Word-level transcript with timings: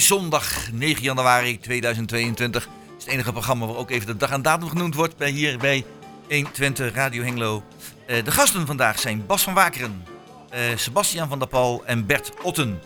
Zondag 0.00 0.72
9 0.72 1.02
januari 1.02 1.58
2022. 1.58 2.64
Het 2.64 2.72
is 2.98 3.04
het 3.04 3.12
enige 3.12 3.32
programma 3.32 3.66
waar 3.66 3.76
ook 3.76 3.90
even 3.90 4.06
de 4.06 4.16
dag 4.16 4.30
en 4.30 4.42
datum 4.42 4.68
genoemd 4.68 4.94
wordt 4.94 5.16
bij 5.16 5.30
hier 5.30 5.58
bij 5.58 5.84
120 6.28 6.94
Radio 6.94 7.22
Hengelo. 7.22 7.62
Eh, 8.06 8.24
de 8.24 8.30
gasten 8.30 8.66
vandaag 8.66 8.98
zijn 8.98 9.26
Bas 9.26 9.42
van 9.42 9.54
Wakeren, 9.54 10.04
eh, 10.50 10.60
Sebastian 10.76 11.28
van 11.28 11.38
der 11.38 11.48
Pal 11.48 11.82
en 11.84 12.06
Bert 12.06 12.32
Otten. 12.42 12.80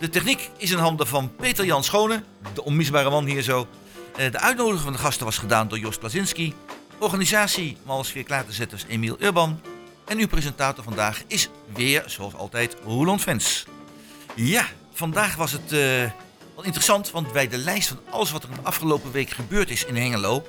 De 0.00 0.08
techniek 0.08 0.50
is 0.56 0.70
in 0.70 0.78
handen 0.78 1.06
van 1.06 1.36
Peter 1.36 1.64
Jan 1.64 1.84
Schone, 1.84 2.22
de 2.54 2.64
onmisbare 2.64 3.10
man 3.10 3.26
hier 3.26 3.42
zo. 3.42 3.66
Eh, 4.16 4.32
de 4.32 4.40
uitnodiging 4.40 4.82
van 4.82 4.92
de 4.92 4.98
gasten 4.98 5.24
was 5.24 5.38
gedaan 5.38 5.68
door 5.68 5.78
Jos 5.78 5.98
Klasinski. 5.98 6.54
Organisatie 6.98 7.76
om 7.86 8.02
weer 8.14 8.24
klaar 8.24 8.46
te 8.46 8.52
zetten 8.52 8.78
is 8.78 8.84
Emiel 8.88 9.16
Urban. 9.20 9.60
En 10.06 10.18
uw 10.18 10.28
presentator 10.28 10.84
vandaag 10.84 11.22
is 11.26 11.48
weer, 11.74 12.02
zoals 12.06 12.34
altijd, 12.34 12.76
Roland 12.84 13.22
Vens. 13.22 13.66
Ja, 14.34 14.66
vandaag 14.92 15.34
was 15.34 15.52
het 15.52 15.72
wel 16.58 16.66
interessant, 16.66 17.10
want 17.10 17.32
bij 17.32 17.48
de 17.48 17.58
lijst 17.58 17.88
van 17.88 17.98
alles 18.10 18.30
wat 18.30 18.42
er 18.42 18.50
de 18.50 18.60
afgelopen 18.62 19.12
week 19.12 19.30
gebeurd 19.30 19.70
is 19.70 19.84
in 19.84 19.96
Hengelo, 19.96 20.46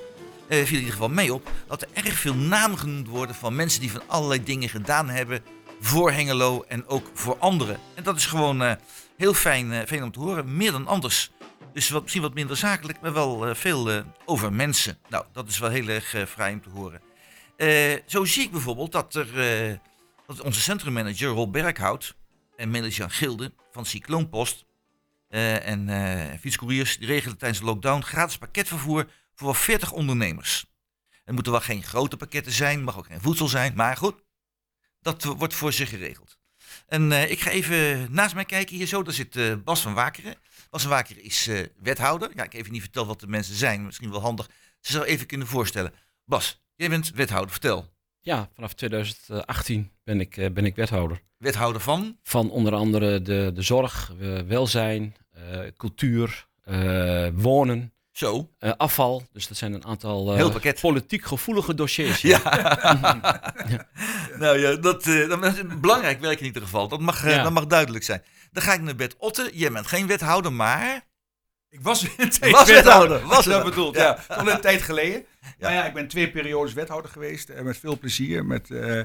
eh, 0.48 0.58
viel 0.58 0.66
in 0.66 0.74
ieder 0.74 0.92
geval 0.92 1.08
mee 1.08 1.34
op 1.34 1.50
dat 1.66 1.82
er 1.82 1.88
erg 1.92 2.14
veel 2.14 2.34
namen 2.34 2.78
genoemd 2.78 3.08
worden 3.08 3.34
van 3.34 3.54
mensen 3.54 3.80
die 3.80 3.90
van 3.90 4.02
allerlei 4.06 4.42
dingen 4.42 4.68
gedaan 4.68 5.08
hebben 5.08 5.42
voor 5.80 6.12
Hengelo 6.12 6.64
en 6.68 6.86
ook 6.86 7.10
voor 7.14 7.38
anderen. 7.38 7.78
En 7.94 8.02
dat 8.02 8.16
is 8.16 8.26
gewoon 8.26 8.62
eh, 8.62 8.72
heel 9.16 9.34
fijn, 9.34 9.72
eh, 9.72 9.86
fijn 9.86 10.02
om 10.02 10.12
te 10.12 10.18
horen, 10.18 10.56
meer 10.56 10.72
dan 10.72 10.86
anders. 10.86 11.30
Dus 11.72 11.88
wat, 11.88 12.02
misschien 12.02 12.22
wat 12.22 12.34
minder 12.34 12.56
zakelijk, 12.56 13.00
maar 13.00 13.12
wel 13.12 13.46
eh, 13.46 13.54
veel 13.54 13.90
eh, 13.90 14.00
over 14.24 14.52
mensen. 14.52 14.98
Nou, 15.08 15.24
dat 15.32 15.48
is 15.48 15.58
wel 15.58 15.70
heel 15.70 15.88
erg 15.88 16.14
eh, 16.14 16.24
fraai 16.24 16.52
om 16.52 16.62
te 16.62 16.70
horen. 16.70 17.00
Eh, 17.56 17.96
zo 18.06 18.24
zie 18.24 18.42
ik 18.42 18.50
bijvoorbeeld 18.50 18.92
dat 18.92 19.14
er 19.14 19.40
eh, 19.70 19.76
dat 20.26 20.40
onze 20.40 20.60
centrummanager 20.60 21.28
Rob 21.28 21.52
Berghout 21.52 22.14
en 22.56 22.70
manager 22.70 23.10
Gilde 23.10 23.52
van 23.72 23.86
Cycloonpost 23.86 24.64
eh, 25.30 25.66
en 25.66 25.88
eh 25.88 26.38
fietscouriers 26.38 26.98
die 26.98 27.06
regelen 27.06 27.38
tijdens 27.38 27.60
de 27.60 27.66
lockdown 27.66 28.02
gratis 28.02 28.38
pakketvervoer 28.38 29.10
voor 29.34 29.46
wel 29.46 29.54
40 29.54 29.92
ondernemers. 29.92 30.66
Het 31.24 31.34
moeten 31.34 31.52
wel 31.52 31.60
geen 31.60 31.82
grote 31.82 32.16
pakketten 32.16 32.52
zijn, 32.52 32.82
mag 32.82 32.98
ook 32.98 33.06
geen 33.06 33.20
voedsel 33.20 33.48
zijn, 33.48 33.74
maar 33.74 33.96
goed, 33.96 34.22
dat 35.00 35.24
wordt 35.24 35.54
voor 35.54 35.72
ze 35.72 35.86
geregeld. 35.86 36.38
En 36.86 37.12
eh, 37.12 37.30
ik 37.30 37.40
ga 37.40 37.50
even 37.50 38.06
naast 38.12 38.34
mij 38.34 38.44
kijken 38.44 38.76
hier 38.76 38.86
zo, 38.86 39.02
daar 39.02 39.12
zit 39.14 39.64
Bas 39.64 39.80
van 39.80 39.94
Wakeren. 39.94 40.34
Bas 40.70 40.82
van 40.82 40.90
Wakeren 40.90 41.22
is 41.22 41.50
wethouder. 41.76 42.30
Ja, 42.34 42.42
ik 42.42 42.54
even 42.54 42.72
niet 42.72 42.82
verteld 42.82 43.06
wat 43.06 43.20
de 43.20 43.26
mensen 43.26 43.54
zijn, 43.54 43.84
misschien 43.84 44.10
wel 44.10 44.20
handig. 44.20 44.48
Ze 44.80 44.92
zou 44.92 45.04
even 45.04 45.26
kunnen 45.26 45.46
voorstellen. 45.46 45.94
Bas, 46.24 46.62
jij 46.76 46.88
bent 46.88 47.10
wethouder, 47.10 47.50
vertel. 47.50 47.92
Ja, 48.22 48.48
vanaf 48.54 48.72
2018 48.74 49.90
ben 50.04 50.20
ik, 50.20 50.36
eh, 50.36 50.50
ben 50.50 50.64
ik 50.64 50.76
wethouder. 50.76 51.20
Wethouder 51.38 51.80
van? 51.80 52.16
Van 52.22 52.50
onder 52.50 52.74
andere 52.74 53.22
de, 53.22 53.50
de 53.54 53.62
zorg, 53.62 54.12
eh, 54.20 54.38
welzijn, 54.38 55.14
eh, 55.32 55.58
cultuur, 55.76 56.48
wonen, 57.34 57.92
Zo. 58.12 58.50
afval. 58.76 59.22
Dus 59.32 59.48
dat 59.48 59.56
zijn 59.56 59.72
een 59.72 59.84
aantal 59.84 60.34
Heel 60.34 60.50
pakket. 60.50 60.80
politiek 60.80 61.24
gevoelige 61.24 61.74
dossiers. 61.74 62.20
Ja. 62.20 62.38
nou 64.38 64.58
ja, 64.58 64.76
dat, 64.76 65.04
dat 65.04 65.44
is 65.44 65.62
belangrijk 65.80 66.20
werk 66.20 66.38
in 66.40 66.46
ieder 66.46 66.62
geval. 66.62 66.88
Dat 66.88 67.00
mag, 67.00 67.28
Ja. 67.30 67.42
dat 67.42 67.52
mag 67.52 67.66
duidelijk 67.66 68.04
zijn. 68.04 68.22
Dan 68.52 68.62
ga 68.62 68.72
ik 68.74 68.80
naar 68.80 68.96
Bert 68.96 69.16
Otte. 69.18 69.50
Jij 69.52 69.72
bent 69.72 69.86
geen 69.86 70.06
wethouder, 70.06 70.52
maar... 70.52 71.08
Ik 71.70 71.80
was 71.80 72.14
wethouder, 72.16 73.20
was 73.26 73.28
Was 73.28 73.44
dat 73.44 73.44
wethouder. 73.44 73.70
bedoeld, 73.70 73.94
Ja. 73.96 74.24
ja. 74.28 74.34
Al 74.34 74.48
een 74.50 74.60
tijd 74.60 74.82
geleden. 74.82 75.24
Maar 75.60 75.72
ja, 75.72 75.84
ik 75.86 75.94
ben 75.94 76.08
twee 76.08 76.30
periodes 76.30 76.72
wethouder 76.72 77.10
geweest. 77.10 77.48
eh, 77.48 77.62
met 77.62 77.76
veel 77.76 77.98
plezier. 77.98 78.44
Met, 78.46 78.70
eh, 78.70 79.02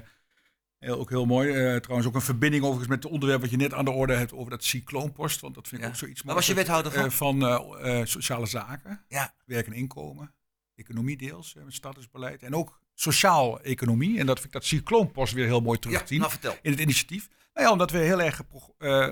heel, 0.79 0.99
ook 0.99 1.09
heel 1.09 1.25
mooi. 1.25 1.49
eh, 1.49 1.75
trouwens 1.75 2.07
ook 2.07 2.15
een 2.15 2.21
verbinding 2.21 2.63
overigens 2.63 2.89
met 2.89 3.03
het 3.03 3.11
onderwerp 3.11 3.41
wat 3.41 3.49
je 3.49 3.57
net 3.57 3.73
aan 3.73 3.85
de 3.85 3.91
orde 3.91 4.13
hebt 4.15 4.33
over 4.33 4.49
dat 4.49 4.63
cycloonpost. 4.63 5.41
Want 5.41 5.55
dat 5.55 5.67
vind 5.67 5.81
ik 5.81 5.87
Ja. 5.87 5.93
ook 5.93 5.99
zoiets 5.99 6.21
Waar 6.21 6.35
was 6.35 6.47
je 6.47 6.53
wethouder 6.53 6.91
van? 6.91 7.11
Van 7.11 8.07
sociale 8.07 8.45
zaken, 8.45 9.05
Ja. 9.07 9.33
werk 9.45 9.65
en 9.67 9.73
inkomen, 9.73 10.33
economie 10.75 11.17
deels, 11.17 11.53
met 11.53 11.73
statusbeleid. 11.73 12.43
En 12.43 12.55
ook 12.55 12.79
sociaal-economie. 12.93 14.19
En 14.19 14.25
dat 14.25 14.35
vind 14.35 14.47
ik 14.47 14.53
dat 14.53 14.65
cycloonpost 14.65 15.33
weer 15.33 15.45
heel 15.45 15.61
mooi 15.61 15.77
Ja, 15.81 15.89
terugzien 15.89 16.19
nou 16.19 16.31
vertel. 16.31 16.57
in 16.61 16.71
het 16.71 16.79
initiatief. 16.79 17.27
Nou 17.53 17.65
ja, 17.67 17.71
omdat 17.73 17.91
we 17.91 17.97
heel 17.97 18.21
erg 18.21 18.41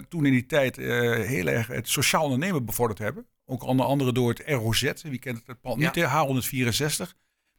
toen 0.09 0.25
in 0.25 0.31
die 0.31 0.45
tijd 0.45 0.75
heel 0.75 1.47
erg 1.47 1.67
het 1.67 1.87
sociaal 1.89 2.23
ondernemen 2.23 2.65
bevorderd 2.65 2.99
hebben. 2.99 3.25
Ook 3.45 3.63
onder 3.63 3.85
andere 3.85 4.11
door 4.11 4.29
het 4.29 4.43
ROZ. 4.45 4.91
Wie 5.01 5.19
kent 5.19 5.41
het, 5.45 5.61
pand 5.61 5.79
Ja. 5.81 5.85
niet, 5.85 5.95
hè? 5.95 6.05
H164. 6.05 7.13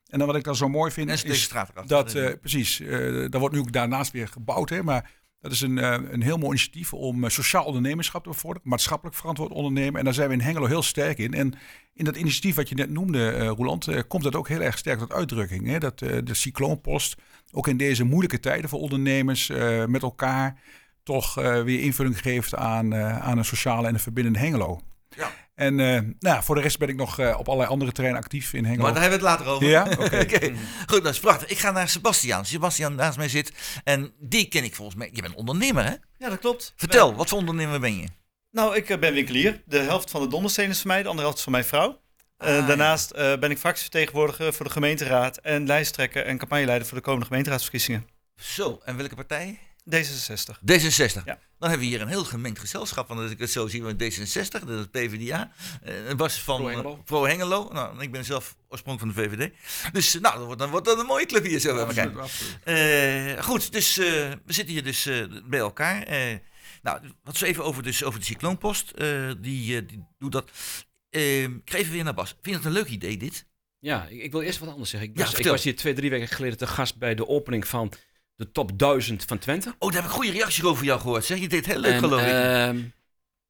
En 0.09 0.19
dan 0.19 0.27
wat 0.27 0.37
ik 0.37 0.45
dan 0.45 0.57
zo 0.57 0.69
mooi 0.69 0.91
vind 0.91 1.11
is 1.11 1.51
erachter. 1.51 1.87
dat, 1.87 2.15
eh, 2.15 2.31
precies, 2.41 2.81
eh 2.81 2.89
daar 3.31 3.41
wordt 3.41 3.55
nu 3.55 3.61
ook 3.61 3.73
daarnaast 3.73 4.13
weer 4.13 4.29
gebouwd. 4.29 4.71
Hè, 4.71 4.83
maar 4.83 5.11
dat 5.41 5.53
is 5.53 5.61
een, 5.61 5.79
eh, 5.79 5.99
een 6.11 6.23
heel 6.23 6.37
mooi 6.37 6.49
initiatief 6.49 6.93
om 6.95 7.31
sociaal 7.31 7.65
ondernemerschap 7.65 8.23
te 8.23 8.29
bevorderen. 8.29 8.69
Maatschappelijk 8.69 9.17
verantwoord 9.17 9.51
ondernemen. 9.51 9.99
En 9.99 10.05
daar 10.05 10.15
zijn 10.15 10.29
we 10.29 10.35
in 10.35 10.41
Hengelo 10.41 10.67
heel 10.67 10.83
sterk 10.83 11.19
in. 11.19 11.35
En 11.35 11.55
in 11.95 12.05
dat 12.05 12.17
initiatief 12.17 12.55
wat 12.55 12.69
je 12.69 12.75
net 12.75 12.91
noemde, 12.91 13.47
Roland, 13.47 14.07
komt 14.07 14.23
dat 14.23 14.35
ook 14.35 14.49
heel 14.49 14.61
erg 14.61 14.79
sterk 14.79 14.99
tot 14.99 15.13
uitdrukking. 15.13 15.67
Hè? 15.67 15.79
Dat 15.79 15.99
de 15.99 16.35
cycloonpost 16.35 17.15
ook 17.53 17.69
in 17.69 17.77
deze 17.77 18.05
moeilijke 18.05 18.41
tijden 18.41 18.69
voor 18.71 18.81
ondernemers 18.81 19.49
met 19.87 20.03
elkaar 20.03 20.61
toch 21.03 21.35
weer 21.35 21.81
invulling 21.81 22.21
geeft 22.21 22.55
aan, 22.55 22.95
aan 22.95 23.39
een 23.39 23.45
sociale 23.45 23.87
en 23.89 23.95
een 23.95 24.01
verbindende 24.01 24.39
Hengelo. 24.39 24.81
Ja. 25.17 25.31
En 25.55 25.81
eh, 25.81 25.87
nou, 25.87 26.15
ja, 26.19 26.43
voor 26.43 26.55
de 26.55 26.61
rest 26.61 26.79
ben 26.79 26.89
ik 26.89 26.97
nog 26.97 27.19
eh, 27.19 27.37
op 27.39 27.47
allerlei 27.47 27.71
andere 27.71 27.93
terreinen 27.93 28.23
actief 28.23 28.53
in 28.53 28.65
Hengelo. 28.65 28.83
Maar 28.83 28.93
daar 28.93 29.03
hebben 29.03 29.21
we 29.21 29.27
het 29.27 29.37
later 29.39 29.53
over. 29.53 29.69
Ja? 29.69 29.83
Oké. 30.23 30.53
Goed, 30.87 31.03
dat 31.03 31.13
is 31.13 31.21
prachtig. 31.21 31.49
Ik 31.49 31.59
ga 31.59 31.71
naar 31.71 31.89
Sebastian. 31.89 32.45
Sebastian 32.45 32.95
naast 32.95 33.17
mij 33.17 33.29
zit. 33.29 33.53
En 33.85 34.13
die 34.19 34.49
ken 34.49 34.65
ik 34.65 34.75
volgens 34.75 34.97
mij. 34.97 35.11
Je 35.13 35.23
bent 35.23 35.35
ondernemer, 35.35 35.85
hè? 35.85 35.95
Ja, 36.19 36.29
dat 36.29 36.39
klopt. 36.39 36.73
Vertel, 36.77 37.15
wat 37.15 37.29
voor 37.29 37.39
ondernemer 37.39 37.81
ben 37.81 37.97
je? 38.01 38.07
Nou, 38.51 38.77
ik 38.77 38.89
eh, 38.91 38.99
ben 38.99 39.13
winkelier. 39.13 39.63
De 39.67 39.79
helft 39.79 40.11
van 40.11 40.23
de 40.23 40.29
dondersteen 40.29 40.71
is 40.71 40.81
van 40.81 40.91
mij, 40.91 41.03
de 41.03 41.09
andere 41.09 41.23
helft 41.23 41.37
is 41.39 41.45
van 41.45 41.53
mijn 41.53 41.65
vrouw. 41.65 42.01
Eh, 42.37 42.59
Ah, 42.59 42.67
daarnaast 42.67 43.11
eh, 43.11 43.37
ben 43.39 43.51
ik 43.51 43.59
fractievertegenwoordiger 43.59 44.53
voor 44.53 44.67
de 44.67 44.73
gemeenteraad 44.73 45.37
en 45.37 45.67
lijsttrekker 45.67 46.25
en 46.25 46.39
campagneleider 46.39 46.87
voor 46.89 46.97
de 46.97 47.03
komende 47.05 47.27
gemeenteraadsverkiezingen. 47.27 48.07
Zo, 48.37 48.81
en 48.85 48.97
welke 48.97 49.15
partij? 49.15 49.59
D66. 49.91 50.59
D66. 50.73 51.25
Ja. 51.25 51.39
Dan 51.59 51.69
hebben 51.71 51.79
we 51.79 51.85
hier 51.95 52.01
een 52.01 52.09
heel 52.09 52.25
gemengd 52.25 52.59
gezelschap. 52.59 53.09
Want 53.09 53.21
als 53.21 53.31
ik 53.31 53.39
het 53.39 53.51
zo 53.51 53.67
zie, 53.67 53.83
want 53.83 54.03
D66, 54.03 54.65
dat 54.67 54.69
is 54.69 54.87
PvdA. 54.91 55.53
eh 55.83 56.15
Bas 56.17 56.41
van 56.41 56.57
Pro 56.57 56.69
eh, 56.69 56.75
Hengelo. 56.75 56.97
Pro 56.97 57.25
Hengelo. 57.27 57.69
Nou, 57.73 58.03
ik 58.03 58.13
ben 58.13 58.25
zelf 58.25 58.57
oorspronkelijk 58.69 59.17
van 59.17 59.25
de 59.29 59.37
VVD. 59.37 59.53
Dus 59.93 60.15
eh, 60.15 60.21
nou, 60.21 60.35
dan 60.37 60.45
wordt, 60.45 60.61
dan 60.61 60.71
wordt 60.71 60.87
dat 60.87 60.99
een 60.99 61.07
mooie 61.07 61.27
club 61.27 61.45
hier 61.45 61.59
zo 61.59 61.77
elkaar. 61.77 62.19
Absoluut, 62.19 62.19
absoluut. 62.19 63.37
Eh, 63.39 63.43
goed, 63.45 63.73
dus 63.73 63.99
eh, 63.99 64.05
we 64.45 64.53
zitten 64.53 64.75
hier 64.75 64.85
dus 64.85 65.07
eh, 65.07 65.25
bij 65.45 65.59
elkaar. 65.59 66.03
Eh, 66.03 66.37
nou, 66.83 67.01
wat 67.23 67.37
zo 67.37 67.45
even 67.45 67.65
over, 67.65 67.83
dus, 67.83 68.05
over 68.05 68.19
de 68.19 68.27
cycloonpost. 68.27 68.91
Eh, 68.91 69.31
die, 69.39 69.77
eh, 69.81 69.89
die 69.89 70.05
doet 70.19 70.33
dat. 70.33 70.51
Eh, 71.11 71.43
ik 71.43 71.61
ga 71.65 71.79
even 71.79 71.93
weer 71.93 72.05
naar 72.05 72.15
Bas. 72.15 72.29
Vind 72.29 72.45
je 72.45 72.53
het 72.55 72.65
een 72.65 72.73
leuk 72.73 72.89
idee, 72.89 73.17
dit? 73.17 73.47
Ja, 73.79 74.07
ik, 74.07 74.23
ik 74.23 74.33
wil 74.33 74.41
eerst 74.41 74.59
wat 74.59 74.69
anders 74.69 74.91
zeggen. 74.91 75.11
Ik 75.11 75.19
Ja, 75.19 75.25
was, 75.25 75.35
ik 75.35 75.45
was 75.47 75.65
hier 75.65 75.77
twee, 75.77 75.95
drie 75.95 76.11
weken 76.11 76.29
geleden 76.29 76.59
te 76.59 76.67
gast 76.67 76.99
bij 76.99 77.15
de 77.15 77.29
opening 77.29 77.67
van 77.67 77.93
de 78.35 78.51
top 78.51 78.79
1000 78.79 79.25
van 79.25 79.39
Twente. 79.39 79.75
Oh, 79.79 79.93
daar 79.93 80.03
heb 80.03 80.11
ik 80.11 80.17
goede 80.17 80.31
reacties 80.31 80.65
over 80.65 80.85
jou 80.85 81.01
gehoord. 81.01 81.25
Zeg 81.25 81.39
je 81.39 81.49
dit 81.49 81.67
heel 81.67 81.79
leuk, 81.79 81.93
En, 81.93 81.99
geloof 81.99 82.21
ik. 82.21 82.27
ehm, 82.27 82.81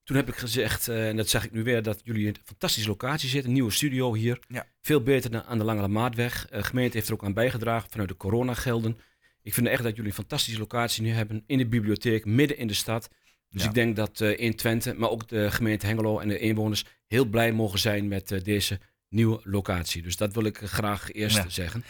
toen 0.05 0.17
heb 0.17 0.29
ik 0.29 0.35
gezegd, 0.37 0.89
eh, 0.89 1.09
en 1.09 1.17
dat 1.17 1.29
zeg 1.29 1.45
ik 1.45 1.53
nu 1.53 1.63
weer, 1.63 1.83
dat 1.83 2.01
jullie 2.05 2.23
in 2.23 2.29
een 2.29 2.41
fantastische 2.45 2.89
locatie 2.89 3.29
zitten. 3.29 3.49
Een 3.49 3.55
nieuwe 3.55 3.71
studio 3.71 4.15
hier. 4.15 4.39
Ja. 4.49 4.67
Veel 4.81 5.03
beter 5.03 5.31
dan 5.31 5.43
aan 5.45 5.59
de 5.59 5.65
Lange 5.65 5.89
Maatweg. 5.89 6.47
Eh, 6.51 6.59
De 6.59 6.65
gemeente 6.65 6.97
heeft 6.97 7.09
er 7.09 7.15
ook 7.15 7.25
aan 7.25 7.33
bijgedragen 7.35 7.91
vanuit 7.91 8.09
de 8.09 8.17
coronagelden. 8.17 8.99
Ik 9.43 9.55
vind 9.55 9.67
echt 9.67 9.83
dat 9.83 9.93
jullie 9.97 10.11
een 10.11 10.17
fantastische 10.17 10.59
locatie 10.61 11.03
nu 11.03 11.11
hebben 11.11 11.43
in 11.47 11.59
de 11.59 11.67
bibliotheek, 11.67 12.25
midden 12.25 12.59
in 12.59 12.67
de 12.67 12.75
stad. 12.75 13.09
Dus 13.49 13.63
Ja. 13.63 13.69
ik 13.69 13.75
denk 13.75 13.97
dat 13.97 14.21
eh, 14.21 14.39
in 14.39 14.57
Twente, 14.57 14.95
maar 14.95 15.11
ook 15.11 15.29
de 15.29 15.51
gemeente 15.51 15.87
Hengelo 15.87 16.19
en 16.19 16.29
de 16.29 16.39
inwoners 16.39 16.85
heel 17.07 17.25
blij 17.25 17.53
mogen 17.53 17.79
zijn 17.79 18.09
met 18.09 18.41
deze 18.45 18.81
nieuwe 19.09 19.41
locatie. 19.45 20.03
Dus 20.03 20.17
dat 20.17 20.35
wil 20.35 20.45
ik 20.45 20.59
graag 20.59 21.13
eerst 21.13 21.37
Ja. 21.37 21.49
zeggen. 21.49 21.85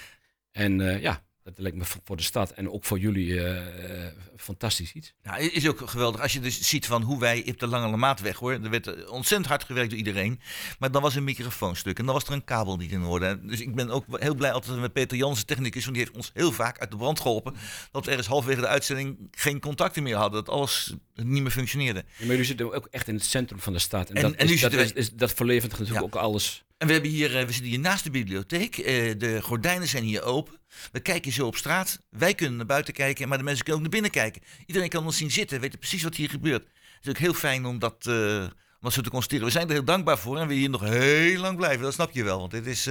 En 0.51 1.01
ja, 1.01 1.25
dat 1.45 1.55
lijkt 1.59 1.77
me 1.77 1.85
voor 2.05 2.17
de 2.17 2.23
stad 2.23 2.51
en 2.51 2.71
ook 2.71 2.85
voor 2.85 2.99
jullie 2.99 3.41
eh, 3.41 4.07
eh, 4.07 4.13
fantastisch 4.37 4.93
iets. 4.93 5.13
Nou, 5.23 5.43
is 5.43 5.69
ook 5.69 5.89
geweldig 5.91 6.21
als 6.21 6.33
je 6.33 6.41
dus 6.41 6.61
ziet 6.69 6.87
van 6.87 7.03
hoe 7.03 7.21
wij 7.21 7.45
op 7.49 7.59
de 7.59 7.67
Lange 7.67 7.97
Maatweg 7.97 8.37
hoor. 8.37 8.53
Er 8.53 8.71
werd 8.71 8.87
eh, 8.87 9.11
ontzettend 9.11 9.49
hard 9.49 9.65
gewerkt 9.65 9.89
door 9.91 9.99
iedereen. 9.99 10.41
Maar 10.79 10.91
dan 10.91 11.03
was 11.03 11.15
een 11.15 11.25
microfoonstuk 11.25 11.99
en 11.99 12.05
dan 12.05 12.15
was 12.15 12.25
er 12.25 12.33
een 12.33 12.45
kabel 12.45 12.77
niet 12.77 12.91
in 12.93 13.03
orde. 13.05 13.41
Dus 13.47 13.61
ik 13.61 13.75
ben 13.75 13.91
ook 13.91 14.05
heel 14.21 14.35
blij 14.35 14.53
altijd 14.53 14.79
met 14.81 14.93
Peter 14.93 15.17
Jansen, 15.17 15.47
technicus. 15.47 15.85
Want 15.85 15.97
die 15.97 16.05
heeft 16.05 16.17
ons 16.17 16.31
heel 16.35 16.53
vaak 16.53 16.79
uit 16.79 16.91
de 16.91 16.97
brand 16.97 17.21
geholpen. 17.21 17.55
Dat 17.91 18.05
we 18.05 18.11
ergens 18.11 18.29
halverwege 18.29 18.61
de 18.61 18.67
uitzending 18.67 19.29
geen 19.31 19.61
contacten 19.61 20.03
meer 20.03 20.17
hadden. 20.17 20.45
Dat 20.45 20.55
alles 20.55 20.95
niet 21.15 21.43
meer 21.43 21.51
functioneerde. 21.51 21.99
Ja, 22.07 22.15
maar 22.19 22.27
jullie 22.27 22.45
zitten 22.45 22.73
ook 22.73 22.89
echt 22.91 23.09
in 23.09 23.15
het 23.15 23.25
centrum 23.25 23.59
van 23.61 23.73
de 23.73 23.79
stad. 23.79 24.09
En, 24.11 24.17
En- 24.17 24.23
dat, 24.23 24.33
en 24.35 24.47
nu 24.47 24.53
is, 24.53 24.61
dat, 24.61 24.73
is, 24.73 24.93
is- 24.93 25.13
dat 25.13 25.33
verlevert 25.33 25.71
natuurlijk 25.73 25.99
Ja. 25.99 26.05
ook 26.07 26.15
alles. 26.15 26.64
En 26.85 26.91
we, 26.91 26.97
hebben 26.97 27.13
hier, 27.13 27.37
eh, 27.39 27.47
we 27.47 27.53
zitten 27.53 27.71
hier 27.71 27.81
naast 27.81 28.05
de 28.05 28.11
bibliotheek. 28.11 28.79
Eh, 28.79 29.15
de 29.19 29.43
gordijnen 29.43 29.89
zijn 29.89 30.03
hier 30.05 30.23
open. 30.23 30.55
We 30.93 31.01
kijken 31.01 31.33
zo 31.33 31.47
op 31.47 31.57
straat. 31.57 31.99
Wij 32.11 32.35
kunnen 32.35 32.57
naar 32.57 32.67
buiten 32.67 32.95
kijken, 32.95 33.29
maar 33.29 33.39
de 33.39 33.45
mensen 33.45 33.65
kunnen 33.65 33.83
ook 33.83 33.91
naar 33.91 34.01
binnen 34.01 34.23
kijken. 34.23 34.43
Iedereen 34.67 34.89
kan 34.89 35.05
ons 35.05 35.17
zien 35.17 35.31
zitten, 35.31 35.61
weten 35.61 35.79
precies 35.79 36.03
wat 36.03 36.15
hier 36.15 36.31
gebeurt. 36.31 36.63
Het 36.63 37.03
is 37.03 37.09
ook 37.09 37.19
heel 37.19 37.35
fijn 37.35 37.65
om 37.65 37.79
dat, 37.79 38.07
eh, 38.07 38.43
om 38.43 38.81
dat 38.81 38.93
zo 38.93 39.01
te 39.01 39.11
constateren. 39.11 39.45
We 39.45 39.51
zijn 39.51 39.67
er 39.67 39.73
heel 39.73 39.85
dankbaar 39.85 40.19
voor 40.19 40.39
en 40.39 40.49
we 40.49 40.55
hier 40.55 40.71
nog 40.71 40.81
heel 40.81 41.41
lang 41.41 41.57
blijven. 41.57 41.83
Dat 41.83 41.93
snap 41.95 42.11
je 42.11 42.25
wel, 42.25 42.39
want 42.39 42.53
het 42.53 42.67
is, 42.67 42.87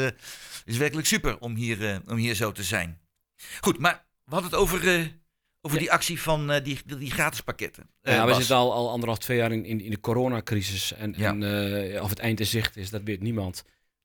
is 0.65 0.77
werkelijk 0.77 1.07
super 1.07 1.39
om 1.39 1.55
hier, 1.55 2.01
om 2.07 2.17
hier 2.17 2.35
zo 2.35 2.51
te 2.51 2.63
zijn. 2.63 2.99
Goed, 3.61 3.79
maar 3.79 4.05
we 4.25 4.33
hadden 4.33 4.51
het 4.51 4.59
over, 4.59 4.79
over 5.61 5.77
Ja. 5.77 5.83
die 5.83 5.91
actie 5.91 6.21
van 6.21 6.59
die, 6.63 6.79
die, 6.97 7.11
gratis 7.11 7.41
pakketten. 7.41 7.89
Ja, 8.01 8.25
we 8.25 8.33
zitten 8.33 8.55
al, 8.55 8.73
al 8.73 8.89
anderhalf, 8.89 9.19
twee 9.19 9.37
jaar 9.37 9.51
in, 9.51 9.65
in, 9.65 9.81
in 9.81 9.89
de 9.91 9.99
coronacrisis. 9.99 10.93
En, 10.93 11.13
Ja. 11.17 11.29
en 11.29 12.01
of 12.01 12.09
het 12.09 12.19
eind 12.19 12.39
in 12.39 12.45
zicht 12.45 12.77
is, 12.77 12.89
dat 12.89 13.01
weet 13.03 13.21
niemand. 13.21 13.63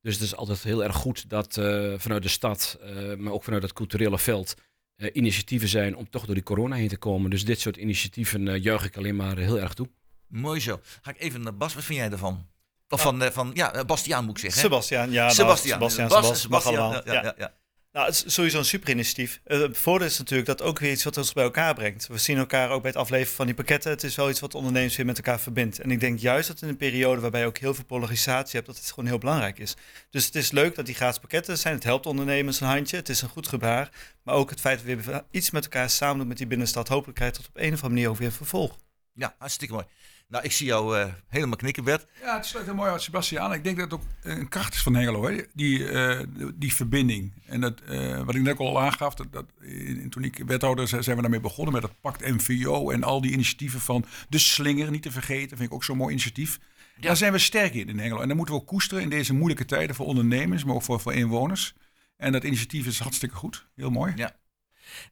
Dus 0.09 0.17
het 0.17 0.27
is 0.27 0.37
altijd 0.37 0.63
heel 0.63 0.85
erg 0.85 0.97
goed 0.97 1.31
dat 1.31 1.57
eh, 1.57 1.93
vanuit 1.97 2.23
de 2.23 2.29
stad, 2.29 2.79
eh, 2.83 3.15
maar 3.17 3.33
ook 3.33 3.45
vanuit 3.45 3.63
het 3.63 3.73
culturele 3.73 4.19
veld, 4.19 4.55
eh, 4.97 5.11
initiatieven 5.13 5.69
zijn 5.69 5.97
om 5.97 6.11
toch 6.11 6.25
door 6.25 6.35
die 6.35 6.45
corona 6.45 6.77
heen 6.77 6.89
te 6.89 6.97
komen. 6.97 7.31
Dus 7.31 7.45
dit 7.45 7.61
soort 7.61 7.77
initiatieven 7.77 8.49
eh, 8.49 8.63
juich 8.63 8.85
ik 8.85 8.97
alleen 8.97 9.17
maar 9.17 9.37
heel 9.37 9.61
erg 9.61 9.75
toe. 9.75 9.89
Mooi 10.27 10.61
zo. 10.61 10.81
Ga 11.03 11.11
ik 11.11 11.21
even 11.21 11.41
naar 11.41 11.57
Bas. 11.57 11.75
Wat 11.75 11.85
vind 11.85 11.99
jij 11.99 12.11
ervan? 12.11 12.47
Of 12.89 13.01
van, 13.03 13.23
eh, 13.23 13.31
van 13.31 13.51
ja, 13.55 13.85
Bastiaan 13.85 14.25
moet 14.25 14.35
ik 14.37 14.39
zeggen. 14.39 14.61
hè? 14.61 14.69
Sebastian, 14.69 15.11
ja. 15.11 15.29
Sebastiaan. 15.31 15.91
Sebastiaan, 16.35 17.03
Ja. 17.05 17.13
ja, 17.13 17.35
ja. 17.39 17.55
Nou, 17.93 18.07
het 18.07 18.25
is 18.27 18.35
sowieso 18.35 18.59
een 18.59 18.65
super 18.65 18.91
initiatief. 18.91 19.41
Eh, 19.45 19.61
Het 19.61 19.79
voordeel 19.79 20.07
is 20.07 20.19
natuurlijk 20.19 20.49
dat 20.49 20.63
ook 20.63 20.79
weer 20.79 20.91
iets 20.91 21.05
wat 21.05 21.17
ons 21.17 21.33
bij 21.33 21.45
elkaar 21.45 21.75
brengt. 21.75 22.07
We 22.07 22.19
zien 22.19 22.37
elkaar 22.39 22.71
ook 22.71 22.83
bij 22.83 22.91
het 22.91 23.01
afleveren 23.01 23.35
van 23.37 23.47
die 23.47 23.55
pakketten. 23.55 23.91
Het 23.91 24.03
is 24.05 24.15
wel 24.17 24.31
iets 24.31 24.41
wat 24.41 24.55
ondernemers 24.55 24.97
weer 24.97 25.07
met 25.07 25.17
elkaar 25.17 25.41
verbindt. 25.41 25.79
En 25.81 25.91
ik 25.91 26.01
denk 26.01 26.19
juist 26.19 26.49
dat 26.49 26.63
in 26.63 26.69
een 26.69 26.77
periode 26.77 27.21
waarbij 27.21 27.41
je 27.41 27.47
ook 27.47 27.59
heel 27.59 27.75
veel 27.75 27.85
polarisatie 27.85 28.55
hebt, 28.55 28.67
dat 28.67 28.77
het 28.77 28.91
gewoon 28.91 29.07
heel 29.09 29.19
belangrijk 29.19 29.59
is. 29.59 29.77
Dus 30.11 30.27
het 30.27 30.35
is 30.35 30.51
leuk 30.51 30.75
dat 30.75 30.87
die 30.87 30.95
gratis 30.95 31.19
pakketten 31.19 31.59
zijn. 31.59 31.75
Het 31.75 31.85
helpt 31.85 32.07
ondernemers 32.07 32.61
een 32.61 32.67
handje. 32.67 32.97
Het 32.97 33.09
is 33.09 33.23
een 33.23 33.29
goed 33.29 33.49
gebaar. 33.49 33.91
Maar 34.23 34.35
ook 34.35 34.51
het 34.51 34.61
feit 34.61 34.79
dat 34.79 34.87
we 34.87 35.03
weer 35.03 35.25
iets 35.31 35.51
met 35.51 35.65
elkaar 35.65 35.91
samen 35.91 36.19
doen 36.19 36.29
met 36.29 36.39
die 36.39 36.47
binnenstad. 36.47 36.89
Hopelijk 36.89 37.17
krijgt 37.19 37.37
het 37.37 37.47
op 37.49 37.57
een 37.57 37.73
of 37.73 37.83
andere 37.83 37.89
manier 37.89 38.09
ook 38.09 38.17
weer 38.17 38.27
een 38.27 38.33
vervolg. 38.33 38.77
Ja, 39.13 39.35
hartstikke 39.39 39.75
mooi. 39.75 39.87
Nou, 40.29 40.45
ik 40.45 40.53
zie 40.53 40.67
jou 40.67 40.99
eh, 40.99 41.13
helemaal 41.29 41.57
knikken, 41.57 41.85
Bert. 41.85 42.07
Ja, 42.23 42.37
het 42.37 42.47
sluit 42.47 42.67
heel 42.67 42.75
mooi 42.75 42.91
uit 42.91 43.03
Sebastian. 43.03 43.53
Ik 43.53 43.65
denk 43.65 43.77
dat 43.79 43.91
het 43.91 44.01
ook 44.01 44.07
een 44.23 44.49
kracht 44.49 44.75
is 44.75 44.83
van 44.83 44.95
Hengelo, 44.95 45.29
hè? 45.29 45.43
Die, 45.55 45.89
eh, 45.91 46.27
die 46.55 46.75
verbinding. 46.75 47.33
En 47.47 47.61
dat, 47.61 47.81
eh, 47.81 48.23
wat 48.25 48.35
ik 48.35 48.43
net 48.43 48.59
al 48.59 48.81
aangaf, 48.81 49.15
dat, 49.15 49.33
dat, 49.33 49.45
in- 49.61 50.11
toen 50.11 50.25
ik 50.25 50.43
wethouder 50.47 50.87
was, 50.91 51.05
zijn 51.05 51.17
we 51.17 51.23
daarmee 51.23 51.41
begonnen 51.41 51.75
met 51.75 51.83
het 51.83 52.01
Pact 52.01 52.21
MVO 52.21 52.91
en 52.91 53.03
al 53.03 53.21
die 53.21 53.33
initiatieven 53.33 53.81
van 53.81 54.05
de 54.29 54.39
Slinger, 54.39 54.91
niet 54.91 55.03
te 55.03 55.11
vergeten, 55.11 55.57
vind 55.57 55.69
ik 55.69 55.75
ook 55.75 55.85
zo'n 55.85 55.97
mooi 55.97 56.11
initiatief. 56.13 56.59
Daar 57.01 57.17
zijn 57.17 57.33
we 57.33 57.39
sterk 57.39 57.75
in 57.75 57.89
in 57.89 57.99
Hengelo. 57.99 58.21
En 58.21 58.29
dat 58.29 58.37
moeten 58.37 58.55
we 58.55 58.61
ook 58.61 58.67
koesteren 58.67 59.03
in 59.03 59.11
deze 59.11 59.35
moeilijke 59.35 59.65
tijden 59.65 59.97
voor 59.97 60.07
ondernemers, 60.07 60.65
maar 60.65 60.75
ook 60.75 60.83
voor, 60.83 61.01
voor 61.01 61.15
inwoners. 61.15 61.75
En 62.17 62.33
dat 62.33 62.45
initiatief 62.45 62.87
is 62.87 62.99
hartstikke 62.99 63.35
goed. 63.35 63.67
Heel 63.77 63.91
mooi. 63.91 64.13
Ja. 64.17 64.37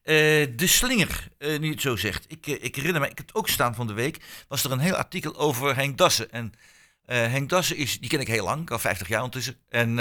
Eh, 0.07 0.47
de 0.55 0.67
slinger, 0.67 1.27
eh, 1.37 1.59
nu 1.59 1.69
het 1.69 1.81
zo 1.81 1.95
zegt. 1.95 2.25
Ik, 2.27 2.47
eh, 2.47 2.63
ik 2.63 2.75
herinner 2.75 3.01
me, 3.01 3.09
ik 3.09 3.17
heb 3.17 3.27
het 3.27 3.35
ook 3.35 3.49
staan 3.49 3.75
van 3.75 3.87
de 3.87 3.93
week. 3.93 4.17
Was 4.47 4.63
er 4.63 4.71
een 4.71 4.79
heel 4.79 4.95
artikel 4.95 5.35
over 5.35 5.75
Henk 5.75 5.97
Dassen. 5.97 6.31
En 6.31 6.53
Henk 7.05 7.49
Dassen 7.49 7.75
is, 7.75 7.99
die 7.99 8.09
ken 8.09 8.19
ik 8.19 8.27
heel 8.27 8.43
lang, 8.43 8.69
al 8.69 8.79
50 8.79 9.07
jaar 9.07 9.17
ondertussen. 9.23 9.57
En 9.69 9.97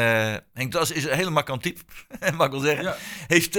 Henk 0.55 0.73
Dassen 0.73 0.97
is 0.97 1.05
een 1.05 1.17
hele 1.17 1.31
markant 1.31 1.63
type, 1.63 1.81
mag 2.37 2.47
ik 2.47 2.53
wel 2.53 2.61
zeggen. 2.61 2.85
Ja. 2.85 2.97
Heeft, 3.27 3.55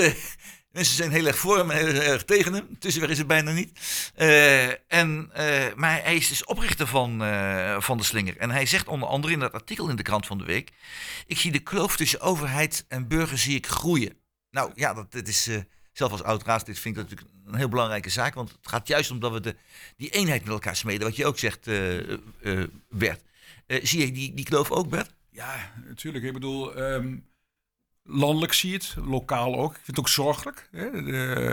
mensen 0.72 0.96
zijn 0.96 1.12
heel 1.12 1.26
erg 1.26 1.38
voor 1.38 1.58
hem 1.58 1.72
en 1.72 1.78
heel 1.78 2.02
erg 2.02 2.24
tegen 2.24 2.54
hem. 2.54 2.78
Tussenweg 2.80 3.10
is 3.10 3.18
het 3.18 3.28
bijna 3.28 3.52
niet. 3.52 3.80
En, 4.88 5.32
maar 5.76 6.04
hij 6.04 6.16
is 6.16 6.28
dus 6.28 6.46
oprichter 6.46 6.88
van, 6.88 7.18
van 7.80 7.98
de 7.98 8.04
slinger. 8.04 8.38
En 8.38 8.52
hij 8.52 8.66
zegt 8.66 8.88
onder 8.88 9.10
andere 9.10 9.34
in 9.34 9.40
dat 9.40 9.54
artikel 9.54 9.90
in 9.90 9.96
de 9.96 10.04
krant 10.04 10.26
van 10.26 10.38
de 10.38 10.46
week. 10.46 10.72
Ik 11.26 11.38
zie 11.38 11.52
de 11.52 11.60
kloof 11.60 11.98
tussen 11.98 12.22
overheid 12.22 12.86
en 12.88 13.08
burger 13.08 13.38
zie 13.38 13.56
ik 13.56 13.68
groeien. 13.68 14.18
Nou 14.52 14.72
ja, 14.76 14.94
dat, 14.94 15.12
dat 15.12 15.28
is... 15.28 15.50
zelf 15.98 16.12
als 16.12 16.24
oud 16.24 16.44
raadslid 16.44 16.80
vind 16.80 16.98
ik 16.98 17.02
natuurlijk 17.02 17.30
een 17.46 17.56
heel 17.56 17.70
belangrijke 17.70 18.10
zaak. 18.10 18.34
Want 18.34 18.52
het 18.52 18.68
gaat 18.68 18.88
juist 18.88 19.12
om 19.12 19.20
dat 19.20 19.32
we 19.32 19.40
de, 19.40 19.56
die 19.98 20.10
eenheid 20.10 20.44
met 20.44 20.54
elkaar 20.54 20.76
smeden. 20.76 21.08
Wat 21.08 21.16
je 21.16 21.26
ook 21.26 21.38
zegt, 21.38 21.68
eh, 21.68 21.98
eh, 21.98 22.18
eh, 22.42 22.68
Bert. 22.90 23.22
Zie 23.68 24.06
je 24.06 24.12
die, 24.12 24.34
die 24.34 24.46
kloof 24.46 24.72
ook, 24.72 24.90
Bert? 24.90 25.14
Ja, 25.30 25.74
natuurlijk. 25.88 26.24
Ik 26.24 26.34
bedoel, 26.34 26.76
ehm, 26.76 27.16
landelijk 28.04 28.54
zie 28.54 28.72
je 28.72 28.76
het, 28.76 28.96
lokaal 29.06 29.56
ook. 29.56 29.70
Ik 29.70 29.76
vind 29.84 29.88
het 29.88 30.00
ook 30.00 30.10
zorgelijk. 30.10 30.70
Hè? 30.72 30.86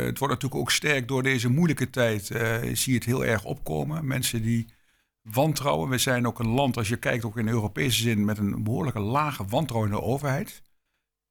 Het 0.04 0.18
wordt 0.18 0.34
natuurlijk 0.34 0.60
ook 0.60 0.70
sterk 0.70 1.08
door 1.08 1.22
deze 1.22 1.48
moeilijke 1.48 1.90
tijd. 1.90 2.26
zie 2.72 2.92
je 2.92 2.98
het 2.98 3.04
heel 3.04 3.24
erg 3.24 3.44
opkomen. 3.44 4.06
Mensen 4.06 4.42
die 4.42 4.66
wantrouwen. 5.22 5.88
We 5.88 5.98
zijn 5.98 6.26
ook 6.26 6.38
een 6.38 6.48
land, 6.48 6.76
als 6.76 6.88
je 6.88 6.96
kijkt 6.96 7.24
ook 7.24 7.38
in 7.38 7.48
Europese 7.48 8.02
zin, 8.02 8.24
met 8.24 8.38
een 8.38 8.62
behoorlijke 8.62 9.00
lage 9.00 9.44
wantrouwen 9.44 9.90
de 9.90 10.02
overheid. 10.02 10.62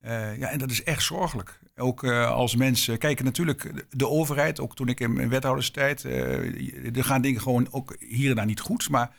Eh, 0.03 0.37
ja, 0.37 0.49
en 0.49 0.57
dat 0.57 0.71
is 0.71 0.83
echt 0.83 1.03
zorgelijk. 1.03 1.59
Ook 1.75 2.03
eh, 2.03 2.31
als 2.31 2.55
mensen 2.55 2.97
kijken 2.97 3.25
natuurlijk 3.25 3.85
de, 3.89 4.07
overheid, 4.07 4.59
ook 4.59 4.75
toen 4.75 4.87
ik 4.87 4.99
in 4.99 5.13
mijn 5.13 5.29
wethouderstijd, 5.29 6.05
eh, 6.05 6.97
er 6.97 7.03
gaan 7.03 7.21
dingen 7.21 7.41
gewoon 7.41 7.67
ook 7.71 7.95
hier 7.99 8.29
en 8.29 8.35
daar 8.35 8.45
niet 8.45 8.59
goed, 8.59 8.89
maar 8.89 9.15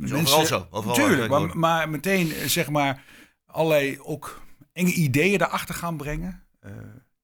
is 0.00 0.12
overal 0.12 0.46
zo, 0.46 0.66
overal 0.70 0.94
Tuurlijk, 0.94 1.28
maar, 1.30 1.58
maar 1.58 1.88
meteen 1.88 2.32
zeg 2.46 2.70
maar 2.70 3.02
allerlei 3.46 3.98
ook 4.00 4.42
enge 4.72 4.92
ideeën 4.92 5.38
daarachter 5.38 5.74
gaan 5.74 5.96
brengen. 5.96 6.42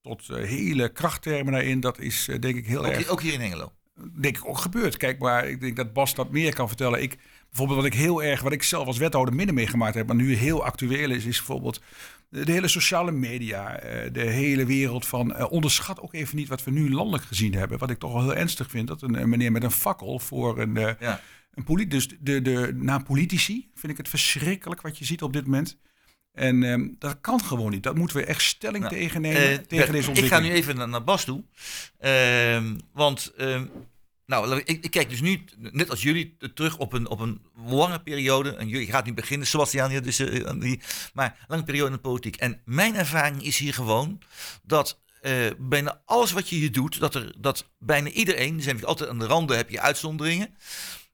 tot 0.02 0.26
hele 0.26 0.92
krachttermen 0.92 1.52
daarin. 1.52 1.80
Dat 1.80 1.98
is 1.98 2.28
denk 2.40 2.56
ik 2.56 2.66
heel 2.66 2.86
Ook, 2.86 2.92
erg 2.92 3.08
ook 3.08 3.20
hier 3.20 3.32
in 3.32 3.40
Hengelo. 3.40 3.72
denk 4.20 4.36
ik 4.36 4.48
ook 4.48 4.58
gebeurd. 4.58 4.96
Kijk, 4.96 5.18
maar 5.18 5.48
ik 5.48 5.60
denk 5.60 5.76
dat 5.76 5.92
Bas 5.92 6.14
dat 6.14 6.30
meer 6.30 6.54
kan 6.54 6.68
vertellen. 6.68 7.02
Ik, 7.02 7.18
bijvoorbeeld 7.52 7.82
wat 7.82 7.92
ik 7.92 7.98
heel 7.98 8.22
erg, 8.22 8.40
wat 8.40 8.52
ik 8.52 8.62
zelf 8.62 8.86
als 8.86 8.98
wethouder 8.98 9.34
minder 9.34 9.54
meegemaakt 9.54 9.94
heb, 9.94 10.06
maar 10.06 10.16
nu 10.16 10.34
heel 10.34 10.64
actueel 10.64 11.10
is, 11.10 11.24
is 11.24 11.36
bijvoorbeeld 11.36 11.80
de, 12.28 12.52
hele 12.52 12.68
sociale 12.68 13.12
media, 13.12 13.76
eh, 13.78 14.12
de 14.12 14.20
hele 14.20 14.66
wereld 14.66 15.06
van, 15.06 15.34
eh, 15.34 15.52
onderschat 15.52 16.00
ook 16.00 16.14
even 16.14 16.36
niet 16.36 16.48
wat 16.48 16.64
we 16.64 16.70
nu 16.70 16.92
landelijk 16.92 17.24
gezien 17.24 17.54
hebben. 17.54 17.78
Wat 17.78 17.90
ik 17.90 17.98
toch 17.98 18.12
wel 18.12 18.22
heel 18.22 18.34
ernstig 18.34 18.70
vind, 18.70 18.88
dat 18.88 19.02
een, 19.02 19.28
meneer 19.28 19.52
met 19.52 19.62
een 19.62 19.70
fakkel 19.70 20.18
voor 20.18 20.58
een, 20.58 20.76
eh, 20.76 20.92
Ja. 21.00 21.20
een 21.54 21.64
politie, 21.64 21.90
dus 21.90 22.08
de, 22.20 22.42
de, 22.42 22.72
naar 22.74 23.02
politici 23.02 23.70
vind 23.74 23.92
ik 23.92 23.98
het 23.98 24.08
verschrikkelijk 24.08 24.80
wat 24.80 24.98
je 24.98 25.04
ziet 25.04 25.22
op 25.22 25.32
dit 25.32 25.44
moment. 25.44 25.78
En 26.32 26.62
ehm, 26.62 26.88
dat 26.98 27.20
kan 27.20 27.40
gewoon 27.40 27.70
niet. 27.70 27.82
Dat 27.82 27.96
moeten 27.96 28.16
we 28.16 28.24
echt 28.24 28.42
stelling 28.42 28.84
Nou, 28.84 28.94
tegen 28.96 29.20
nemen 29.20 29.66
tegen 29.68 29.92
deze 29.92 30.02
ik 30.02 30.08
ontwikkeling. 30.08 30.28
ga 30.28 30.38
nu 30.38 30.50
even 30.50 30.76
naar, 30.76 30.88
naar 30.88 31.04
Bas 31.04 31.24
toe. 31.24 31.44
Ehm, 31.98 32.76
want, 32.92 33.32
ehm, 33.36 33.66
nou, 34.26 34.56
ik, 34.64 34.84
ik- 34.84 34.90
kijk 34.90 35.08
dus 35.10 35.20
nu, 35.20 35.44
net 35.58 35.90
als 35.90 36.02
jullie, 36.02 36.36
terug 36.54 36.78
op 36.78 36.92
een, 36.92 37.08
op 37.08 37.20
een 37.20 37.40
lange 37.66 38.02
periode. 38.02 38.56
En 38.56 38.68
jullie 38.68 38.86
gaat 38.90 39.04
nu 39.04 39.14
beginnen, 39.14 39.46
Sebastian, 39.46 40.02
dus, 40.02 40.18
eh, 40.18 40.50
die- 40.58 40.80
maar 41.14 41.44
lange 41.48 41.64
periode 41.64 41.86
in 41.90 41.92
de 41.96 42.00
politiek. 42.00 42.36
En 42.36 42.60
mijn 42.64 42.94
ervaring 42.96 43.42
is 43.42 43.58
hier 43.58 43.74
gewoon 43.74 44.18
dat 44.62 45.00
eh, 45.20 45.34
bijna 45.58 46.00
alles 46.04 46.32
wat 46.32 46.48
je 46.48 46.56
hier 46.56 46.72
doet, 46.72 47.00
dat, 47.00 47.14
er, 47.14 47.34
dat 47.38 47.68
bijna 47.78 48.08
iedereen, 48.08 48.56
er 48.56 48.62
zijn 48.62 48.84
altijd 48.84 49.10
aan 49.10 49.18
de 49.18 49.26
randen 49.26 49.56
heb 49.56 49.70
je 49.70 49.80
uitzonderingen. 49.80 50.54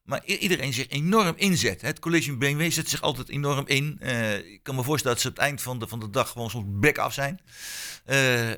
Maar 0.03 0.25
iedereen 0.25 0.73
zich 0.73 0.87
enorm 0.87 1.33
inzet. 1.35 1.81
Het 1.81 1.99
college 1.99 2.37
BMW 2.37 2.71
zet 2.71 2.89
zich 2.89 3.01
altijd 3.01 3.29
enorm 3.29 3.67
in. 3.67 3.97
Eh, 3.99 4.37
ik 4.37 4.63
kan 4.63 4.75
me 4.75 4.83
voorstellen 4.83 5.13
dat 5.15 5.23
ze 5.25 5.29
op 5.29 5.35
het 5.35 5.43
eind 5.45 5.61
van 5.61 5.79
de, 5.79 5.87
van 5.87 5.99
de 5.99 6.09
dag 6.09 6.29
gewoon 6.29 6.49
soms 6.49 6.65
bek 6.67 6.97
af 6.97 7.13
zijn. 7.13 7.39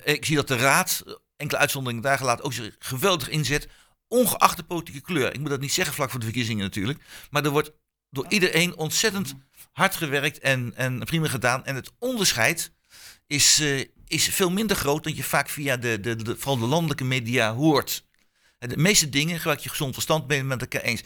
Ik 0.04 0.26
zie 0.26 0.36
dat 0.36 0.48
de 0.48 0.56
raad, 0.58 1.04
enkele 1.38 1.60
uitzonderingen 1.60 2.04
daar 2.04 2.18
gelaten, 2.18 2.46
ook 2.46 2.54
zich 2.54 2.76
geweldig 2.80 3.30
inzet. 3.30 3.68
Ongeacht 4.12 4.58
de 4.58 4.64
politieke 4.64 5.02
kleur. 5.02 5.34
Ik 5.34 5.40
moet 5.40 5.50
dat 5.50 5.60
niet 5.60 5.72
zeggen 5.72 5.94
vlak 5.94 6.10
voor 6.10 6.20
de 6.20 6.26
verkiezingen 6.26 6.64
natuurlijk. 6.64 7.00
Maar 7.30 7.46
er 7.46 7.50
wordt 7.50 7.72
door 8.10 8.26
iedereen 8.30 8.78
ontzettend 8.78 9.36
hard 9.72 9.96
gewerkt 9.96 10.40
en, 10.40 10.74
en 10.76 11.00
prima 11.00 11.28
gedaan. 11.28 11.66
En 11.66 11.76
het 11.76 11.92
onderscheid 12.00 12.72
is, 13.28 13.60
eh, 13.60 13.86
is 14.08 14.28
veel 14.28 14.52
minder 14.52 14.76
groot 14.76 15.04
dan 15.04 15.16
je 15.16 15.24
vaak 15.24 15.50
via 15.50 15.78
de, 15.78 16.00
de, 16.00 16.16
de, 16.16 16.38
vooral 16.38 16.58
de 16.58 16.66
landelijke 16.66 17.04
media 17.04 17.54
hoort. 17.54 18.06
De 18.58 18.78
meeste 18.78 19.10
dingen, 19.10 19.38
gebruik 19.38 19.60
je 19.60 19.70
gezond 19.70 19.94
verstand, 19.94 20.28
ben 20.28 20.36
je 20.36 20.42
het 20.42 20.52
met 20.52 20.62
elkaar 20.62 20.82
eens. 20.82 21.04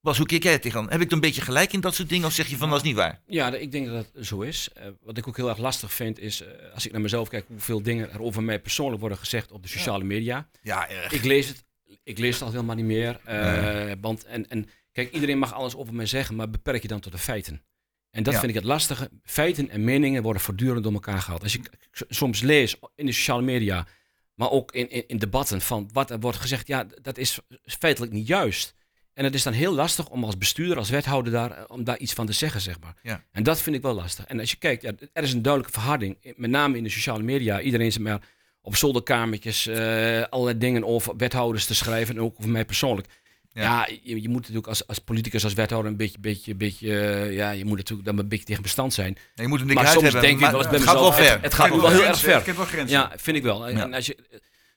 Bas, 0.00 0.18
hoe 0.18 0.26
kijk 0.26 0.42
jij 0.42 0.58
tegenaan? 0.58 0.90
Heb 0.90 1.00
ik 1.00 1.08
dan 1.08 1.18
een 1.18 1.24
beetje 1.24 1.40
gelijk 1.40 1.72
in 1.72 1.80
dat 1.80 1.94
soort 1.94 2.08
dingen? 2.08 2.26
Of 2.26 2.32
zeg 2.32 2.46
je 2.48 2.56
van 2.56 2.68
dat 2.68 2.78
is 2.78 2.84
niet 2.84 2.96
waar? 2.96 3.20
Ja, 3.26 3.54
ik 3.54 3.72
denk 3.72 3.86
dat 3.86 4.06
het 4.12 4.26
zo 4.26 4.40
is. 4.40 4.68
Eh, 4.74 4.86
wat 5.02 5.18
ik 5.18 5.28
ook 5.28 5.36
heel 5.36 5.48
erg 5.48 5.58
lastig 5.58 5.92
vind 5.92 6.18
is, 6.18 6.40
eh, 6.40 6.48
als 6.74 6.86
ik 6.86 6.92
naar 6.92 7.00
mezelf 7.00 7.28
kijk, 7.28 7.46
hoeveel 7.48 7.82
dingen 7.82 8.12
er 8.12 8.22
over 8.22 8.42
mij 8.42 8.60
persoonlijk 8.60 9.00
worden 9.00 9.18
gezegd 9.18 9.52
op 9.52 9.62
de 9.62 9.68
sociale 9.68 10.04
media. 10.04 10.48
Ja, 10.62 10.88
erg. 10.88 11.12
Ik 11.12 11.24
lees 11.24 11.48
het, 11.48 11.64
ik 12.06 12.18
lees 12.18 12.34
het 12.34 12.42
al 12.42 12.50
helemaal 12.50 12.76
niet 12.76 12.84
meer. 12.84 13.20
eh, 13.24 13.92
want, 14.00 14.24
en, 14.24 14.48
en 14.48 14.68
kijk, 14.92 15.12
iedereen 15.12 15.38
mag 15.38 15.52
alles 15.54 15.76
over 15.76 15.94
mij 15.94 16.06
zeggen, 16.06 16.36
maar 16.36 16.50
beperk 16.50 16.82
je 16.82 16.88
dan 16.88 17.00
tot 17.00 17.12
de 17.12 17.18
feiten. 17.18 17.62
En 18.10 18.22
dat 18.22 18.32
Ja. 18.32 18.38
vind 18.38 18.50
ik 18.50 18.56
het 18.58 18.66
lastige. 18.66 19.10
Feiten 19.22 19.68
en 19.70 19.84
meningen 19.84 20.22
worden 20.22 20.42
voortdurend 20.42 20.82
door 20.82 20.92
elkaar 20.92 21.20
gehaald. 21.20 21.42
Als 21.42 21.54
ik 21.54 21.70
soms 22.08 22.40
lees 22.40 22.76
in 22.94 23.06
de 23.06 23.12
sociale 23.12 23.42
media, 23.42 23.86
maar 24.34 24.50
ook 24.50 24.72
in, 24.72 24.90
in, 24.90 25.04
in 25.06 25.18
debatten 25.18 25.60
van 25.60 25.88
wat 25.92 26.10
er 26.10 26.20
wordt 26.20 26.38
gezegd, 26.38 26.66
ja, 26.66 26.86
dat 27.02 27.18
is 27.18 27.38
feitelijk 27.64 28.12
niet 28.12 28.26
juist. 28.26 28.74
En 29.12 29.24
het 29.24 29.34
is 29.34 29.42
dan 29.42 29.52
heel 29.52 29.74
lastig 29.74 30.08
om 30.08 30.24
als 30.24 30.38
bestuurder, 30.38 30.76
als 30.76 30.90
wethouder 30.90 31.32
daar, 31.32 31.50
eh, 31.50 31.64
om 31.66 31.84
daar 31.84 31.98
iets 31.98 32.12
van 32.12 32.26
te 32.26 32.32
zeggen, 32.32 32.60
zeg 32.60 32.80
maar. 32.80 32.94
Ja. 33.02 33.24
En 33.32 33.42
dat 33.42 33.60
vind 33.60 33.76
ik 33.76 33.82
wel 33.82 33.94
lastig. 33.94 34.24
En 34.26 34.40
als 34.40 34.50
je 34.50 34.56
kijkt, 34.56 34.82
ja, 34.82 34.92
er 35.12 35.22
is 35.22 35.32
een 35.32 35.42
duidelijke 35.42 35.78
verharding, 35.80 36.34
met 36.36 36.50
name 36.50 36.76
in 36.76 36.82
de 36.82 36.90
sociale 36.90 37.22
media. 37.22 37.60
Iedereen 37.60 37.92
zit 37.92 38.02
maar 38.02 38.28
op 38.66 38.76
zolderkamertjes 38.76 39.66
eh, 39.66 40.22
allerlei 40.30 40.58
dingen 40.58 40.84
over 40.84 41.16
wethouders 41.16 41.64
te 41.66 41.74
schrijven 41.74 42.14
en 42.16 42.20
ook 42.22 42.34
over 42.38 42.50
mij 42.50 42.64
persoonlijk. 42.64 43.08
Ja. 43.52 43.62
Ja, 43.62 43.88
je, 44.02 44.22
je 44.22 44.28
moet 44.28 44.40
natuurlijk 44.40 44.66
als, 44.66 44.86
als 44.86 44.98
politicus, 44.98 45.44
als 45.44 45.54
wethouder 45.54 45.90
een 45.90 45.96
beetje, 45.96 46.18
beetje, 46.20 46.54
beetje 46.54 46.98
eh, 47.00 47.32
ja, 47.32 47.50
je 47.50 47.64
moet 47.64 47.76
natuurlijk 47.76 48.08
dan 48.08 48.18
een 48.18 48.28
beetje 48.28 48.44
tegen 48.44 48.62
bestand 48.62 48.94
zijn. 48.94 49.16
Je 49.34 49.48
moet 49.48 49.60
een 49.60 49.66
Maar 49.66 49.86
soms 49.86 50.02
hebben. 50.02 50.20
denk 50.22 50.40
ik 50.40 50.50
wel 50.50 50.58
eens 50.58 50.68
bij 50.68 50.78
het 50.78 50.88
gaat 50.88 50.94
wel 50.94 51.08
mezelf, 51.10 51.26
ver. 51.26 51.32
het- 51.34 51.42
het 51.42 51.54
gaat 51.54 51.68
wel 51.68 51.88
heel 51.90 52.04
erg 52.04 52.18
ver. 52.18 52.38
Ik 52.40 52.46
heb 52.46 52.56
wel 52.56 52.64
grenzen. 52.64 52.98
Ja, 52.98 53.12
vind 53.16 53.36
ik 53.36 53.42
wel. 53.42 53.66
En, 53.66 53.76
Ja. 53.76 53.82
en 53.82 53.94
als 53.94 54.06
je, 54.06 54.16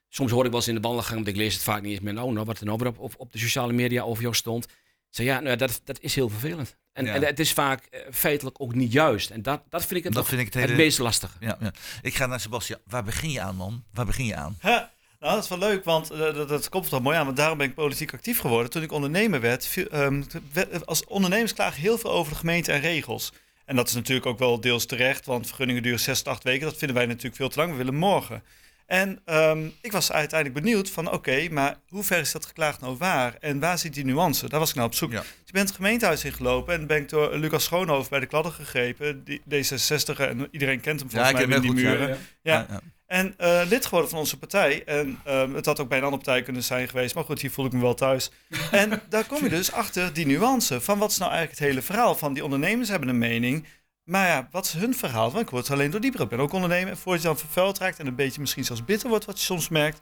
soms 0.09 0.31
hoor 0.31 0.43
ik 0.45 0.49
wel 0.49 0.59
eens 0.59 0.67
in 0.69 0.75
de 0.75 0.81
wandelgang, 0.81 1.15
want 1.15 1.27
ik 1.27 1.35
lees 1.35 1.53
het 1.53 1.63
vaak 1.63 1.81
niet 1.81 1.91
eens 1.91 1.99
meer. 2.01 2.13
Nou, 2.13 2.33
nou 2.33 2.45
wat 2.45 2.59
er 2.59 2.65
nou 2.65 2.77
weer 2.77 2.87
op, 2.87 2.99
op, 2.99 3.13
op 3.17 3.31
de 3.31 3.39
sociale 3.39 3.73
media 3.73 4.01
over 4.03 4.21
jou 4.21 4.35
stond. 4.35 4.65
Zeg 5.09 5.25
ja, 5.25 5.39
nou, 5.39 5.55
dat, 5.57 5.81
dat 5.83 5.99
is 6.01 6.15
heel 6.15 6.29
vervelend. 6.29 6.77
En, 6.93 7.05
Ja. 7.05 7.13
en 7.13 7.23
het 7.25 7.39
is 7.39 7.53
vaak 7.53 7.83
eh, 7.85 7.99
feitelijk 8.11 8.61
ook 8.61 8.75
niet 8.75 8.91
juist. 8.91 9.29
En 9.29 9.41
dat, 9.41 9.61
dat 9.69 9.81
vind 9.85 9.99
ik 9.99 10.03
het, 10.03 10.13
Dat 10.13 10.23
ook 10.23 10.29
vind 10.29 10.41
ik 10.41 10.53
het 10.53 10.75
meest 10.75 10.99
lastige. 10.99 11.33
Ja, 11.39 11.57
ja. 11.59 11.71
Ik 12.01 12.15
ga 12.15 12.25
naar 12.25 12.39
Sebastian. 12.39 12.79
Waar 12.85 13.03
begin 13.03 13.31
je 13.31 13.41
aan, 13.41 13.55
man? 13.55 13.83
Waar 13.93 14.05
begin 14.05 14.25
je 14.25 14.35
aan? 14.35 14.57
Ha, 14.59 14.91
Nou, 15.19 15.33
dat 15.33 15.43
is 15.43 15.49
wel 15.49 15.57
leuk, 15.59 15.83
want 15.83 16.09
eh, 16.11 16.17
dat, 16.19 16.49
dat 16.49 16.69
komt 16.69 16.89
wel 16.89 16.99
mooi 16.99 17.17
aan. 17.17 17.25
Want 17.25 17.37
daarom 17.37 17.57
ben 17.57 17.67
ik 17.67 17.73
politiek 17.73 18.13
actief 18.13 18.39
geworden. 18.39 18.69
Toen 18.71 18.83
ik 18.83 18.91
ondernemer 18.91 19.41
werd, 19.41 19.65
viel- 19.67 19.87
ehm, 19.89 20.23
we- 20.51 20.81
als 20.85 21.05
ondernemers 21.05 21.53
klagen 21.53 21.81
heel 21.81 21.97
veel 21.97 22.11
over 22.11 22.31
de 22.33 22.39
gemeente 22.39 22.71
en 22.71 22.79
regels. 22.81 23.31
En 23.65 23.75
dat 23.75 23.87
is 23.87 23.93
natuurlijk 23.93 24.25
ook 24.25 24.39
wel 24.39 24.59
deels 24.61 24.85
terecht, 24.85 25.25
want 25.25 25.47
vergunningen 25.47 25.83
duren 25.83 25.99
6 25.99 26.17
tot 26.17 26.27
8 26.33 26.43
weken. 26.43 26.65
Dat 26.67 26.77
vinden 26.77 26.97
wij 26.97 27.05
natuurlijk 27.05 27.35
veel 27.35 27.49
te 27.49 27.57
lang. 27.59 27.71
We 27.71 27.77
willen 27.77 27.95
morgen. 27.95 28.43
En 28.89 29.19
ehm, 29.25 29.67
ik 29.81 29.91
was 29.91 30.11
uiteindelijk 30.11 30.63
benieuwd 30.63 30.89
van, 30.89 31.11
oké, 31.11 31.47
maar 31.51 31.77
hoe 31.87 32.03
ver 32.03 32.19
is 32.19 32.31
dat 32.31 32.45
geklaagd 32.45 32.81
nou 32.81 32.97
waar? 32.97 33.35
En 33.39 33.59
waar 33.59 33.77
zit 33.77 33.93
die 33.93 34.05
nuance? 34.05 34.49
Daar 34.49 34.59
was 34.59 34.69
ik 34.69 34.75
nou 34.75 34.87
op 34.87 34.93
zoek. 34.93 35.11
Ja. 35.11 35.19
Dus 35.19 35.27
ik 35.45 35.51
ben 35.51 35.61
het 35.61 35.71
gemeentehuis 35.71 36.23
ingelopen 36.23 36.73
en 36.73 36.87
ben 36.87 36.97
ik 36.97 37.09
door 37.09 37.35
Lucas 37.37 37.63
Schoonhoofd 37.63 38.09
bij 38.09 38.19
de 38.19 38.25
kladden 38.25 38.51
gegrepen. 38.51 39.23
Die, 39.23 39.41
D66, 39.41 40.17
en 40.17 40.47
iedereen 40.51 40.79
kent 40.79 40.99
hem 40.99 41.09
volgens 41.09 41.31
Ja, 41.31 41.39
ik 41.39 41.47
mij 41.47 41.59
binnen 41.59 41.61
die 41.61 41.85
muren. 41.85 42.17
Ja, 42.41 42.65
ja. 42.69 42.81
en 43.05 43.33
eh, 43.37 43.61
lid 43.67 43.85
geworden 43.85 44.09
van 44.09 44.19
onze 44.19 44.37
partij. 44.37 44.83
En 44.85 45.19
ehm, 45.23 45.53
het 45.53 45.65
had 45.65 45.79
ook 45.79 45.89
bij 45.89 45.97
een 45.97 46.03
andere 46.03 46.23
partij 46.23 46.43
kunnen 46.43 46.63
zijn 46.63 46.89
geweest. 46.89 47.15
Maar 47.15 47.23
goed, 47.23 47.41
hier 47.41 47.51
voel 47.51 47.65
ik 47.65 47.71
me 47.71 47.81
wel 47.81 47.95
thuis. 47.95 48.31
En 48.71 49.01
daar 49.09 49.25
kom 49.25 49.43
je 49.43 49.49
dus 49.49 49.71
achter 49.71 50.13
die 50.13 50.25
nuance. 50.25 50.81
Van 50.81 50.97
wat 50.97 51.11
is 51.11 51.17
nou 51.17 51.31
eigenlijk 51.31 51.59
het 51.59 51.69
hele 51.69 51.81
verhaal? 51.85 52.15
Van 52.15 52.33
die 52.33 52.43
ondernemers 52.43 52.89
hebben 52.89 53.09
een 53.09 53.17
mening. 53.17 53.65
Maar 54.09 54.27
ja, 54.27 54.47
wat 54.51 54.65
is 54.65 54.73
hun 54.73 54.95
verhaal? 54.95 55.31
Want 55.31 55.43
ik 55.43 55.49
word 55.49 55.71
alleen 55.71 55.91
door 55.91 56.01
dieper. 56.01 56.21
Ik 56.21 56.29
ben 56.29 56.39
ook 56.39 56.53
ondernemer. 56.53 56.89
En 56.89 56.97
voordat 56.97 57.21
je 57.21 57.27
dan 57.27 57.37
vervuild 57.37 57.77
raakt 57.77 57.99
en 57.99 58.07
een 58.07 58.15
beetje 58.15 58.41
misschien 58.41 58.65
zelfs 58.65 58.85
bitter 58.85 59.09
wordt, 59.09 59.25
wat 59.25 59.39
je 59.39 59.45
soms 59.45 59.69
merkt. 59.69 59.99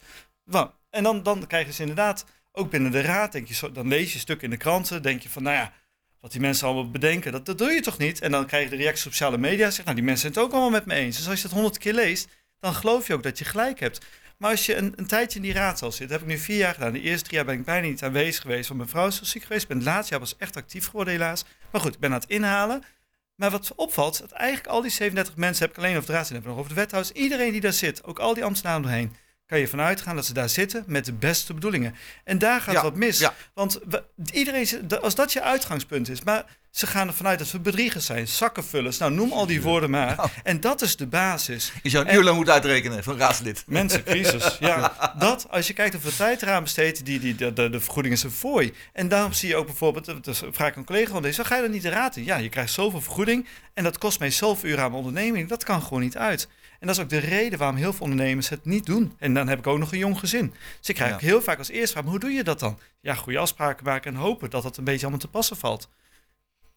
En 0.90 1.04
dan, 1.04 1.24
dan 1.24 1.48
krijgen 1.48 1.74
ze 1.74 1.82
inderdaad, 1.82 2.26
ook 2.52 2.70
binnen 2.70 2.92
de 2.92 3.02
raad, 3.02 3.32
denk 3.32 3.48
je, 3.48 3.72
dan 3.72 3.88
lees 3.88 4.14
je 4.14 4.20
stukken 4.20 4.46
in 4.46 4.50
de 4.50 4.58
kranten. 4.58 5.02
Denk 5.02 5.22
je 5.22 5.30
van, 5.30 5.44
nou 5.44 5.56
ja, 5.56 5.74
wat 6.20 6.32
die 6.32 6.42
mensen 6.42 6.68
allemaal 6.68 6.92
bedenken, 6.92 7.32
dat, 7.32 7.46
dat 7.46 7.58
doe 7.58 7.72
je 7.72 7.82
toch 7.82 7.98
niet? 7.98 8.22
En 8.22 8.32
dan 8.32 8.46
krijg 8.46 8.64
je 8.64 8.70
de 8.70 8.84
reacties 8.84 9.06
op 9.06 9.12
sociale 9.12 9.38
media. 9.38 9.70
Zeg, 9.70 9.84
nou, 9.86 9.96
die 9.96 10.06
mensen 10.06 10.22
zijn 10.22 10.34
het 10.34 10.44
ook 10.44 10.52
allemaal 10.52 10.80
met 10.80 10.86
me 10.86 10.94
eens. 10.94 11.18
Dus 11.18 11.28
als 11.28 11.42
je 11.42 11.44
dat 11.44 11.52
honderd 11.52 11.78
keer 11.78 11.94
leest, 11.94 12.28
dan 12.60 12.74
geloof 12.74 13.08
je 13.08 13.14
ook 13.14 13.24
dat 13.24 13.38
je 13.38 13.46
gelijk 13.46 13.80
hebt. 13.80 14.06
Maar 14.38 14.52
als 14.52 14.66
je 14.66 14.76
een, 14.76 14.94
een 14.96 15.08
tijdje 15.08 15.38
in 15.38 15.44
die 15.44 15.54
raadzaal 15.54 15.92
zit, 15.92 16.10
dat 16.10 16.20
heb 16.20 16.22
ik 16.22 16.36
nu 16.36 16.38
vier 16.38 16.58
jaar 16.58 16.74
gedaan. 16.74 16.94
De 16.94 17.02
eerste 17.02 17.24
drie 17.24 17.36
jaar 17.36 17.46
ben 17.46 17.60
ik 17.60 17.66
bijna 17.66 17.88
niet 17.88 18.04
aanwezig 18.04 18.42
geweest, 18.42 18.68
want 18.68 18.80
mijn 18.80 18.92
vrouw 18.92 19.08
is 19.08 19.18
zo 19.18 19.24
ziek 19.24 19.44
geweest. 19.44 19.62
Ik 19.62 19.68
ben 19.68 19.78
het 19.78 19.86
laatste 19.86 20.12
jaar 20.12 20.20
pas 20.20 20.38
echt 20.38 20.56
actief 20.56 20.86
geworden 20.86 21.14
helaas. 21.14 21.46
Maar 21.72 21.82
goed, 21.82 21.94
ik 21.94 22.00
ben 22.00 22.14
aan 22.14 22.20
het 22.20 22.30
inhalen. 22.30 22.84
Maar 23.38 23.51
wat 23.51 23.72
opvalt, 23.75 24.13
is 24.13 24.20
dat 24.20 24.32
eigenlijk 24.32 24.70
al 24.70 24.82
die 24.82 24.91
37 24.91 25.36
mensen, 25.36 25.65
heb 25.65 25.77
ik 25.77 25.84
alleen 25.84 25.96
over 25.96 26.08
de 26.08 26.13
raad, 26.15 26.27
en 26.27 26.34
hebben 26.34 26.50
nog 26.51 26.60
over 26.60 26.70
de 26.74 26.79
wethouders, 26.79 27.13
iedereen 27.15 27.51
die 27.51 27.62
daar 27.62 27.74
zit, 27.74 28.03
ook 28.03 28.20
al 28.20 28.34
die 28.34 28.44
ambtenaren 28.44 28.82
doorheen, 28.82 29.15
kan 29.46 29.60
je 29.60 29.67
vanuit 29.67 30.01
gaan 30.01 30.15
dat 30.15 30.25
ze 30.25 30.34
daar 30.34 30.50
zitten 30.50 30.84
met 30.88 31.06
de 31.06 31.13
beste 31.13 31.53
bedoelingen. 31.53 31.96
En 32.24 32.38
daar 32.38 32.62
gaat 32.62 32.74
Ja, 32.74 32.82
wat 32.84 32.96
mis. 32.96 33.20
ja. 33.20 33.34
Want 33.53 33.79
we- 33.88 34.03
iedereen, 34.32 34.67
als 35.01 35.15
dat 35.15 35.34
je 35.34 35.41
uitgangspunt 35.41 36.10
is, 36.10 36.24
maar 36.24 36.46
ze 36.78 36.88
gaan 36.88 37.08
ervan 37.08 37.28
uit 37.28 37.40
dat 37.40 37.52
we 37.52 37.60
bedriegers 37.60 38.06
zijn, 38.06 38.28
zakkenvullers, 38.28 38.98
nou 38.98 39.12
noem 39.12 39.32
al 39.32 39.46
die 39.46 39.62
woorden 39.62 39.90
maar. 39.90 40.16
Nou. 40.16 40.30
En 40.44 40.60
dat 40.60 40.82
is 40.82 40.96
de 40.96 41.08
basis. 41.08 41.72
Je 41.84 41.90
zou 41.90 42.04
een 42.04 42.10
En- 42.12 42.18
uur 42.18 42.24
lang 42.24 42.36
moeten 42.36 42.54
uitrekenen 42.54 43.02
een 43.06 43.18
raadslid. 43.18 43.64
Mensencrisis, 43.68 44.58
ja. 44.60 45.14
Dat, 45.20 45.48
als 45.50 45.68
je 45.68 45.74
kijkt 45.74 45.94
hoeveel 45.94 46.16
tijd 46.16 46.42
eraan 46.42 46.64
besteedt, 46.64 47.06
die, 47.06 47.20
die, 47.20 47.36
de, 47.36 47.54
de, 47.54 47.70
de 47.70 47.80
vergoeding 47.80 48.16
is 48.16 48.24
een 48.24 48.32
fooi. 48.32 48.74
En 48.94 49.08
daarom 49.08 49.34
zie 49.34 49.50
je 49.50 49.56
ook 49.56 49.66
bijvoorbeeld, 49.66 50.24
dat 50.24 50.44
vraag 50.52 50.70
ik 50.70 50.76
een 50.76 50.86
collega 50.86 51.12
van 51.12 51.22
deze, 51.22 51.46
ga 51.46 51.56
je 51.56 51.62
dan 51.62 51.72
niet 51.72 51.86
raad 51.86 52.16
in? 52.16 52.24
Ja, 52.24 52.36
je 52.38 52.50
krijgt 52.50 52.72
zoveel 52.74 53.02
vergoeding 53.02 53.48
en 53.74 53.84
dat 53.84 53.98
kost 53.98 54.20
mij 54.20 54.32
zoveel 54.32 54.70
uur 54.70 54.80
aan 54.80 54.92
mijn 54.92 55.04
onderneming. 55.04 55.50
Dat 55.50 55.64
kan 55.64 55.82
gewoon 55.82 56.02
niet 56.02 56.18
uit. 56.18 56.48
En 56.80 56.88
dat 56.88 56.96
is 56.96 57.02
ook 57.04 57.10
de 57.10 57.18
reden 57.18 57.60
waarom 57.60 57.78
heel 57.78 57.94
veel 57.94 58.02
ondernemers 58.04 58.50
het 58.50 58.66
niet 58.66 58.86
doen. 58.86 59.14
En 59.20 59.34
dan 59.34 59.48
heb 59.48 59.60
ik 59.60 59.68
ook 59.68 59.78
nog 59.78 59.92
een 59.92 59.98
jong 59.98 60.20
gezin. 60.20 60.54
Dus 60.80 60.90
ik 60.90 60.96
krijg 60.96 61.12
Ja. 61.12 61.18
heel 61.28 61.42
vaak 61.42 61.58
als 61.58 61.70
eerste 61.70 61.92
vraag, 61.92 62.04
maar 62.04 62.12
hoe 62.12 62.22
doe 62.22 62.32
je 62.32 62.44
dat 62.44 62.60
dan? 62.60 62.80
Ja, 63.02 63.14
goede 63.16 63.40
afspraken 63.40 63.86
maken 63.86 64.14
en 64.14 64.20
hopen 64.20 64.50
dat 64.50 64.64
dat 64.64 64.78
een 64.78 64.84
beetje 64.84 65.02
allemaal 65.02 65.20
te 65.20 65.28
passen 65.28 65.58
valt. 65.58 65.90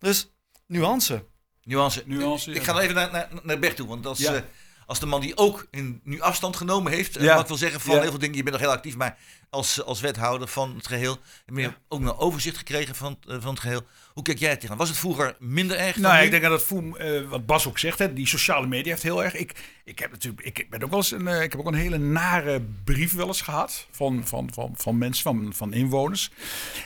Dus, 0.01 0.31
nuance. 0.67 1.25
Nuance. 1.63 2.03
Nuance, 2.07 2.51
Ik 2.51 2.57
ja. 2.57 2.63
ga 2.63 2.73
nog 2.73 2.81
even 2.81 2.95
naar, 2.95 3.11
naar, 3.13 3.29
naar 3.43 3.59
Bert 3.59 3.77
toe, 3.77 3.89
want 3.89 4.07
als, 4.07 4.19
Ja. 4.19 4.35
eh, 4.35 4.43
als 4.87 5.01
de 5.01 5.07
man 5.07 5.21
die 5.21 5.37
ook 5.37 5.67
in, 5.71 6.01
nu 6.05 6.21
afstand 6.21 6.57
genomen 6.57 6.93
heeft, 6.93 7.17
en 7.17 7.25
Ja. 7.25 7.37
wat 7.37 7.49
wil 7.49 7.57
zeggen 7.57 7.81
van 7.81 7.95
Ja. 7.95 8.01
heel 8.01 8.11
veel 8.11 8.19
dingen, 8.19 8.37
je 8.37 8.43
bent 8.43 8.55
nog 8.55 8.65
heel 8.65 8.75
actief, 8.75 8.97
maar 8.97 9.19
als, 9.51 9.83
als 9.83 10.01
wethouder 10.01 10.49
van 10.49 10.75
het 10.77 10.87
geheel, 10.87 11.19
heb 11.47 11.57
je 11.57 11.63
Ja. 11.63 11.77
ook 11.89 12.01
een 12.01 12.17
overzicht 12.17 12.57
gekregen 12.57 12.95
van, 12.95 13.19
eh, 13.29 13.37
van 13.41 13.51
het 13.51 13.61
geheel. 13.61 13.83
Hoe 14.21 14.29
kijk 14.29 14.41
jij 14.41 14.57
tegen? 14.57 14.77
Was 14.77 14.89
het 14.89 14.99
vroeger 14.99 15.37
minder 15.39 15.77
erg 15.77 15.95
dan 15.95 16.03
Nou, 16.03 16.25
ik 16.25 16.31
denk 16.31 16.43
dat 16.43 16.53
het 16.53 16.63
voel, 16.63 16.97
eh, 16.97 17.29
wat 17.29 17.47
Bas 17.47 17.69
ook 17.69 17.79
zegt, 17.79 17.99
hè, 17.99 18.13
die 18.13 18.27
sociale 18.27 18.67
media 18.67 18.91
heeft 18.91 19.03
heel 19.03 19.25
erg. 19.25 19.35
Ik, 19.35 19.55
ik 19.85 19.99
heb 19.99 20.11
natuurlijk, 20.11 20.47
ik 20.47 20.71
ben 20.71 20.83
ook 20.83 20.91
wel 20.91 20.99
eens 20.99 21.11
een, 21.11 21.29
eh, 21.29 21.43
ik 21.43 21.53
heb 21.53 21.61
ook 21.61 21.67
een 21.67 21.75
hele 21.75 21.99
nare 21.99 22.63
brief 22.85 23.15
wel 23.15 23.27
eens 23.27 23.41
gehad 23.41 23.87
van, 23.91 24.27
van, 24.27 24.49
van, 24.53 24.75
van 24.77 24.99
mensen, 24.99 25.23
van, 25.23 25.53
van 25.55 25.73
inwoners. 25.73 26.31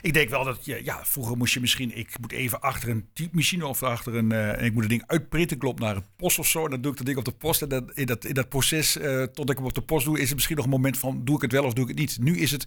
Ik 0.03 0.13
denk 0.13 0.29
wel 0.31 0.45
dat 0.45 0.65
je, 0.65 0.85
ja, 0.85 1.05
vroeger 1.05 1.37
moest 1.37 1.55
je 1.55 1.61
misschien, 1.61 1.97
ik 1.97 2.19
moet 2.21 2.33
even 2.33 2.61
achter 2.61 2.89
een 2.89 3.09
typemachine 3.13 3.67
of 3.67 3.83
achter 3.83 4.15
een, 4.15 4.33
eh, 4.33 4.59
en 4.59 4.65
ik 4.65 4.73
moet 4.73 4.83
het 4.83 4.91
ding 4.91 5.05
uitprinten, 5.07 5.59
klopt 5.59 5.81
naar 5.81 5.97
een 5.97 6.07
post 6.17 6.39
of 6.39 6.49
zo. 6.49 6.69
Dan 6.69 6.81
doe 6.81 6.91
ik 6.91 6.97
dat 6.97 7.07
ding 7.07 7.19
op 7.19 7.25
de 7.25 7.33
post 7.33 7.63
en 7.63 7.69
dat, 7.69 7.85
in, 7.95 8.07
dat, 8.07 8.25
in 8.25 8.35
dat 8.35 8.49
proces, 8.49 8.99
tot 9.33 9.51
ik 9.51 9.57
hem 9.57 9.67
op 9.67 9.75
de 9.75 9.83
post 9.83 10.05
doe, 10.05 10.19
is 10.19 10.27
het 10.27 10.35
misschien 10.35 10.57
nog 10.57 10.65
een 10.65 10.71
moment 10.71 10.99
van, 10.99 11.25
doe 11.25 11.37
ik 11.37 11.43
het 11.43 11.53
wel 11.53 11.65
of 11.65 11.73
doe 11.73 11.85
ik 11.85 11.91
het 11.91 11.99
niet. 11.99 12.19
Nu 12.21 12.39
is 12.39 12.51
het, 12.51 12.67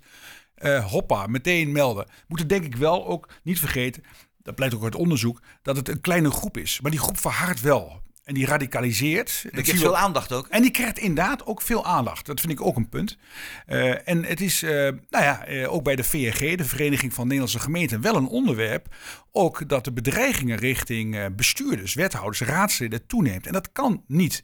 hoppa, 0.82 1.28
meteen 1.28 1.72
melden. 1.72 2.08
Moeten 2.28 2.48
denk 2.48 2.64
ik 2.64 2.76
wel 2.76 3.08
ook 3.08 3.30
niet 3.44 3.60
vergeten, 3.60 4.04
dat 4.48 4.56
blijkt 4.56 4.76
ook 4.76 4.84
uit 4.84 4.96
onderzoek, 4.96 5.42
dat 5.62 5.76
het 5.76 5.90
een 5.90 6.02
kleine 6.02 6.32
groep 6.32 6.58
is. 6.58 6.80
Maar 6.82 6.92
die 6.92 7.00
groep 7.00 7.18
verhardt 7.18 7.62
wel. 7.62 8.02
En 8.24 8.34
die 8.34 8.46
radicaliseert. 8.46 9.46
Dat 9.52 9.66
zien 9.66 9.76
we 9.76 9.82
veel 9.82 9.98
aandacht 9.98 10.32
ook. 10.32 10.48
en 10.48 10.62
die 10.62 10.72
krijgt 10.72 10.98
inderdaad 10.98 11.46
ook 11.46 11.62
veel 11.62 11.86
aandacht. 11.86 12.26
Dat 12.26 12.40
vind 12.40 12.52
ik 12.52 12.62
ook 12.62 12.76
een 12.76 12.90
punt. 12.90 13.18
Eh, 13.66 14.08
en 14.08 14.24
het 14.24 14.42
is, 14.42 14.64
eh, 14.64 14.72
nou 15.10 15.24
ja, 15.24 15.46
eh, 15.46 15.74
ook 15.74 15.84
bij 15.84 15.96
de 15.96 16.04
VRG, 16.04 16.56
de 16.56 16.64
Vereniging 16.64 17.14
van 17.14 17.24
Nederlandse 17.24 17.60
Gemeenten, 17.60 18.02
wel 18.02 18.16
een 18.16 18.28
onderwerp. 18.28 18.96
Ook 19.32 19.70
dat 19.70 19.84
de 19.84 19.92
bedreigingen 19.92 20.58
richting 20.58 21.36
bestuurders, 21.36 21.94
wethouders, 21.94 22.42
raadsleden 22.42 23.08
toeneemt. 23.08 23.48
En 23.48 23.54
dat 23.54 23.72
kan 23.72 24.04
niet. 24.08 24.44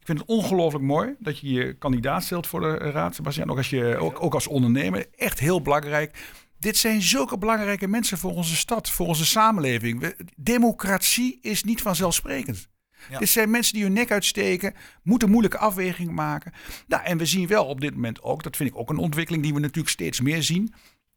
Ik 0.00 0.06
vind 0.06 0.18
het 0.18 0.28
ongelooflijk 0.28 0.84
mooi 0.84 1.14
dat 1.18 1.38
je 1.38 1.52
je 1.52 1.74
kandidaat 1.74 2.24
stelt 2.24 2.46
voor 2.46 2.60
de 2.60 2.76
raad, 2.76 3.14
Sebastian. 3.14 3.50
Ook 3.50 3.56
als, 3.56 3.70
je, 3.70 3.96
ook, 3.96 4.22
ook 4.22 4.34
als 4.34 4.46
ondernemer. 4.46 5.06
Echt 5.16 5.38
heel 5.38 5.62
belangrijk. 5.62 6.16
Dit 6.58 6.76
zijn 6.76 7.02
zulke 7.02 7.38
belangrijke 7.38 7.88
mensen 7.88 8.18
voor 8.18 8.32
onze 8.34 8.56
stad, 8.56 8.90
voor 8.90 9.06
onze 9.06 9.26
samenleving. 9.26 10.00
We- 10.00 10.16
democratie 10.36 11.38
is 11.42 11.62
niet 11.64 11.82
vanzelfsprekend. 11.82 12.68
Ja. 13.10 13.18
Dit 13.18 13.28
zijn 13.28 13.50
mensen 13.50 13.74
die 13.74 13.82
hun 13.82 13.92
nek 13.92 14.10
uitsteken, 14.10 14.74
moeten 15.02 15.30
moeilijke 15.30 15.58
afwegingen 15.58 16.14
maken. 16.14 16.52
Nou, 16.86 17.02
en 17.04 17.18
we 17.18 17.26
zien 17.26 17.46
wel 17.46 17.64
op 17.66 17.80
dit 17.80 17.94
moment 17.94 18.22
ook, 18.22 18.42
dat 18.42 18.56
vind 18.56 18.70
ik 18.70 18.76
ook 18.76 18.90
een 18.90 18.96
ontwikkeling 18.96 19.42
die 19.42 19.54
we 19.54 19.60
natuurlijk 19.60 19.88
steeds 19.88 20.20
meer 20.20 20.42
zien. 20.42 20.74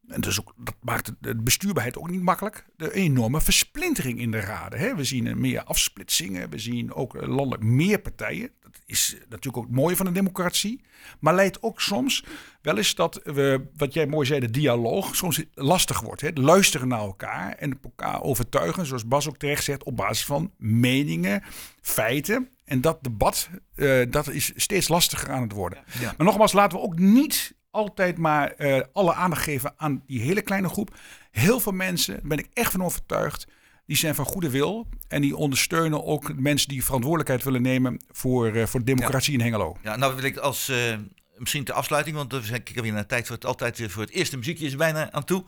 En 0.08 0.20
dus 0.20 0.40
ook, 0.40 0.52
dat 0.56 0.74
maakt 0.80 1.06
het- 1.06 1.16
de 1.20 1.36
bestuurbaarheid 1.36 1.98
ook 1.98 2.10
niet 2.10 2.22
makkelijk. 2.22 2.64
De 2.76 2.92
enorme 2.94 3.40
versplintering 3.40 4.20
in 4.20 4.30
de 4.30 4.40
raden. 4.40 4.78
Hè. 4.78 4.94
We 4.94 5.04
zien 5.04 5.40
meer 5.40 5.62
afsplitsingen. 5.64 6.50
We 6.50 6.58
zien 6.58 6.92
ook 6.94 7.16
eh, 7.16 7.28
landelijk 7.28 7.62
meer 7.62 7.98
partijen. 8.00 8.50
Dat 8.60 8.78
is 8.86 9.14
eh, 9.14 9.20
natuurlijk 9.20 9.56
ook 9.56 9.64
het 9.66 9.74
mooie 9.74 9.96
van 9.96 10.06
een 10.06 10.12
democratie. 10.12 10.80
Maar 11.20 11.34
leidt 11.34 11.62
ook 11.62 11.80
soms 11.80 12.24
wel 12.62 12.76
eens 12.76 12.94
dat 12.94 13.20
we, 13.24 13.66
wat 13.76 13.94
jij 13.94 14.06
mooi 14.06 14.26
zei, 14.26 14.40
de 14.40 14.50
dialoog 14.50 15.16
soms 15.16 15.42
lastig 15.54 16.00
wordt. 16.00 16.20
Hè. 16.20 16.30
Luisteren 16.34 16.88
naar 16.88 16.98
elkaar 17.00 17.52
en 17.52 17.78
elkaar 17.82 18.22
overtuigen, 18.22 18.86
zoals 18.86 19.06
Bas 19.06 19.28
ook 19.28 19.36
terecht 19.36 19.64
zegt, 19.64 19.84
op 19.84 19.96
basis 19.96 20.24
van 20.24 20.50
meningen, 20.58 21.42
feiten. 21.80 22.48
En 22.64 22.80
dat 22.80 23.02
debat, 23.04 23.48
eh, 23.74 24.02
dat 24.10 24.28
is 24.28 24.52
steeds 24.56 24.88
lastiger 24.88 25.30
aan 25.30 25.42
het 25.42 25.52
worden. 25.52 25.84
Ja. 26.00 26.14
Maar 26.16 26.26
nogmaals, 26.26 26.52
laten 26.52 26.78
we 26.78 26.84
ook 26.84 26.98
niet 26.98 27.54
altijd 27.72 28.18
maar 28.18 28.50
eh, 28.50 28.80
alle 28.92 29.14
aandacht 29.14 29.42
geven 29.42 29.74
aan 29.76 30.02
die 30.06 30.20
hele 30.20 30.42
kleine 30.42 30.68
groep. 30.68 30.96
Heel 31.30 31.60
veel 31.60 31.72
mensen, 31.72 32.14
daar 32.14 32.22
ben 32.28 32.38
ik 32.38 32.48
echt 32.52 32.70
van 32.72 32.84
overtuigd, 32.84 33.46
die 33.86 33.96
zijn 33.96 34.14
van 34.14 34.24
goede 34.24 34.50
wil. 34.50 34.88
En 35.08 35.20
die 35.22 35.36
ondersteunen 35.36 36.04
ook 36.04 36.26
de 36.26 36.34
mensen 36.34 36.68
die 36.68 36.84
verantwoordelijkheid 36.84 37.42
willen 37.44 37.62
nemen 37.62 38.04
voor, 38.10 38.46
eh, 38.54 38.66
voor 38.66 38.84
democratie 38.84 39.32
in 39.32 39.40
Hengelo. 39.40 39.76
Ja, 39.82 39.96
nou 39.96 40.14
wil 40.14 40.24
ik 40.24 40.36
als 40.36 40.68
eh, 40.68 40.96
misschien 41.36 41.64
ter 41.64 41.74
afsluiting, 41.74 42.16
want 42.16 42.32
we 42.32 42.42
zijn- 42.42 42.60
ik 42.60 42.68
heb 42.74 42.84
weer 42.84 42.92
naar 42.92 43.06
tijd 43.06 43.26
voor 43.26 43.34
het 43.36 43.44
altijd 43.46 43.78
weer 43.78 43.90
voor 43.90 44.02
het 44.02 44.10
eerste 44.10 44.36
muziekje 44.36 44.66
is 44.66 44.76
bijna 44.76 45.12
aan 45.12 45.24
toe. 45.24 45.44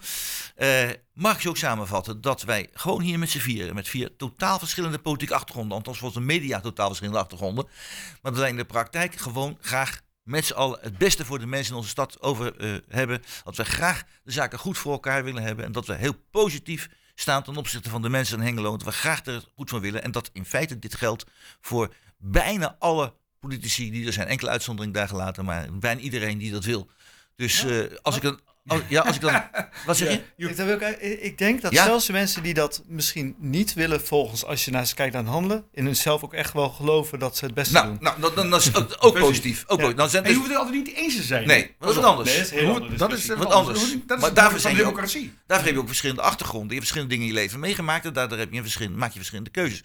Mag 1.15 1.35
ik 1.35 1.41
zo 1.41 1.49
ook 1.49 1.57
samenvatten 1.57 2.21
dat 2.21 2.43
wij 2.43 2.69
gewoon 2.73 3.01
hier 3.01 3.19
met 3.19 3.31
z'n 3.31 3.39
vieren, 3.39 3.75
met 3.75 3.89
vier 3.89 4.17
totaal 4.17 4.59
verschillende 4.59 4.99
politieke 4.99 5.35
achtergronden, 5.35 5.77
althans 5.77 5.99
volgens 5.99 6.21
de 6.21 6.27
media 6.27 6.61
totaal 6.61 6.87
verschillende 6.87 7.21
achtergronden, 7.21 7.65
maar 8.23 8.33
dat 8.33 8.41
wij 8.41 8.51
in 8.51 8.57
de 8.57 8.65
praktijk 8.65 9.15
gewoon 9.17 9.57
graag 9.61 10.01
met 10.25 10.45
z'n 10.45 10.53
allen 10.53 10.79
het 10.81 10.99
beste 10.99 11.25
voor 11.25 11.39
de 11.39 11.47
mensen 11.47 11.73
in 11.73 11.79
onze 11.79 11.89
stad 11.89 12.23
over 12.23 12.57
eh, 12.57 12.75
hebben. 12.89 13.23
Dat 13.45 13.57
we 13.57 13.65
graag 13.65 14.03
de 14.23 14.33
zaken 14.33 14.59
goed 14.59 14.79
voor 14.79 14.93
elkaar 14.93 15.25
willen 15.25 15.43
hebben 15.43 15.65
en 15.65 15.73
dat 15.73 15.87
we 15.87 15.95
heel 15.95 16.17
positief 16.31 16.89
staan 17.15 17.43
ten 17.43 17.57
opzichte 17.57 17.91
van 17.91 18.03
de 18.03 18.09
mensen 18.09 18.39
in 18.39 18.45
Hengelo. 18.45 18.71
Dat 18.71 18.87
we 18.87 18.93
graag 18.93 19.27
er 19.27 19.45
goed 19.55 19.71
van 19.71 19.81
willen 19.81 20.03
en 20.03 20.11
dat 20.11 20.31
in 20.33 20.45
feite 20.45 20.79
dit 20.79 20.95
geldt 20.95 21.25
voor 21.61 21.95
bijna 22.17 22.77
alle 22.79 23.15
politici 23.41 23.91
die 23.91 24.07
er 24.07 24.13
zijn. 24.13 24.29
Enkele 24.29 24.51
uitzondering 24.51 24.95
daar 24.95 25.09
gelaten, 25.09 25.45
maar 25.45 25.79
bijna 25.79 26.01
iedereen 26.01 26.39
die 26.39 26.53
dat 26.53 26.65
wil. 26.65 26.91
Dus 27.37 27.65
eh, 27.65 27.97
als 28.03 28.17
ik 28.17 28.23
dan... 28.23 28.41
als- 28.67 28.81
ja, 28.89 29.03
als 29.03 29.15
ik 29.17 29.21
dan... 29.23 29.43
Wat 29.87 29.97
zeg 29.97 30.09
je? 30.09 30.47
Ik, 30.49 30.57
wil 30.57 30.81
ik, 30.81 30.99
ik 31.21 31.39
denk 31.39 31.63
dat 31.63 31.73
Ja? 31.73 31.85
zelfs 31.85 32.07
de 32.07 32.13
mensen 32.13 32.43
die 32.43 32.55
dat 32.55 32.83
misschien 32.87 33.35
niet 33.39 33.75
willen 33.75 34.07
volgens, 34.07 34.45
als 34.45 34.65
je 34.65 34.71
naar 34.71 34.87
ze 34.87 34.95
kijkt 34.95 35.15
het 35.15 35.27
handelen, 35.27 35.65
in 35.73 35.85
hunzelf 35.85 36.23
ook 36.23 36.35
echt 36.35 36.53
wel 36.53 36.69
geloven 36.69 37.19
dat 37.19 37.37
ze 37.37 37.45
het 37.45 37.55
beste 37.55 37.73
Nou, 37.75 37.87
doen. 37.87 37.99
nou 38.01 38.21
dan, 38.21 38.35
dan, 38.35 38.51
dan 38.51 38.59
is 38.59 38.65
het 38.65 39.01
ook 39.01 39.19
positief. 39.19 39.65
Ook 39.67 39.79
positief. 39.79 39.97
Dan 39.97 40.11
zijn 40.11 40.25
En 40.25 40.31
je 40.31 40.37
hoeft 40.37 40.49
het 40.49 40.59
altijd 40.59 40.77
niet 40.87 40.95
eens 40.97 41.17
te 41.17 41.23
zijn. 41.23 41.47
nee, 41.47 41.75
dat 41.79 41.89
is 41.91 41.95
wat 41.97 42.05
anders. 42.05 42.29
Nee, 42.29 42.37
dat 42.97 43.13
is 43.13 43.27
dat 43.27 43.39
Wat 43.39 43.53
anders. 43.53 43.79
Dat 43.81 43.89
is 43.89 43.97
Maar 44.07 44.19
het 44.21 44.35
daarvoor 44.35 44.59
zijn 44.61 44.85
ook-. 44.85 44.97
Daarvoor 45.47 45.67
heb 45.67 45.75
je 45.75 45.81
ook 45.81 45.87
verschillende 45.87 46.23
achtergronden. 46.23 46.69
Je 46.69 46.75
hebt 46.75 46.87
verschillende 46.87 47.15
dingen 47.15 47.29
in 47.29 47.35
je 47.35 47.41
leven 47.41 47.61
meegemaakt. 47.61 48.05
En 48.05 48.13
daardoor 48.13 48.39
heb 48.39 48.51
je 48.51 48.57
een 48.57 48.63
verschillende, 48.63 48.99
maak 48.99 49.11
je 49.11 49.17
verschillende 49.19 49.51
keuzes. 49.51 49.83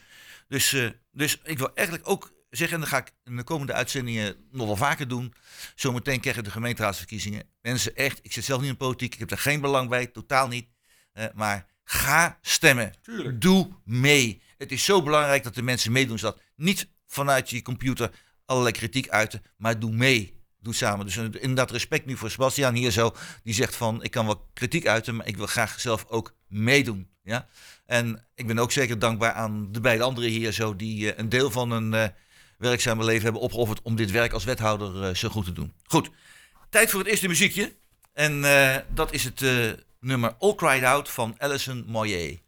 Dus, 0.48 0.74
eh, 0.74 0.86
dus 1.12 1.40
ik 1.44 1.58
wil 1.58 1.72
eigenlijk 1.76 2.10
ook 2.10 2.32
zeggen, 2.50 2.76
en 2.76 2.82
dat 2.82 2.90
ga 2.90 2.98
ik 2.98 3.12
in 3.24 3.36
de 3.36 3.44
komende 3.44 3.74
uitzendingen 3.74 4.36
nog 4.52 4.68
wel 4.68 4.76
vaker 4.76 5.08
doen. 5.08 5.34
Zometeen 5.76 6.20
krijgen 6.20 6.44
de 6.44 6.52
gemeenteraadsverkiezingen. 6.52 7.44
Mensen, 7.62 7.96
echt, 7.96 8.20
ik 8.22 8.34
zit 8.34 8.46
zelf 8.46 8.62
niet 8.62 8.70
in 8.70 8.78
politiek, 8.78 9.14
ik 9.14 9.20
heb 9.20 9.32
er 9.32 9.38
geen 9.38 9.62
belang 9.62 9.90
bij, 9.90 10.08
totaal 10.08 10.48
niet. 10.48 10.68
Eh, 11.14 11.26
maar 11.34 11.66
ga 11.84 12.38
stemmen. 12.42 12.94
Tuurlijk. 13.02 13.42
Doe 13.42 13.70
mee. 13.84 14.42
Het 14.58 14.72
is 14.72 14.84
zo 14.84 15.04
belangrijk 15.04 15.44
dat 15.44 15.56
de 15.56 15.62
mensen 15.62 15.92
meedoen. 15.92 16.20
Zodat 16.20 16.42
niet 16.56 16.88
vanuit 17.08 17.50
je 17.50 17.62
computer 17.62 18.12
allerlei 18.46 18.74
kritiek 18.74 19.10
uiten, 19.10 19.42
maar 19.58 19.80
doe 19.80 19.92
mee. 19.92 20.38
Doe 20.62 20.74
samen. 20.74 21.06
Dus 21.06 21.18
inderdaad 21.18 21.72
respect 21.72 22.06
nu 22.06 22.18
voor 22.18 22.30
Sebastian 22.30 22.74
hier 22.74 22.92
zo. 22.92 23.16
Die 23.44 23.54
zegt 23.54 23.76
van, 23.76 24.04
ik 24.04 24.12
kan 24.12 24.26
wel 24.26 24.50
kritiek 24.54 24.88
uiten, 24.88 25.16
maar 25.16 25.28
ik 25.28 25.38
wil 25.38 25.46
graag 25.46 25.80
zelf 25.80 26.06
ook 26.08 26.36
meedoen. 26.48 27.10
Ja? 27.24 27.48
En 27.86 28.26
ik 28.36 28.48
ben 28.48 28.60
ook 28.60 28.72
zeker 28.72 29.00
dankbaar 29.00 29.34
aan 29.34 29.72
de 29.72 29.82
beide 29.82 30.04
anderen 30.04 30.30
hier 30.30 30.52
zo, 30.52 30.76
die 30.76 31.12
eh, 31.12 31.18
een 31.18 31.30
deel 31.30 31.52
van 31.52 31.96
uh, 31.96 32.08
werkzame 32.60 33.04
leven 33.04 33.24
hebben 33.24 33.42
opgeofferd 33.42 33.82
om 33.82 33.96
dit 33.96 34.12
werk 34.12 34.34
als 34.34 34.44
wethouder 34.44 35.10
uh, 35.10 35.16
zo 35.16 35.30
goed 35.30 35.46
te 35.46 35.52
doen. 35.52 35.74
Goed, 35.84 36.10
tijd 36.70 36.90
voor 36.90 37.00
het 37.00 37.10
eerste 37.10 37.28
muziekje. 37.28 37.74
En 38.14 38.40
uh, 38.40 38.76
dat 38.94 39.14
is 39.14 39.24
het 39.24 39.42
nummer 40.00 40.36
All 40.40 40.56
Cried 40.56 40.84
Out 40.84 41.10
van 41.10 41.36
Alison 41.38 41.84
Moyer. 41.88 42.40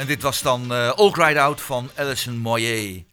En 0.00 0.06
dit 0.06 0.22
was 0.22 0.42
dan 0.42 0.72
uh, 0.72 0.90
All 0.90 1.10
Cried 1.10 1.36
Out 1.36 1.60
van 1.60 1.90
Alison 1.96 2.36
Moyer. 2.36 3.04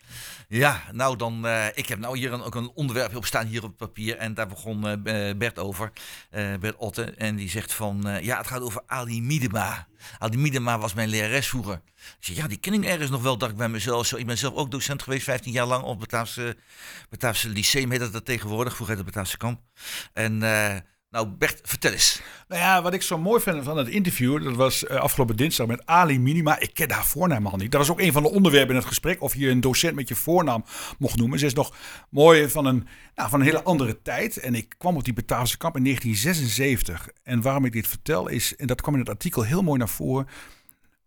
Ja, 0.47 0.83
nou 0.91 1.17
dan, 1.17 1.47
eh, 1.47 1.65
ik 1.73 1.87
heb 1.87 1.99
nou 1.99 2.17
hier 2.17 2.43
ook 2.43 2.55
een 2.55 2.71
onderwerp 2.73 3.15
op 3.15 3.25
staan 3.25 3.45
hier 3.45 3.63
op 3.63 3.67
het 3.67 3.77
papier. 3.77 4.17
En 4.17 4.33
daar 4.33 4.47
begon 4.47 4.87
eh, 4.87 5.35
Bert 5.37 5.59
over, 5.59 5.91
eh, 6.29 6.53
Bert 6.59 6.75
Otte. 6.77 7.03
En 7.03 7.35
die 7.35 7.49
zegt 7.49 7.73
van, 7.73 8.07
eh, 8.07 8.23
ja 8.23 8.37
het 8.37 8.47
gaat 8.47 8.61
over 8.61 8.81
Ali 8.85 9.21
Miedema. 9.21 9.87
Ali 10.19 10.37
Miedema 10.37 10.79
was 10.79 10.93
mijn 10.93 11.09
lerares 11.09 11.47
vroeger. 11.47 11.81
Ja 12.19 12.47
die 12.47 12.57
ken 12.57 12.73
ik 12.73 12.85
ergens 12.85 13.09
nog 13.09 13.21
wel, 13.21 13.37
dacht 13.37 13.51
ik 13.51 13.57
bij 13.57 13.69
mezelf. 13.69 14.05
Zo, 14.05 14.15
ik 14.15 14.25
ben 14.25 14.37
zelf 14.37 14.53
ook 14.53 14.71
docent 14.71 15.03
geweest, 15.03 15.23
15 15.23 15.51
jaar 15.51 15.65
lang 15.65 15.83
op 15.83 15.99
Bataafse, 15.99 16.57
Bataafse 17.09 17.49
Lyceum 17.49 17.91
heet 17.91 17.99
dat, 17.99 18.13
dat 18.13 18.25
tegenwoordig. 18.25 18.75
Vroeger 18.75 18.95
het 18.95 19.05
Bataafse 19.05 19.37
Kamp. 19.37 19.59
En... 20.13 20.41
nou, 21.09 21.27
Bert, 21.27 21.59
vertel 21.63 21.91
eens. 21.91 22.21
Nou 22.47 22.61
ja, 22.61 22.81
wat 22.81 22.93
ik 22.93 23.01
zo 23.01 23.17
mooi 23.17 23.41
vind 23.41 23.63
van 23.63 23.77
het 23.77 23.87
interview, 23.87 24.43
dat 24.43 24.55
was 24.55 24.85
eh, 24.85 24.97
afgelopen 24.97 25.35
dinsdag 25.35 25.67
met 25.67 25.85
Ali 25.85 26.19
Minima. 26.19 26.59
Ik 26.59 26.73
ken 26.73 26.91
haar 26.91 27.05
voornaam 27.05 27.47
al 27.47 27.57
niet. 27.57 27.71
Dat 27.71 27.79
was 27.79 27.89
ook 27.89 27.99
een 27.99 28.11
van 28.11 28.23
de 28.23 28.31
onderwerpen 28.31 28.69
in 28.69 28.75
het 28.75 28.87
gesprek, 28.87 29.21
of 29.21 29.35
je 29.35 29.49
een 29.49 29.61
docent 29.61 29.95
met 29.95 30.07
je 30.07 30.15
voornaam 30.15 30.63
mocht 30.99 31.15
noemen. 31.15 31.39
Ze 31.39 31.45
is 31.45 31.53
nog 31.53 31.75
mooi 32.09 32.49
van 32.49 32.65
een, 32.65 32.87
nou, 33.15 33.29
van 33.29 33.39
een 33.39 33.45
hele 33.45 33.63
andere 33.63 34.01
tijd. 34.01 34.37
En 34.37 34.55
ik 34.55 34.75
kwam 34.77 34.95
op 34.95 35.03
die 35.03 35.13
Bataafse 35.13 35.57
kamp 35.57 35.75
in 35.75 35.83
1976. 35.83 37.09
En 37.23 37.41
waarom 37.41 37.65
ik 37.65 37.71
dit 37.71 37.87
vertel 37.87 38.27
is, 38.27 38.55
en 38.55 38.67
dat 38.67 38.81
kwam 38.81 38.93
in 38.93 38.99
het 38.99 39.09
artikel 39.09 39.41
heel 39.41 39.61
mooi 39.61 39.79
naar 39.79 39.89
voren, 39.89 40.27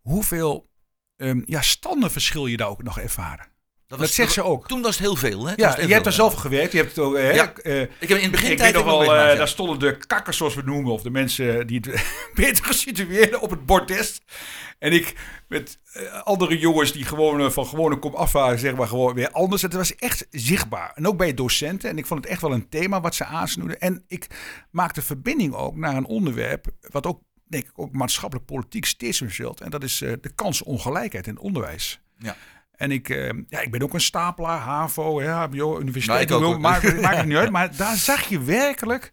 hoeveel 0.01 0.69
um, 1.17 1.43
ja, 1.45 1.61
standenverschil 1.61 2.45
je 2.45 2.57
daar 2.57 2.69
ook 2.69 2.83
nog 2.83 2.99
ervaren. 2.99 3.47
Dat, 3.91 3.99
dat 3.99 4.09
zegt 4.09 4.31
ze 4.31 4.43
ook. 4.43 4.67
Toen 4.67 4.81
was 4.81 4.97
het 4.97 5.05
heel 5.05 5.15
veel. 5.15 5.47
Hè? 5.47 5.53
Ja, 5.55 5.79
je 5.79 5.93
hebt 5.93 6.05
er 6.05 6.11
zelf 6.11 6.33
gewerkt. 6.33 6.71
Je 6.71 6.77
hebt 6.77 6.89
het 6.95 7.05
ook, 7.05 7.15
hè, 7.15 7.31
ja. 7.31 7.53
uh, 7.63 7.81
ik 7.81 8.09
heb 8.09 8.09
in 8.09 8.21
het 8.21 8.31
begin 8.31 8.51
ik 8.51 8.57
tijd 8.57 8.75
weet 8.75 8.85
nog 8.85 8.93
wel, 8.93 9.03
uh, 9.03 9.37
daar 9.37 9.47
stonden 9.47 9.79
de 9.79 9.97
kakkers 10.07 10.37
zoals 10.37 10.55
we 10.55 10.61
noemen, 10.61 10.91
of 10.91 11.01
de 11.01 11.09
mensen 11.09 11.67
die 11.67 11.79
het 11.87 12.05
beter 12.33 12.65
gesitueerden 12.65 13.41
op 13.41 13.49
het 13.49 13.65
bordes. 13.65 14.21
En 14.79 14.91
ik 14.91 15.15
met 15.47 15.79
uh, 15.97 16.21
andere 16.21 16.57
jongens 16.57 16.91
die 16.91 17.05
gewoon 17.05 17.51
van 17.51 17.65
gewone 17.65 17.99
kom 17.99 18.15
af 18.15 18.31
waren, 18.31 18.59
zeg 18.59 18.75
maar 18.75 18.87
gewoon 18.87 19.13
weer 19.13 19.31
anders. 19.31 19.61
Het 19.61 19.73
was 19.73 19.95
echt 19.95 20.27
zichtbaar. 20.29 20.91
En 20.95 21.07
ook 21.07 21.17
bij 21.17 21.33
docenten. 21.33 21.89
En 21.89 21.97
ik 21.97 22.05
vond 22.05 22.23
het 22.23 22.31
echt 22.31 22.41
wel 22.41 22.53
een 22.53 22.69
thema 22.69 23.01
wat 23.01 23.15
ze 23.15 23.25
aansnoeden. 23.25 23.79
En 23.79 24.03
ik 24.07 24.27
maakte 24.69 25.01
verbinding 25.01 25.53
ook 25.53 25.75
naar 25.75 25.95
een 25.95 26.05
onderwerp 26.05 26.65
wat 26.89 27.05
ook, 27.05 27.21
denk 27.47 27.63
ik, 27.63 27.79
ook 27.79 27.91
maatschappelijk 27.91 28.47
politiek 28.47 28.85
steeds 28.85 29.21
meer 29.21 29.31
zult. 29.31 29.61
En 29.61 29.69
dat 29.69 29.83
is 29.83 29.97
de 29.97 30.31
kansenongelijkheid 30.35 31.27
in 31.27 31.33
het 31.33 31.43
onderwijs. 31.43 32.01
Ja. 32.17 32.35
En 32.81 32.91
ik, 32.91 33.09
uh, 33.09 33.29
ja, 33.47 33.59
ik 33.59 33.71
ben 33.71 33.81
ook 33.81 33.93
een 33.93 34.01
stapelaar, 34.01 34.59
HAVO, 34.59 35.21
ja, 35.21 35.47
HBO, 35.47 35.79
universiteit, 35.79 36.29
nou, 36.29 36.43
ook, 36.43 36.59
maakt, 36.59 37.01
maakt 37.01 37.17
het 37.17 37.25
niet 37.25 37.37
uit. 37.37 37.49
Maar 37.49 37.75
daar 37.75 37.95
zag 37.95 38.23
je 38.29 38.43
werkelijk 38.43 39.11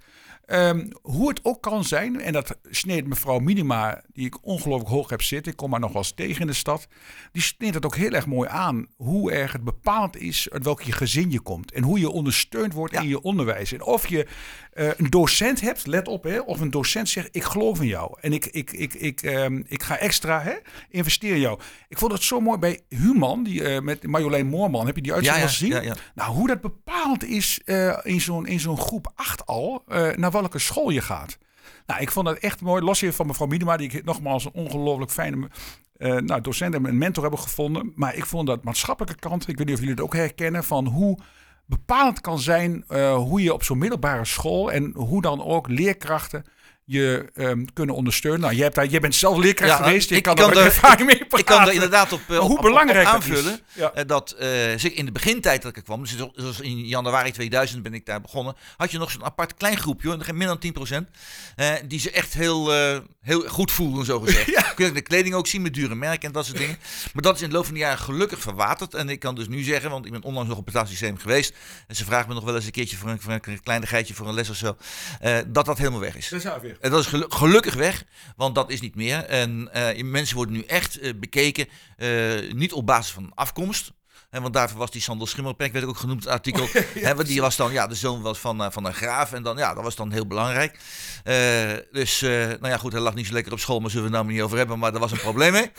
um, 0.50 0.88
hoe 1.02 1.28
het 1.28 1.40
ook 1.42 1.62
kan 1.62 1.84
zijn. 1.84 2.20
En 2.20 2.32
dat 2.32 2.56
sneed 2.70 3.06
mevrouw 3.06 3.38
Minima, 3.38 4.02
die 4.12 4.26
ik 4.26 4.46
ongelooflijk 4.46 4.90
hoog 4.90 5.10
heb 5.10 5.22
zitten, 5.22 5.52
ik 5.52 5.58
kom 5.58 5.70
maar 5.70 5.80
nog 5.80 5.92
wel 5.92 6.02
eens 6.02 6.12
tegen 6.12 6.40
in 6.40 6.46
de 6.46 6.52
stad. 6.52 6.86
Die 7.32 7.42
sneed 7.42 7.74
het 7.74 7.84
ook 7.84 7.96
heel 7.96 8.12
erg 8.12 8.26
mooi 8.26 8.48
aan. 8.48 8.86
Hoe 8.96 9.32
erg 9.32 9.52
het 9.52 9.64
bepalend 9.64 10.16
is 10.16 10.50
uit 10.50 10.64
welk 10.64 10.82
je 10.82 10.92
gezin 10.92 11.30
je 11.30 11.40
komt. 11.40 11.72
En 11.72 11.82
hoe 11.82 11.98
je 11.98 12.10
ondersteund 12.10 12.72
wordt 12.72 12.94
ja. 12.94 13.00
in 13.00 13.08
je 13.08 13.22
onderwijs. 13.22 13.72
En 13.72 13.82
of 13.82 14.08
je 14.08 14.26
uh, 14.74 14.90
een 14.96 15.10
docent 15.10 15.60
hebt, 15.60 15.86
let 15.86 16.08
op, 16.08 16.24
hè, 16.24 16.40
of 16.40 16.60
een 16.60 16.70
docent 16.70 17.08
zegt: 17.08 17.28
Ik 17.30 17.42
geloof 17.42 17.80
in 17.80 17.86
jou. 17.86 18.16
En 18.20 18.32
ik, 18.32 18.46
ik, 18.46 18.72
ik, 18.72 18.94
ik, 18.94 19.22
um, 19.22 19.64
ik 19.66 19.82
ga 19.82 19.98
extra 19.98 20.42
hè, 20.42 20.54
investeren 20.90 21.36
in 21.36 21.42
jou. 21.42 21.60
Ik 21.88 21.98
vond 21.98 22.12
het 22.12 22.22
zo 22.22 22.40
mooi 22.40 22.58
bij 22.58 22.80
Human, 22.88 23.42
die, 23.42 23.60
uh, 23.60 23.80
met 23.80 24.06
Marjolein 24.06 24.46
Moorman. 24.46 24.86
Heb 24.86 24.96
je 24.96 25.02
die 25.02 25.12
uitzending 25.12 25.44
ja, 25.44 25.50
gezien? 25.50 25.82
Ja. 25.82 25.94
Nou, 26.14 26.34
hoe 26.34 26.46
dat 26.46 26.60
bepalend 26.60 27.24
is 27.24 27.60
uh, 27.64 27.98
in 28.02 28.20
zo'n 28.20 28.46
in 28.46 28.60
zo'n 28.60 28.78
groep 28.78 29.12
8 29.14 29.46
al, 29.46 29.82
naar 30.16 30.30
welke 30.40 30.58
school 30.58 30.90
je 30.90 31.00
gaat. 31.00 31.38
Nou, 31.86 32.00
ik 32.00 32.10
vond 32.10 32.26
dat 32.26 32.38
echt 32.38 32.60
mooi. 32.60 32.82
Los 32.82 33.00
hier 33.00 33.12
van 33.12 33.26
mevrouw 33.26 33.46
Miedema, 33.46 33.76
die 33.76 33.90
ik 33.90 34.04
nogmaals 34.04 34.44
een 34.44 34.52
ongelooflijk 34.52 35.10
fijne 35.10 35.48
uh, 35.98 36.16
nou, 36.16 36.40
docent 36.40 36.74
en 36.74 36.98
mentor 36.98 37.22
hebben 37.22 37.40
gevonden. 37.40 37.92
Maar 37.94 38.16
ik 38.16 38.26
vond 38.26 38.46
dat 38.46 38.64
maatschappelijke 38.64 39.18
kant, 39.20 39.48
ik 39.48 39.56
weet 39.56 39.66
niet 39.66 39.74
of 39.74 39.80
jullie 39.80 39.94
het 39.94 40.04
ook 40.04 40.14
herkennen, 40.14 40.64
van 40.64 40.86
hoe 40.86 41.18
bepalend 41.66 42.20
kan 42.20 42.38
zijn 42.38 42.84
uh, 42.88 43.14
hoe 43.14 43.42
je 43.42 43.52
op 43.52 43.62
zo'n 43.62 43.78
middelbare 43.78 44.24
school 44.24 44.72
en 44.72 44.92
hoe 44.96 45.22
dan 45.22 45.44
ook 45.44 45.68
leerkrachten 45.68 46.44
je 46.90 47.30
um, 47.34 47.72
kunnen 47.72 47.94
ondersteunen. 47.94 48.40
Nou, 48.40 48.54
jij, 48.54 48.62
hebt 48.62 48.74
daar, 48.74 49.00
bent 49.00 49.14
zelf 49.14 49.38
leerkracht 49.38 49.70
ja, 49.70 49.76
geweest. 49.76 50.08
Je 50.08 50.16
ik 50.16 50.22
kan, 50.22 50.34
kan 50.34 50.50
er 50.50 50.64
ervaring 50.72 51.06
mee 51.06 51.16
praten. 51.16 51.38
Ik 51.38 51.44
kan 51.44 51.66
er 51.66 51.72
inderdaad 51.72 52.12
op, 52.12 52.20
uh, 52.28 52.38
hoe 52.38 52.56
op, 52.56 52.62
belangrijk 52.62 53.06
op, 53.06 53.14
aanvullen. 53.14 53.44
Dat, 53.44 53.60
ja. 53.72 53.92
uh, 53.96 54.02
dat 54.06 54.36
uh, 54.40 54.84
in 54.84 55.04
de 55.04 55.12
begintijd 55.12 55.62
dat 55.62 55.76
ik 55.76 55.84
kwam, 55.84 56.00
dus 56.00 56.16
zoals 56.34 56.60
in 56.60 56.86
januari 56.86 57.30
2000 57.30 57.82
ben 57.82 57.94
ik 57.94 58.06
daar 58.06 58.20
begonnen, 58.20 58.54
had 58.76 58.90
je 58.90 58.98
nog 58.98 59.10
zo'n 59.10 59.24
apart 59.24 59.54
klein 59.54 59.76
groepje, 59.76 60.32
meer 60.32 60.46
dan 60.46 61.06
10%, 61.06 61.86
die 61.86 62.00
ze 62.00 62.10
echt 62.10 62.34
heel, 62.34 62.72
heel 63.20 63.40
goed 63.48 63.72
voelden, 63.72 64.04
zo 64.04 64.20
gezegd. 64.20 64.50
ja. 64.58 64.62
Kun 64.62 64.86
je 64.86 64.92
de 64.92 65.00
kleding 65.00 65.34
ook 65.34 65.46
zien 65.46 65.62
met 65.62 65.74
dure 65.74 65.94
merken 65.94 66.28
en 66.28 66.32
dat 66.32 66.46
soort 66.46 66.58
dingen. 66.58 66.78
Maar 67.12 67.22
dat 67.22 67.36
is 67.36 67.42
in 67.42 67.48
de 67.48 67.54
loop 67.54 67.64
van 67.64 67.74
de 67.74 67.80
jaren 67.80 67.98
gelukkig 67.98 68.40
verwaterd. 68.40 68.94
En 68.94 69.08
ik 69.08 69.20
kan 69.20 69.34
dus 69.34 69.48
nu 69.48 69.62
zeggen, 69.62 69.90
want 69.90 70.06
ik 70.06 70.12
ben 70.12 70.22
onlangs 70.22 70.48
nog 70.48 70.58
op 70.58 70.64
het 70.64 70.74
betaalsysteem 70.74 71.18
geweest, 71.18 71.54
en 71.86 71.96
ze 71.96 72.04
vragen 72.04 72.28
me 72.28 72.34
nog 72.34 72.44
wel 72.44 72.54
eens 72.54 72.64
een 72.64 72.70
keertje 72.70 72.96
voor 72.96 73.10
een, 73.10 73.20
voor 73.20 73.32
een 73.32 73.62
kleinigheidje 73.62 74.14
voor 74.14 74.28
een 74.28 74.34
les 74.34 74.50
of 74.50 74.56
zo, 74.56 74.76
dat 75.46 75.66
dat 75.66 75.78
helemaal 75.78 76.00
weg 76.00 76.16
is. 76.16 76.28
Dat 76.28 76.44
is 76.44 76.50
weer. 76.62 76.77
En 76.80 76.90
dat 76.90 77.00
is 77.00 77.06
gelu 77.06 77.24
gelukkig 77.28 77.74
weg, 77.74 78.04
want 78.36 78.54
dat 78.54 78.70
is 78.70 78.80
niet 78.80 78.94
meer. 78.94 79.24
En 79.24 79.70
uh, 79.74 80.02
mensen 80.02 80.36
worden 80.36 80.54
nu 80.54 80.62
echt 80.62 81.02
uh, 81.02 81.12
bekeken, 81.16 81.68
uh, 81.96 82.52
niet 82.52 82.72
op 82.72 82.86
basis 82.86 83.12
van 83.12 83.32
afkomst. 83.34 83.92
He, 84.30 84.40
want 84.40 84.54
daarvoor 84.54 84.78
was 84.78 84.90
die 84.90 85.00
Sandel 85.00 85.26
Schimmelpek, 85.26 85.72
werd 85.72 85.84
ook 85.84 85.96
genoemd 85.96 86.24
het 86.24 86.32
artikel. 86.32 86.68
ja, 86.94 87.14
die 87.14 87.40
was 87.40 87.56
dan, 87.56 87.72
ja, 87.72 87.86
de 87.86 87.94
zoon 87.94 88.22
was 88.22 88.38
van, 88.38 88.72
van 88.72 88.84
een 88.84 88.94
graaf. 88.94 89.32
En 89.32 89.42
dan, 89.42 89.56
ja, 89.56 89.74
dat 89.74 89.82
was 89.82 89.96
dan 89.96 90.12
heel 90.12 90.26
belangrijk. 90.26 90.78
dus, 91.92 92.20
nou 92.20 92.68
ja, 92.68 92.76
goed, 92.76 92.92
hij 92.92 93.00
lag 93.00 93.14
niet 93.14 93.26
zo 93.26 93.32
lekker 93.32 93.52
op 93.52 93.58
school, 93.58 93.80
maar 93.80 93.90
zullen 93.90 94.10
we 94.10 94.16
het 94.16 94.22
nou 94.22 94.34
niet 94.34 94.44
over 94.44 94.58
hebben. 94.58 94.78
Maar 94.78 94.90
daar 94.90 95.00
was 95.00 95.12
een 95.12 95.18
probleem 95.18 95.52
mee. 95.52 95.70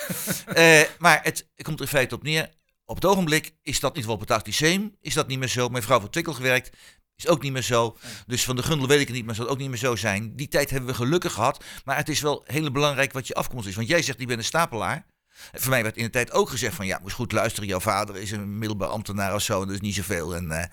maar 0.97 1.19
het, 1.23 1.47
komt 1.61 1.79
er 1.79 1.85
in 1.85 1.91
feite 1.91 2.15
op 2.15 2.23
neer. 2.23 2.49
Op 2.89 2.95
het 2.95 3.05
ogenblik 3.05 3.53
is 3.63 3.79
dat 3.79 3.95
niet 3.95 4.05
wel 4.05 4.13
op 4.13 4.27
het 4.27 4.45
Lyceum, 4.45 4.95
is 5.01 5.13
dat 5.13 5.27
niet 5.27 5.39
meer 5.39 5.47
zo. 5.47 5.69
Mijn 5.69 5.83
vrouw 5.83 6.07
Twikkel 6.07 6.33
gewerkt, 6.33 6.77
is 7.23 7.27
ook 7.27 7.41
niet 7.41 7.51
meer 7.51 7.61
zo. 7.61 7.97
Dus 8.27 8.43
van 8.43 8.55
de 8.55 8.63
Gundel 8.63 8.87
weet 8.87 8.99
ik 8.99 9.07
het 9.07 9.15
niet, 9.15 9.25
maar 9.25 9.35
zal 9.35 9.43
het 9.43 9.53
ook 9.53 9.59
niet 9.59 9.69
meer 9.69 9.77
zo 9.77 9.95
zijn. 9.95 10.35
Die 10.35 10.47
tijd 10.47 10.69
hebben 10.69 10.89
we 10.89 10.95
gelukkig 10.95 11.33
gehad. 11.33 11.63
Maar 11.85 11.97
het 11.97 12.09
is 12.09 12.21
wel 12.21 12.43
heel 12.45 12.71
belangrijk 12.71 13.13
wat 13.13 13.27
je 13.27 13.33
afkomst 13.33 13.67
is. 13.67 13.75
Want 13.75 13.87
jij 13.87 14.01
zegt, 14.01 14.19
ik 14.19 14.27
ben 14.27 14.37
een 14.37 14.43
stapelaar. 14.43 15.05
Voor 15.53 15.69
mij 15.69 15.83
werd 15.83 15.97
in 15.97 16.03
de 16.03 16.09
tijd 16.09 16.31
ook 16.31 16.49
gezegd 16.49 16.75
van, 16.75 16.85
ja, 16.85 16.99
moest 17.01 17.15
goed 17.15 17.31
luisteren. 17.31 17.69
Jouw 17.69 17.79
vader 17.79 18.15
is 18.15 18.31
een 18.31 18.57
middelbaar 18.57 18.89
ambtenaar 18.89 19.35
of 19.35 19.41
zo. 19.41 19.61
En 19.61 19.69
is 19.69 19.79
niet 19.79 19.95
zoveel. 19.95 20.35
En 20.35 20.45
uh, 20.45 20.63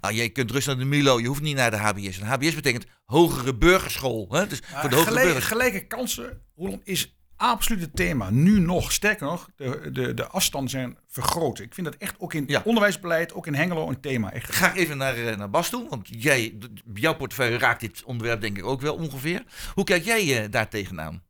ah, 0.00 0.10
jij 0.10 0.30
kunt 0.30 0.50
rustig 0.50 0.74
naar 0.74 0.82
de 0.82 0.90
Milo. 0.90 1.20
Je 1.20 1.26
hoeft 1.26 1.40
niet 1.40 1.56
naar 1.56 1.70
de 1.70 1.76
HBS. 1.76 2.18
En 2.18 2.26
HBS 2.26 2.54
betekent 2.54 2.86
hogere 3.04 3.54
burgerschool. 3.54 4.26
Hè? 4.30 4.46
Dus 4.46 4.60
maar 4.60 4.80
voor 4.80 4.90
de 4.90 4.96
hogere 4.96 5.14
gelijke, 5.14 5.32
burgers. 5.32 5.52
gelijke 5.52 5.86
kansen, 5.86 6.42
Roland, 6.56 6.80
is 6.84 7.14
absoluut 7.50 7.80
het 7.82 7.96
thema. 7.96 8.30
Nu 8.30 8.58
nog, 8.60 8.92
sterker 8.92 9.26
nog, 9.26 9.48
de, 9.56 9.90
de, 9.92 10.14
de 10.14 10.26
afstanden 10.26 10.70
zijn 10.70 10.98
vergroot. 11.08 11.58
Ik 11.58 11.74
vind 11.74 11.86
dat 11.86 11.96
echt 11.96 12.14
ook 12.18 12.34
in 12.34 12.44
Ja. 12.46 12.62
onderwijsbeleid, 12.64 13.32
ook 13.34 13.46
in 13.46 13.54
Hengelo, 13.54 13.88
een 13.88 14.00
thema. 14.00 14.32
Echt. 14.32 14.54
Ga 14.54 14.70
ik 14.70 14.76
even 14.76 14.96
naar, 14.96 15.14
eh, 15.16 15.36
naar 15.36 15.50
Bas 15.50 15.68
toe, 15.70 15.88
want 15.88 16.08
jij, 16.10 16.58
jouw 16.94 17.14
portefeuille 17.16 17.58
raakt 17.58 17.80
dit 17.80 18.04
onderwerp 18.04 18.40
denk 18.40 18.58
ik 18.58 18.64
ook 18.64 18.80
wel 18.80 18.94
ongeveer. 18.94 19.42
Hoe 19.74 19.84
kijk 19.84 20.04
jij 20.04 20.42
eh, 20.44 20.50
daar 20.50 20.68
tegenaan? 20.68 21.22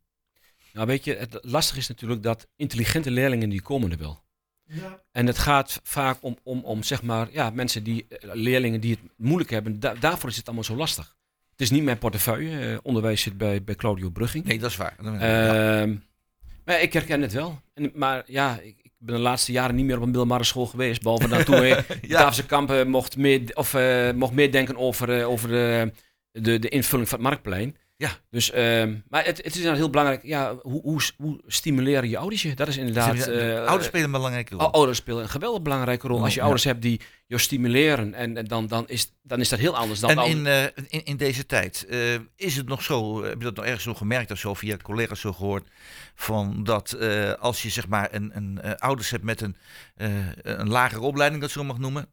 Nou, 0.73 0.87
weet 0.87 1.03
je, 1.03 1.15
het 1.15 1.37
lastige 1.41 1.79
is 1.79 1.87
natuurlijk 1.87 2.23
dat 2.23 2.47
intelligente 2.55 3.11
leerlingen 3.11 3.49
die 3.49 3.61
komen 3.61 3.91
er 3.91 3.97
wel. 3.97 4.21
En 5.11 5.27
het 5.27 5.37
gaat 5.37 5.79
vaak 5.83 6.17
om, 6.21 6.37
om, 6.43 6.59
om 6.63 6.83
zeg 6.83 7.01
maar, 7.03 7.27
ja, 7.31 7.49
mensen 7.49 7.83
die, 7.83 8.05
eh, 8.07 8.29
leerlingen 8.33 8.79
die 8.81 8.91
het 8.91 9.11
moeilijk 9.17 9.49
hebben. 9.49 9.79
Da- 9.79 9.93
daarvoor 9.93 10.29
is 10.29 10.35
het 10.35 10.45
allemaal 10.45 10.63
zo 10.63 10.75
lastig. 10.75 11.15
Het 11.53 11.61
is 11.61 11.71
niet 11.71 11.83
mijn 11.83 11.97
portefeuille. 11.97 12.59
eh, 12.71 12.77
onderwijs 12.83 13.21
zit 13.21 13.37
bij, 13.37 13.63
bij 13.63 13.75
Claudio 13.75 14.09
Brugging. 14.09 14.45
Nee, 14.45 14.59
dat 14.59 14.69
is 14.69 14.77
waar. 14.77 14.95
Ja. 15.03 15.81
Ehm, 15.81 15.95
maar 16.65 16.81
ik 16.81 16.93
herken 16.93 17.21
het 17.21 17.33
wel. 17.33 17.61
En, 17.73 17.91
maar 17.95 18.23
ja, 18.25 18.59
ik, 18.59 18.75
ik 18.81 18.91
ben 18.97 19.15
de 19.15 19.21
laatste 19.21 19.51
jaren 19.51 19.75
niet 19.75 19.85
meer 19.85 19.95
op 19.95 20.01
een 20.01 20.09
middelbare 20.09 20.43
school 20.43 20.65
geweest. 20.65 21.01
Behalve 21.01 21.27
dan 21.27 21.43
toen 21.43 21.63
ik 21.63 21.85
Ja. 22.01 22.33
Kampen 22.47 22.89
mocht 22.89 23.17
meer, 23.17 23.41
of, 23.53 23.73
eh, 23.73 24.11
mocht 24.11 24.33
meer 24.33 24.51
denken 24.51 24.77
over, 24.77 25.19
eh, 25.19 25.29
over 25.29 25.47
de, 25.47 25.91
de, 26.31 26.59
de 26.59 26.69
invulling 26.69 27.09
van 27.09 27.17
het 27.19 27.27
marktplein. 27.27 27.75
Ja. 27.97 28.09
Dus, 28.29 28.51
ehm, 28.51 28.95
maar 29.09 29.25
het, 29.25 29.37
het 29.37 29.45
is 29.45 29.53
inderdaad 29.55 29.77
heel 29.77 29.89
belangrijk. 29.89 30.23
Ja, 30.23 30.55
hoe, 30.61 30.81
hoe, 30.81 31.01
hoe 31.17 31.41
stimuleren 31.47 32.09
je 32.09 32.17
ouders 32.17 32.41
je? 32.41 32.55
Dat 32.55 32.67
is 32.67 32.77
inderdaad... 32.77 33.27
eh, 33.27 33.65
Ouders 33.65 33.85
spelen 33.87 34.05
een 34.05 34.11
belangrijke 34.11 34.55
rol. 34.55 34.67
O- 34.67 34.71
Ouders 34.71 34.97
spelen 34.97 35.23
een 35.23 35.29
geweldig 35.29 35.61
belangrijke 35.61 36.07
rol. 36.07 36.21
Als 36.23 36.29
je 36.33 36.35
Ja. 36.35 36.41
ouders 36.43 36.63
hebt 36.63 36.81
die 36.81 37.01
je 37.27 37.37
stimuleren, 37.37 38.13
en, 38.13 38.37
en 38.37 38.45
dan, 38.45 38.67
dan, 38.67 38.87
is, 38.87 39.11
dan 39.21 39.39
is 39.39 39.49
dat 39.49 39.59
heel 39.59 39.77
anders 39.77 39.99
dan 39.99 40.09
En 40.09 40.17
ouders- 40.17 40.39
in, 40.39 40.45
eh, 40.47 40.63
in, 40.89 41.03
in 41.05 41.17
deze 41.17 41.45
tijd, 41.45 41.85
eh, 41.89 41.99
is 42.35 42.55
het 42.55 42.67
nog 42.67 42.81
zo, 42.83 43.23
heb 43.23 43.37
je 43.37 43.43
dat 43.43 43.55
nog 43.55 43.65
ergens 43.65 43.83
zo 43.83 43.93
gemerkt 43.93 44.31
of 44.31 44.37
zo, 44.39 44.53
via 44.53 44.77
collega's 44.77 45.19
zo 45.19 45.33
gehoord, 45.33 45.67
van 46.15 46.63
dat 46.63 46.97
als 47.39 47.61
je 47.61 47.69
zeg 47.69 47.87
maar 47.87 48.07
een, 48.11 48.31
een 48.35 48.77
ouders 48.77 49.09
hebt 49.09 49.23
met 49.23 49.41
een, 49.41 49.55
een 50.41 50.69
lagere 50.69 51.01
opleiding, 51.01 51.41
dat 51.41 51.51
zo 51.51 51.63
mag 51.63 51.77
noemen, 51.77 52.09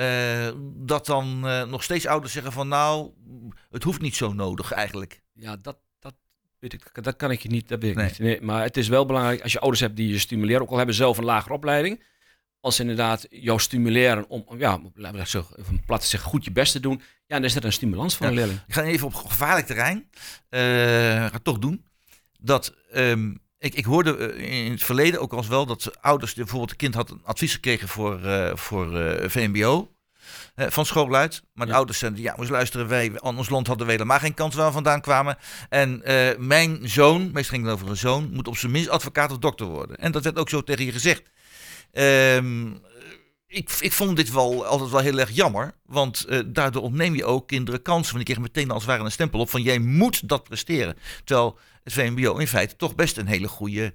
eh, 0.00 0.50
dat 0.76 1.06
dan 1.06 1.46
eh, 1.46 1.64
nog 1.64 1.82
steeds 1.82 2.06
ouders 2.06 2.32
zeggen 2.32 2.52
van 2.52 2.68
nou, 2.68 3.10
het 3.70 3.82
hoeft 3.82 4.00
niet 4.00 4.16
zo 4.16 4.32
nodig 4.32 4.72
eigenlijk. 4.72 5.22
Ja, 5.32 5.56
dat, 5.56 5.78
dat 5.98 6.14
weet 6.58 6.72
ik. 6.72 7.04
Dat 7.04 7.16
kan 7.16 7.30
ik 7.30 7.40
je 7.40 7.48
niet. 7.48 7.68
Dat 7.68 7.80
weet 7.80 7.90
ik 7.90 7.96
Nee. 7.96 8.06
niet. 8.06 8.18
Nee, 8.18 8.40
maar 8.40 8.62
het 8.62 8.76
is 8.76 8.88
wel 8.88 9.06
belangrijk 9.06 9.42
als 9.42 9.52
je 9.52 9.60
ouders 9.60 9.80
hebt 9.80 9.96
die 9.96 10.08
je 10.12 10.18
stimuleren, 10.18 10.62
ook 10.62 10.70
al 10.70 10.76
hebben 10.76 10.94
ze 10.94 11.00
zelf 11.02 11.18
een 11.18 11.24
lagere 11.24 11.54
opleiding. 11.54 12.02
Als 12.60 12.76
ze 12.76 12.80
inderdaad 12.82 13.26
jou 13.30 13.60
stimuleren 13.60 14.28
om, 14.28 14.44
ja, 14.58 14.80
laten 14.94 15.18
we 15.18 15.24
zeggen, 15.26 15.58
even 15.58 15.84
plat 15.84 16.00
te 16.00 16.06
zeggen, 16.06 16.30
goed 16.30 16.44
je 16.44 16.52
best 16.52 16.72
te 16.72 16.80
doen. 16.80 16.96
Ja, 17.26 17.36
dan 17.36 17.44
is 17.44 17.52
dat 17.54 17.64
een 17.64 17.72
stimulans 17.72 18.16
voor 18.16 18.26
Ja. 18.26 18.32
een 18.32 18.38
leerling. 18.38 18.60
Ik 18.66 18.74
ga 18.74 18.82
even 18.82 19.06
op 19.06 19.14
gevaarlijk 19.14 19.66
terrein, 19.66 20.08
eh 20.48 20.60
ga 20.60 21.30
het 21.32 21.44
toch 21.44 21.58
doen, 21.58 21.84
dat 22.40 22.74
ehm, 22.92 23.34
ik, 23.60 23.74
ik 23.74 23.84
hoorde 23.84 24.16
eh, 24.16 24.64
in 24.64 24.70
het 24.70 24.82
verleden 24.82 25.20
ook 25.20 25.32
al 25.32 25.44
wel 25.48 25.66
dat 25.66 26.02
ouders, 26.02 26.34
bijvoorbeeld 26.34 26.70
een 26.70 26.76
kind 26.76 26.94
had 26.94 27.10
een 27.10 27.20
advies 27.24 27.52
gekregen 27.52 27.88
voor, 27.88 28.24
eh, 28.24 28.56
voor 28.56 28.98
eh, 29.00 29.28
VMBO. 29.28 29.94
eh, 30.54 30.66
van 30.70 30.86
school 30.86 31.14
uit. 31.14 31.42
Maar 31.54 31.66
de 31.66 31.72
Ja. 31.72 31.78
ouders 31.78 31.98
zeiden, 31.98 32.20
ja, 32.22 32.34
moest 32.36 32.50
luisteren, 32.50 32.88
wij, 32.88 33.12
aan 33.14 33.38
ons 33.38 33.48
land 33.48 33.66
hadden 33.66 33.86
we 33.86 33.92
helemaal 33.92 34.18
geen 34.18 34.34
kans 34.34 34.54
waar 34.54 34.66
we 34.66 34.72
vandaan 34.72 35.00
kwamen. 35.00 35.36
En 35.68 36.02
mijn 36.38 36.78
zoon, 36.88 37.22
meestal 37.32 37.54
ging 37.54 37.64
het 37.64 37.74
over 37.74 37.88
een 37.88 37.96
zoon, 37.96 38.30
moet 38.32 38.48
op 38.48 38.56
zijn 38.56 38.72
minst 38.72 38.88
advocaat 38.88 39.30
of 39.30 39.38
dokter 39.38 39.66
worden. 39.66 39.96
En 39.96 40.12
dat 40.12 40.24
werd 40.24 40.38
ook 40.38 40.48
zo 40.48 40.62
tegen 40.62 40.84
je 40.84 40.92
gezegd. 40.92 41.22
Ehm, 41.92 42.66
ik, 43.50 43.70
ik 43.80 43.92
vond 43.92 44.16
dit 44.16 44.32
wel 44.32 44.66
altijd 44.66 44.90
wel 44.90 45.00
heel 45.00 45.18
erg 45.18 45.30
jammer. 45.30 45.74
Want 45.86 46.24
eh, 46.24 46.40
daardoor 46.46 46.82
ontneem 46.82 47.14
je 47.14 47.24
ook 47.24 47.46
kinderen 47.48 47.82
kansen. 47.82 48.14
Want 48.14 48.26
die 48.26 48.34
kregen 48.34 48.42
meteen 48.54 48.70
als 48.70 48.82
het 48.82 48.90
ware 48.90 49.04
een 49.04 49.12
stempel 49.12 49.40
op 49.40 49.50
van 49.50 49.62
jij 49.62 49.78
moet 49.78 50.28
dat 50.28 50.42
presteren. 50.44 50.96
Terwijl 51.24 51.58
het 51.84 51.92
VMBO 51.92 52.36
in 52.36 52.46
feite 52.48 52.76
toch 52.76 52.94
best 52.94 53.16
een 53.16 53.26
hele 53.26 53.48
goede 53.48 53.92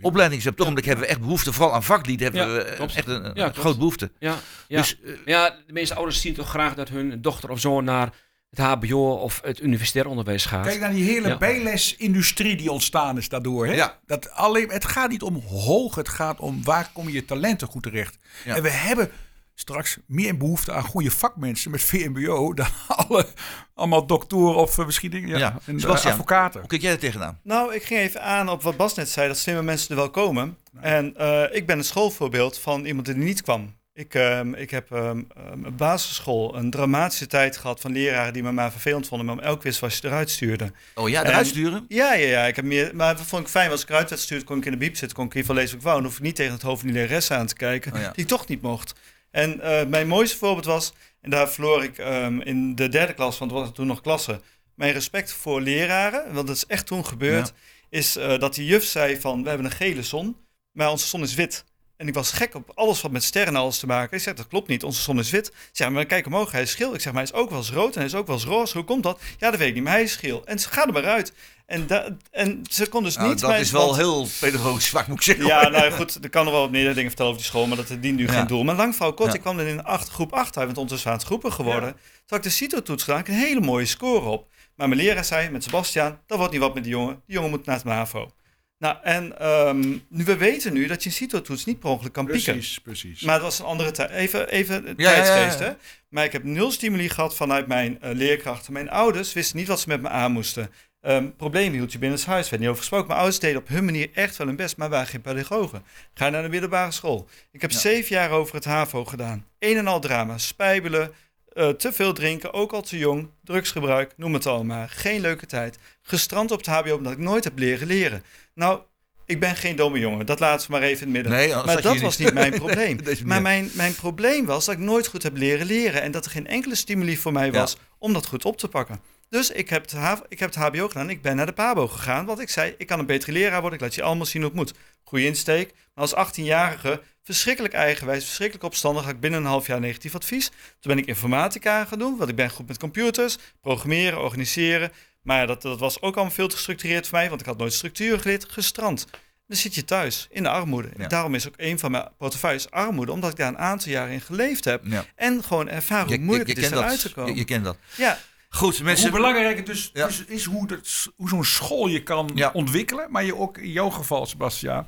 opleiding 0.00 0.40
is. 0.40 0.46
Op 0.46 0.52
het 0.52 0.60
ogenblik 0.60 0.84
hebben 0.84 1.04
we 1.04 1.10
echt 1.10 1.20
behoefte, 1.20 1.52
vooral 1.52 1.74
aan 1.74 1.82
vaklieden 1.82 2.26
hebben 2.32 2.48
Ja, 2.48 2.54
we 2.56 2.62
eh, 2.62 2.76
klopt. 2.76 2.94
echt 2.94 3.06
een, 3.08 3.30
Ja, 3.34 3.52
grote 3.52 3.78
behoefte. 3.78 4.10
Ja, 4.18 4.38
ja. 4.68 4.76
Dus 4.80 5.00
eh, 5.04 5.12
ja, 5.24 5.56
de 5.66 5.72
meeste 5.72 5.94
ouders 5.94 6.20
zien 6.20 6.34
toch 6.34 6.48
graag 6.48 6.74
dat 6.74 6.88
hun 6.88 7.22
dochter 7.22 7.50
of 7.50 7.60
zoon 7.60 7.84
naar 7.84 8.12
het 8.56 8.66
HBO 8.66 9.10
of 9.14 9.40
het 9.44 9.60
universitair 9.60 10.06
onderwijs 10.06 10.44
gaat. 10.44 10.66
Kijk 10.66 10.80
naar 10.80 10.92
die 10.92 11.04
hele 11.04 11.28
Ja. 11.28 11.36
bijlesindustrie 11.38 12.56
die 12.56 12.70
ontstaan 12.72 13.18
is 13.18 13.28
daardoor. 13.28 13.66
Hè? 13.66 13.74
Ja. 13.74 13.98
Dat 14.06 14.30
alleen, 14.30 14.68
het 14.70 14.84
gaat 14.84 15.10
niet 15.10 15.22
om 15.22 15.42
hoog, 15.48 15.94
het 15.94 16.08
gaat 16.08 16.40
om 16.40 16.64
waar 16.64 16.90
kom 16.92 17.08
je 17.08 17.24
talenten 17.24 17.68
goed 17.68 17.82
terecht. 17.82 18.18
Ja. 18.44 18.56
En 18.56 18.62
we 18.62 18.70
hebben 18.70 19.10
straks 19.54 19.98
meer 20.06 20.36
behoefte 20.36 20.72
aan 20.72 20.82
goede 20.82 21.10
vakmensen 21.10 21.70
met 21.70 21.82
VMBO 21.82 22.54
dan 22.54 22.66
alle, 23.08 23.26
allemaal 23.74 24.06
doktoren 24.06 24.56
of 24.56 24.78
uh, 24.78 24.84
misschien 24.86 25.26
ja, 25.28 25.38
Ja. 25.38 25.58
en, 25.66 25.74
uh, 25.74 25.80
Sebastian. 25.80 26.12
advocaten. 26.12 26.60
hoe 26.60 26.68
kijk 26.68 26.82
jij 26.82 26.92
er 26.92 26.98
tegenaan? 26.98 27.40
Nou, 27.42 27.74
ik 27.74 27.82
ging 27.82 28.00
even 28.00 28.22
aan 28.22 28.48
op 28.48 28.62
wat 28.62 28.76
Bas 28.76 28.94
net 28.94 29.08
zei, 29.08 29.28
dat 29.28 29.38
slimme 29.38 29.62
mensen 29.62 29.90
er 29.90 29.96
wel 29.96 30.10
komen. 30.10 30.56
En 30.80 31.16
eh, 31.16 31.42
ik 31.56 31.66
ben 31.66 31.78
een 31.78 31.84
schoolvoorbeeld 31.84 32.58
van 32.58 32.84
iemand 32.84 33.06
die 33.06 33.14
niet 33.14 33.42
kwam. 33.42 33.74
Ik, 33.96 34.14
ehm, 34.14 34.54
ik 34.54 34.70
heb 34.70 34.90
een 34.90 35.28
basisschool 35.76 36.56
een 36.56 36.70
dramatische 36.70 37.26
tijd 37.26 37.56
gehad 37.56 37.80
van 37.80 37.92
leraren 37.92 38.32
die 38.32 38.42
me 38.42 38.52
maar 38.52 38.70
vervelend 38.70 39.06
vonden, 39.06 39.26
maar 39.26 39.36
om 39.36 39.40
elk 39.42 39.62
wist 39.62 39.80
wat 39.80 39.94
je 39.94 40.06
eruit 40.06 40.30
stuurde. 40.30 40.72
Oh 40.94 41.08
ja, 41.08 41.22
En- 41.22 41.30
eruit 41.30 41.46
sturen? 41.46 41.84
Ja, 41.88 42.14
ja, 42.14 42.26
ja. 42.28 42.46
Ik 42.46 42.56
heb 42.56 42.64
meer, 42.64 42.96
maar 42.96 43.16
dat 43.16 43.26
vond 43.26 43.42
ik 43.42 43.48
fijn. 43.48 43.70
Als 43.70 43.82
ik 43.82 43.88
eruit 43.88 44.08
werd 44.08 44.20
gestuurd, 44.20 44.44
kon 44.44 44.58
ik 44.58 44.64
in 44.64 44.70
de 44.70 44.76
biep 44.78 44.96
zitten, 44.96 45.16
kon 45.16 45.26
ik 45.26 45.30
in 45.34 45.36
ieder 45.36 45.50
geval 45.54 45.62
lezen 45.62 45.76
wat 45.76 45.84
ik 45.86 45.90
wou. 45.90 45.96
Dan 46.02 46.06
hoef 46.10 46.16
ik 46.18 46.24
niet 46.24 46.36
tegen 46.36 46.52
het 46.52 46.62
hoofd 46.62 46.80
van 46.80 46.88
die 46.90 46.98
lerares 46.98 47.30
aan 47.30 47.46
te 47.46 47.54
kijken, 47.54 47.92
Oh 47.94 48.00
ja. 48.00 48.10
die 48.10 48.22
ik 48.22 48.28
toch 48.28 48.46
niet 48.48 48.62
mocht. 48.62 48.94
En 49.30 49.60
eh, 49.60 49.86
mijn 49.86 50.08
mooiste 50.08 50.36
voorbeeld 50.36 50.64
was, 50.64 50.92
en 51.20 51.30
daar 51.30 51.48
verloor 51.50 51.82
ik 51.84 51.98
in 52.44 52.74
de 52.74 52.88
derde 52.88 53.14
klas, 53.14 53.38
want 53.38 53.50
het 53.50 53.60
was 53.60 53.70
toen 53.72 53.86
nog 53.86 54.00
klasse, 54.00 54.40
mijn 54.74 54.92
respect 54.92 55.32
voor 55.32 55.60
leraren, 55.60 56.34
want 56.34 56.46
dat 56.46 56.56
is 56.56 56.66
echt 56.66 56.86
toen 56.86 57.06
gebeurd, 57.06 57.52
is 57.90 58.16
eh, 58.16 58.38
dat 58.38 58.54
die 58.54 58.66
juf 58.66 58.84
zei 58.84 59.20
van, 59.20 59.42
we 59.42 59.48
hebben 59.48 59.66
een 59.66 59.72
gele 59.72 60.02
zon, 60.02 60.36
maar 60.72 60.90
onze 60.90 61.06
zon 61.06 61.22
is 61.22 61.34
wit. 61.34 61.64
En 61.96 62.08
ik 62.08 62.14
was 62.14 62.30
gek 62.32 62.54
op 62.54 62.70
alles 62.74 63.00
wat 63.00 63.10
met 63.10 63.24
sterren 63.24 63.54
en 63.54 63.60
alles 63.60 63.78
te 63.78 63.86
maken. 63.86 64.16
Ik 64.16 64.22
zeg, 64.22 64.34
dat 64.34 64.48
klopt 64.48 64.68
niet, 64.68 64.82
onze 64.84 65.02
zon 65.02 65.18
is 65.18 65.30
wit. 65.30 65.46
Ik 65.46 65.54
zeg, 65.72 65.88
maar 65.90 66.04
kijk 66.06 66.26
omhoog, 66.26 66.52
hij 66.52 66.62
is 66.62 66.74
geel. 66.74 66.94
Ik 66.94 67.00
zeg, 67.00 67.12
maar 67.12 67.22
hij 67.22 67.32
is 67.32 67.38
ook 67.38 67.48
wel 67.50 67.58
eens 67.58 67.70
rood 67.70 67.92
en 67.92 67.96
hij 67.98 68.04
is 68.08 68.14
ook 68.14 68.26
wel 68.26 68.36
eens 68.36 68.44
roze. 68.44 68.76
Hoe 68.76 68.86
komt 68.86 69.02
dat? 69.02 69.20
Ja, 69.38 69.50
dat 69.50 69.58
weet 69.58 69.68
ik 69.68 69.74
niet, 69.74 69.82
maar 69.82 69.92
hij 69.92 70.02
is 70.02 70.16
geel. 70.16 70.44
En 70.46 70.58
ze 70.58 70.68
gaat 70.68 70.86
er 70.86 70.92
maar 70.92 71.04
uit. 71.06 71.32
En, 71.66 71.86
en 72.30 72.62
ze 72.70 72.86
kon 72.88 73.02
dus 73.02 73.16
Nou, 73.16 73.28
niet... 73.28 73.38
dat 73.40 73.58
is 73.58 73.70
wel 73.70 73.96
heel 73.96 74.26
pedagogisch 74.40 74.86
zwak, 74.86 75.06
moet 75.06 75.16
ik 75.16 75.22
zeggen. 75.22 75.46
ja, 75.46 75.68
nou 75.68 75.90
goed, 75.92 76.24
er 76.24 76.30
kan 76.30 76.46
er 76.46 76.52
wel 76.52 76.60
wat 76.60 76.70
meer 76.70 76.84
dingen 76.94 77.06
vertellen 77.06 77.30
over 77.32 77.42
die 77.42 77.50
school, 77.50 77.66
maar 77.66 77.76
dat 77.76 77.86
dient 78.00 78.16
nu 78.18 78.26
Ja. 78.26 78.32
geen 78.32 78.46
doel. 78.46 78.64
Maar 78.64 78.74
lang 78.76 78.94
verhaal 78.94 79.14
kort, 79.14 79.28
Ja. 79.28 79.34
ik 79.34 79.40
kwam 79.40 79.58
er 79.58 79.66
in 79.66 79.84
acht, 79.84 80.08
groep 80.08 80.32
8 80.32 80.56
uit, 80.56 80.64
want 80.66 80.76
ondertussen 80.78 81.10
aan 81.10 81.16
het 81.16 81.26
groepen 81.26 81.52
geworden. 81.52 81.92
Toen 81.92 82.00
had 82.26 82.38
ik 82.38 82.44
de 82.44 82.50
CITO-toets 82.50 83.02
gedaan, 83.02 83.20
ik 83.20 83.28
een 83.28 83.34
hele 83.34 83.60
mooie 83.60 83.86
score 83.86 84.26
op. 84.28 84.46
Maar 84.76 84.88
mijn 84.88 85.00
leraar 85.00 85.24
zei 85.24 85.50
met 85.50 85.64
Sebastiaan, 85.64 86.20
dat 86.26 86.38
wordt 86.38 86.52
niet 86.52 86.62
wat 86.62 86.74
met 86.74 86.82
die 86.82 86.92
jongen. 86.92 87.22
Die 87.26 87.34
jongen 87.34 87.50
moet 87.50 87.66
naar 87.66 87.76
het 87.76 87.84
MAVO. 87.84 88.30
Nou, 88.78 88.96
en 89.02 89.38
ehm, 89.38 89.80
nu, 90.08 90.24
we 90.24 90.36
weten 90.36 90.72
nu 90.72 90.86
dat 90.86 91.02
je 91.02 91.08
een 91.08 91.14
CITO-toets 91.14 91.64
niet 91.64 91.78
per 91.78 91.90
ongeluk 91.90 92.12
kan 92.12 92.26
pieken. 92.26 92.52
Precies, 92.52 92.78
precies. 92.78 93.20
Maar 93.22 93.34
het 93.34 93.42
was 93.42 93.58
een 93.58 93.64
andere 93.64 93.90
tijd. 93.90 94.10
Even, 94.10 94.48
even 94.48 94.74
Ja, 94.84 94.92
ja, 94.96 95.10
ja, 95.10 95.22
tijdsgeest, 95.24 95.58
ja. 95.58 95.64
hè? 95.64 95.72
Maar 96.08 96.24
ik 96.24 96.32
heb 96.32 96.42
nul 96.44 96.70
stimuli 96.70 97.08
gehad 97.08 97.36
vanuit 97.36 97.66
mijn 97.66 98.00
eh, 98.00 98.10
leerkrachten. 98.14 98.72
Mijn 98.72 98.90
ouders 98.90 99.32
wisten 99.32 99.56
niet 99.56 99.68
wat 99.68 99.80
ze 99.80 99.88
met 99.88 100.00
me 100.02 100.08
aan 100.08 100.32
moesten. 100.32 100.70
Ehm 101.00 101.28
probleem 101.36 101.72
hield 101.72 101.92
je 101.92 101.98
binnen 101.98 102.18
het 102.18 102.26
huis, 102.26 102.48
werd 102.48 102.60
niet 102.60 102.70
over 102.70 102.80
gesproken. 102.80 103.06
Mijn 103.06 103.18
ouders 103.18 103.40
deden 103.40 103.60
op 103.60 103.68
hun 103.68 103.84
manier 103.84 104.08
echt 104.14 104.36
wel 104.36 104.46
hun 104.46 104.56
best, 104.56 104.76
maar 104.76 104.88
waren 104.88 105.06
geen 105.06 105.20
pedagogen. 105.20 105.82
Ga 106.14 106.28
naar 106.28 106.42
de 106.42 106.48
middelbare 106.48 106.90
school. 106.92 107.28
Ik 107.52 107.60
heb 107.60 107.70
Ja. 107.70 107.78
zeven 107.78 108.16
jaar 108.16 108.30
over 108.30 108.54
het 108.54 108.64
HAVO 108.64 109.04
gedaan. 109.04 109.46
Een 109.58 109.76
en 109.76 109.86
al 109.86 110.00
drama, 110.00 110.38
spijbelen, 110.38 111.12
eh, 111.56 111.68
te 111.68 111.92
veel 111.92 112.12
drinken, 112.12 112.52
ook 112.52 112.72
al 112.72 112.82
te 112.82 112.98
jong, 112.98 113.28
drugsgebruik, 113.44 114.12
noem 114.16 114.34
het 114.34 114.46
al 114.46 114.64
maar. 114.64 114.88
Geen 114.88 115.20
leuke 115.20 115.46
tijd. 115.46 115.78
Gestrand 116.02 116.50
op 116.50 116.58
het 116.58 116.66
HBO 116.66 116.94
omdat 116.96 117.12
ik 117.12 117.18
nooit 117.18 117.44
heb 117.44 117.58
leren 117.58 117.86
leren. 117.86 118.22
Nou, 118.54 118.80
ik 119.26 119.40
ben 119.40 119.56
geen 119.56 119.76
domme 119.76 119.98
jongen, 119.98 120.26
dat 120.26 120.40
laten 120.40 120.66
we 120.66 120.72
maar 120.72 120.82
even 120.82 121.06
in 121.06 121.14
het 121.14 121.22
midden. 121.24 121.32
Nee, 121.32 121.64
Maar 121.64 121.82
dat 121.82 121.98
was 122.00 122.16
niet 122.18 122.32
mijn 122.34 122.52
probleem. 122.62 122.98
Maar 123.24 123.42
mijn, 123.42 123.70
mijn 123.74 123.94
probleem 123.94 124.46
was 124.46 124.64
dat 124.64 124.74
ik 124.74 124.80
nooit 124.80 125.06
goed 125.06 125.22
heb 125.22 125.36
leren 125.36 125.66
leren. 125.66 126.02
En 126.02 126.10
dat 126.10 126.24
er 126.24 126.30
geen 126.30 126.46
enkele 126.46 126.74
stimuli 126.74 127.16
voor 127.16 127.32
mij 127.32 127.46
Ja. 127.46 127.52
was 127.52 127.76
om 127.98 128.12
dat 128.12 128.26
goed 128.26 128.44
op 128.44 128.58
te 128.58 128.68
pakken. 128.68 129.00
Dus 129.28 129.50
ik 129.50 129.68
heb, 129.68 129.90
het 129.90 130.22
ik 130.28 130.38
heb 130.38 130.54
het 130.54 130.64
HBO 130.64 130.88
gedaan. 130.88 131.10
Ik 131.10 131.22
ben 131.22 131.36
naar 131.36 131.46
de 131.46 131.52
PABO 131.52 131.88
gegaan. 131.88 132.24
Want 132.26 132.40
ik 132.40 132.48
zei, 132.48 132.74
ik 132.78 132.86
kan 132.86 132.98
een 132.98 133.06
betere 133.06 133.32
leraar 133.32 133.60
worden. 133.60 133.78
Ik 133.78 133.84
laat 133.84 133.94
je 133.94 134.02
allemaal 134.02 134.26
zien 134.26 134.42
hoe 134.42 134.50
het 134.50 134.60
moet. 134.60 134.72
Goeie 135.02 135.26
insteek. 135.26 135.72
Maar 135.94 136.14
als 136.14 136.28
18-jarige, 136.28 137.02
verschrikkelijk 137.22 137.74
eigenwijs, 137.74 138.24
verschrikkelijk 138.24 138.64
opstandig. 138.64 139.04
Had 139.04 139.12
ik 139.12 139.20
binnen 139.20 139.40
een 139.40 139.46
half 139.46 139.66
jaar 139.66 139.80
negatief 139.80 140.14
advies. 140.14 140.48
Toen 140.48 140.94
ben 140.94 140.98
ik 140.98 141.06
informatica 141.06 141.84
gaan 141.84 141.98
doen. 141.98 142.16
Want 142.16 142.30
ik 142.30 142.36
ben 142.36 142.50
goed 142.50 142.68
met 142.68 142.78
computers. 142.78 143.36
Programmeren, 143.60 144.22
organiseren. 144.22 144.92
Maar 145.22 145.46
dat, 145.46 145.62
dat 145.62 145.78
was 145.78 146.00
ook 146.00 146.14
allemaal 146.14 146.34
veel 146.34 146.48
te 146.48 146.56
gestructureerd 146.56 147.08
voor 147.08 147.18
mij. 147.18 147.28
Want 147.28 147.40
ik 147.40 147.46
had 147.46 147.58
nooit 147.58 147.72
structuur 147.72 148.20
geleerd. 148.20 148.44
Gestrand. 148.48 149.06
Dan 149.46 149.56
zit 149.56 149.74
je 149.74 149.84
thuis 149.84 150.26
in 150.30 150.42
de 150.42 150.48
armoede. 150.48 150.88
Ja. 150.96 151.06
Daarom 151.06 151.34
is 151.34 151.48
ook 151.48 151.54
een 151.56 151.78
van 151.78 151.90
mijn 151.90 152.08
portefeuilles 152.18 152.70
armoede, 152.70 153.12
omdat 153.12 153.30
ik 153.30 153.36
daar 153.36 153.48
een 153.48 153.58
aantal 153.58 153.92
jaren 153.92 154.12
in 154.12 154.20
geleefd 154.20 154.64
heb. 154.64 154.80
Ja. 154.84 155.04
En 155.14 155.44
gewoon 155.44 155.68
ervaren 155.68 156.06
hoe 156.06 156.18
moeilijk 156.18 156.48
je, 156.48 156.56
je 156.56 156.62
het 156.62 156.72
is 156.72 156.78
eruit 156.78 157.00
te 157.00 157.12
komen. 157.12 157.32
Je, 157.32 157.38
je 157.38 157.44
kent 157.44 157.64
dat. 157.64 157.76
Ja, 157.96 158.18
Goed, 158.48 158.82
mensen. 158.82 159.10
hoe 159.10 159.18
belangrijk 159.18 159.56
het 159.56 159.66
dus, 159.66 159.90
Ja. 159.92 160.06
dus 160.06 160.24
is 160.24 160.44
hoe, 160.44 160.66
dat, 160.66 161.06
hoe 161.16 161.28
zo'n 161.28 161.44
school 161.44 161.86
je 161.86 162.02
kan 162.02 162.30
Ja. 162.34 162.50
ontwikkelen, 162.52 163.10
maar 163.10 163.24
je 163.24 163.36
ook 163.36 163.58
in 163.58 163.70
jouw 163.70 163.90
geval, 163.90 164.26
Sebastiaan, 164.26 164.86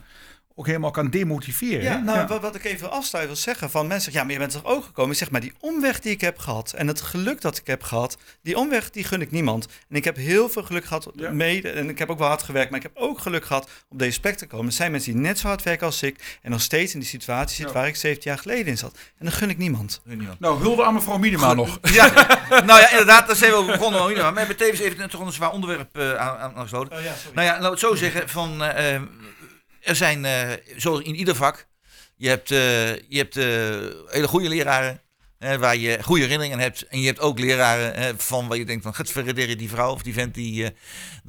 ook 0.58 0.66
helemaal 0.66 0.90
kan 0.90 1.10
demotiveren. 1.10 1.82
ja, 1.82 1.98
nou, 1.98 2.18
Ja. 2.18 2.26
Wat, 2.26 2.40
wat 2.40 2.54
ik 2.54 2.64
even 2.64 2.90
afsluit 2.90 3.26
wil 3.26 3.36
zeggen 3.36 3.70
van 3.70 3.86
mensen 3.86 4.12
zeggen, 4.12 4.20
ja, 4.20 4.26
maar 4.38 4.46
je 4.46 4.50
bent 4.52 4.64
er 4.64 4.70
ook 4.74 4.84
gekomen. 4.84 5.12
Ik 5.12 5.18
zeg 5.18 5.30
maar, 5.30 5.40
die 5.40 5.52
omweg 5.60 6.00
die 6.00 6.12
ik 6.12 6.20
heb 6.20 6.38
gehad 6.38 6.72
en 6.72 6.86
het 6.88 7.00
geluk 7.00 7.40
dat 7.40 7.56
ik 7.58 7.66
heb 7.66 7.82
gehad, 7.82 8.16
die 8.42 8.56
omweg 8.58 8.90
die 8.90 9.04
gun 9.04 9.20
ik 9.20 9.30
niemand. 9.30 9.66
En 9.88 9.96
ik 9.96 10.04
heb 10.04 10.16
heel 10.16 10.48
veel 10.48 10.62
geluk 10.62 10.84
gehad 10.84 11.10
Ja. 11.14 11.30
mede, 11.30 11.70
en 11.70 11.88
ik 11.88 11.98
heb 11.98 12.10
ook 12.10 12.18
wel 12.18 12.28
hard 12.28 12.42
gewerkt, 12.42 12.70
maar 12.70 12.78
ik 12.78 12.84
heb 12.94 12.96
ook 12.96 13.18
geluk 13.20 13.44
gehad 13.44 13.70
op 13.88 13.98
deze 13.98 14.20
plek 14.20 14.36
te 14.36 14.46
komen. 14.46 14.66
Er 14.66 14.72
zijn 14.72 14.90
mensen 14.90 15.12
die 15.12 15.20
net 15.20 15.38
zo 15.38 15.46
hard 15.46 15.62
werken 15.62 15.86
als 15.86 16.02
ik 16.02 16.38
en 16.42 16.50
nog 16.50 16.60
steeds 16.60 16.92
in 16.94 17.00
die 17.00 17.08
situatie 17.08 17.56
zitten 17.56 17.74
Ja. 17.74 17.80
waar 17.80 17.88
ik 17.88 17.96
17 17.96 18.30
jaar 18.30 18.40
geleden 18.40 18.66
in 18.66 18.78
zat. 18.78 18.98
En 19.18 19.24
dat 19.24 19.34
gun 19.34 19.50
ik 19.50 19.58
niemand. 19.58 20.00
Nou, 20.38 20.60
hulde 20.60 20.84
aan 20.84 20.94
mevrouw 20.94 21.18
Minima 21.18 21.54
nog. 21.54 21.78
Ja, 21.92 22.06
nou 22.48 22.80
ja, 22.80 22.90
inderdaad, 22.90 23.26
daar 23.26 23.36
zijn 23.36 23.52
we 23.52 23.64
begonnen. 23.64 24.00
Maar 24.16 24.32
we 24.32 24.38
hebben 24.38 24.56
tevens 24.56 24.80
even 24.80 25.10
toch 25.10 25.20
een 25.20 25.32
zwaar 25.32 25.50
onderwerp 25.52 25.96
eh, 25.96 26.14
aan, 26.14 26.38
aan 26.56 26.62
gesloten. 26.62 26.98
Oh. 26.98 27.04
Nou 27.34 27.46
ja, 27.46 27.52
laten 27.52 27.62
we 27.62 27.68
het 27.70 27.78
zo 27.78 27.94
zeggen. 27.94 28.28
Van, 28.28 28.62
eh, 28.62 28.94
eh, 28.94 29.02
er 29.88 29.96
zijn, 29.96 30.24
eh, 30.24 30.50
zoals 30.76 31.00
in 31.00 31.14
ieder 31.14 31.34
vak, 31.34 31.66
je 32.16 32.28
hebt, 32.28 32.50
eh, 32.50 32.94
je 32.96 33.16
hebt 33.16 33.36
eh, 33.36 33.44
hele 34.12 34.28
goede 34.28 34.48
leraren. 34.48 35.00
waar 35.38 35.76
je 35.76 36.02
goede 36.02 36.22
herinneringen 36.22 36.58
hebt. 36.58 36.86
En 36.86 37.00
je 37.00 37.06
hebt 37.06 37.20
ook 37.20 37.38
leraren 37.38 38.18
van 38.18 38.48
waar 38.48 38.58
je 38.58 38.64
denkt 38.64 38.82
van... 38.82 38.94
Het 38.96 39.10
verrederen 39.10 39.58
die 39.58 39.68
vrouw 39.68 39.92
of 39.92 40.02
die 40.02 40.12
vent, 40.12 40.34
die, 40.34 40.62
daar 40.62 40.72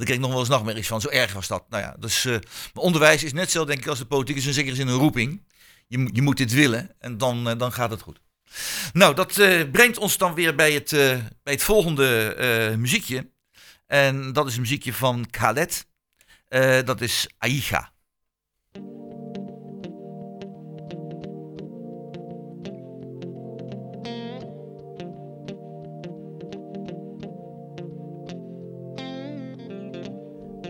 kreeg 0.05 0.15
ik 0.15 0.19
nog 0.19 0.29
wel 0.29 0.39
eens 0.39 0.49
nachtmerries 0.49 0.87
van. 0.87 1.01
Zo 1.01 1.07
erg 1.07 1.33
was 1.33 1.47
dat. 1.47 1.63
Nou 1.69 1.83
ja, 1.83 1.95
dus 1.99 2.27
onderwijs 2.73 3.23
is 3.23 3.33
net 3.33 3.51
zo 3.51 3.65
denk 3.65 3.79
ik 3.79 3.87
als 3.87 3.99
de 3.99 4.05
politiek. 4.05 4.35
is 4.35 4.45
in 4.45 4.53
zekere 4.53 4.75
zin 4.75 4.87
een 4.87 4.97
roeping. 4.97 5.45
Je, 5.87 6.09
je 6.11 6.21
moet 6.21 6.37
dit 6.37 6.53
willen 6.53 6.95
en 6.99 7.17
dan, 7.17 7.57
dan 7.57 7.71
gaat 7.71 7.89
het 7.89 8.01
goed. 8.01 8.21
Nou, 8.93 9.15
dat 9.15 9.33
brengt 9.71 9.97
ons 9.97 10.17
dan 10.17 10.33
weer 10.33 10.55
bij 10.55 10.73
het, 10.73 10.89
bij 11.43 11.53
het 11.53 11.63
volgende 11.63 12.75
muziekje. 12.77 13.31
En 13.87 14.33
dat 14.33 14.47
is 14.47 14.55
een 14.55 14.61
muziekje 14.61 14.93
van 14.93 15.29
Khaled. 15.29 15.85
Dat 16.85 17.01
is 17.01 17.27
Aisha. 17.37 17.91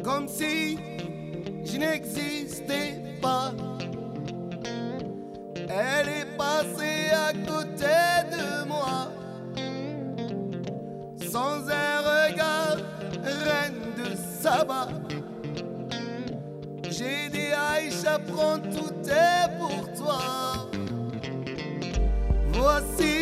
Comme 0.04 0.28
si 0.28 0.78
je 1.64 1.78
n'existais 1.78 3.02
pas. 3.22 3.52
Elle 5.70 6.10
est 6.10 6.38
passée 6.38 7.12
à 7.14 7.32
côté 7.32 7.96
de 8.32 8.68
moi, 8.68 9.12
sans 11.32 11.70
un 11.70 12.00
regard, 12.00 12.78
reine 13.24 13.94
de 13.98 14.16
Saba. 14.42 14.88
J'ai 16.90 17.30
dit 17.30 17.54
Aïcha, 17.54 18.18
prends 18.20 18.60
tout 18.60 18.94
est 19.08 19.58
pour 19.60 19.94
toi. 19.94 20.70
Voici 22.54 23.19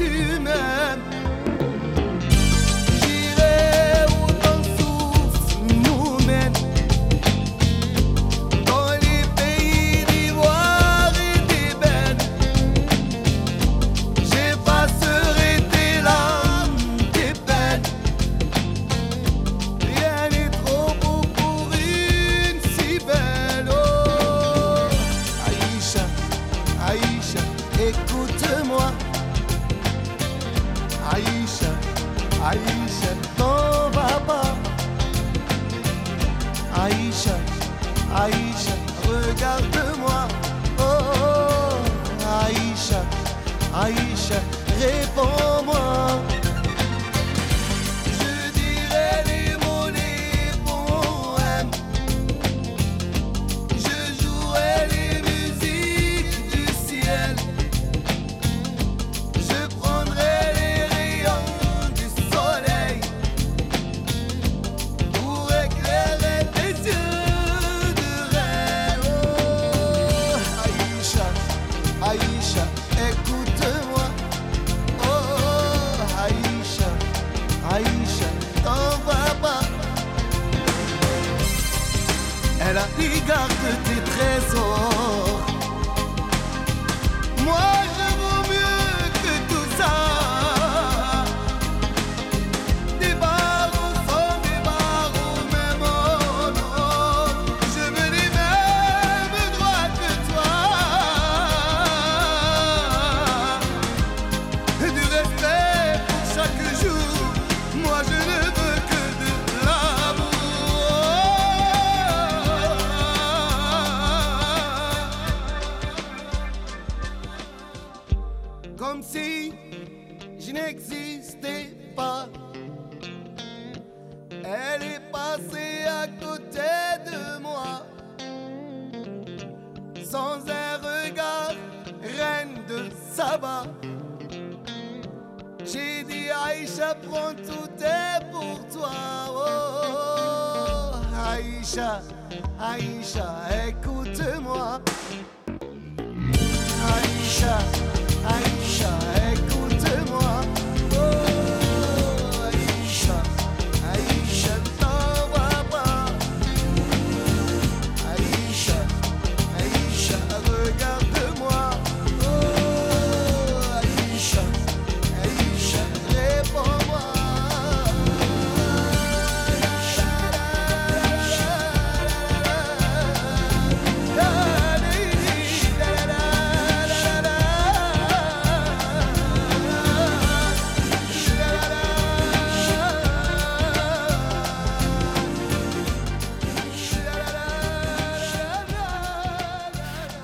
niyetime 0.00 1.07
réponse. 44.78 45.57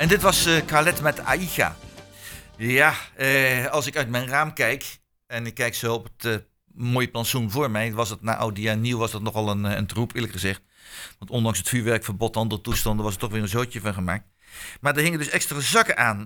En 0.05 0.11
dit 0.11 0.23
was 0.23 0.49
Khaled 0.67 1.01
met 1.01 1.21
Aisha. 1.21 1.77
Ja, 2.57 2.95
eh, 3.17 3.67
als 3.67 3.87
ik 3.87 3.97
uit 3.97 4.09
mijn 4.09 4.27
raam 4.27 4.53
kijk 4.53 4.99
en 5.27 5.47
ik 5.47 5.55
kijk 5.55 5.75
zo 5.75 5.95
op 5.95 6.09
het 6.17 6.25
eh, 6.25 6.37
mooie 6.75 7.09
plantsoen 7.09 7.51
voor 7.51 7.71
mij, 7.71 7.93
was 7.93 8.11
het 8.11 8.23
na 8.23 8.37
oud 8.37 8.57
nieuw 8.57 8.99
was 8.99 9.11
dat 9.11 9.23
nogal 9.23 9.49
een, 9.49 9.65
een 9.65 9.87
troep, 9.87 10.15
eerlijk 10.15 10.33
gezegd. 10.33 10.63
Want 11.19 11.31
ondanks 11.31 11.59
het 11.59 11.69
vuurwerkverbod 11.69 12.35
en 12.35 12.41
andere 12.41 12.61
toestanden 12.61 13.05
was 13.05 13.15
er 13.15 13.21
toch 13.21 13.31
weer 13.31 13.43
een 13.43 13.49
zootje 13.49 13.81
van 13.81 13.95
gemaakt. 13.95 14.25
Maar 14.81 14.97
er 14.97 15.03
hingen 15.03 15.19
dus 15.19 15.29
extra 15.29 15.61
zakken 15.61 15.97
aan 15.97 16.25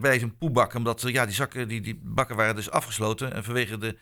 bij 0.00 0.18
zo'n 0.18 0.36
poebak. 0.38 0.74
Omdat 0.74 1.02
ja, 1.06 1.26
die 1.26 1.34
zakken, 1.34 1.68
die, 1.68 1.80
die 1.80 2.00
bakken 2.02 2.36
waren 2.36 2.54
dus 2.54 2.70
afgesloten. 2.70 3.34
En 3.34 3.44
vanwege 3.44 3.78
de, 3.78 3.98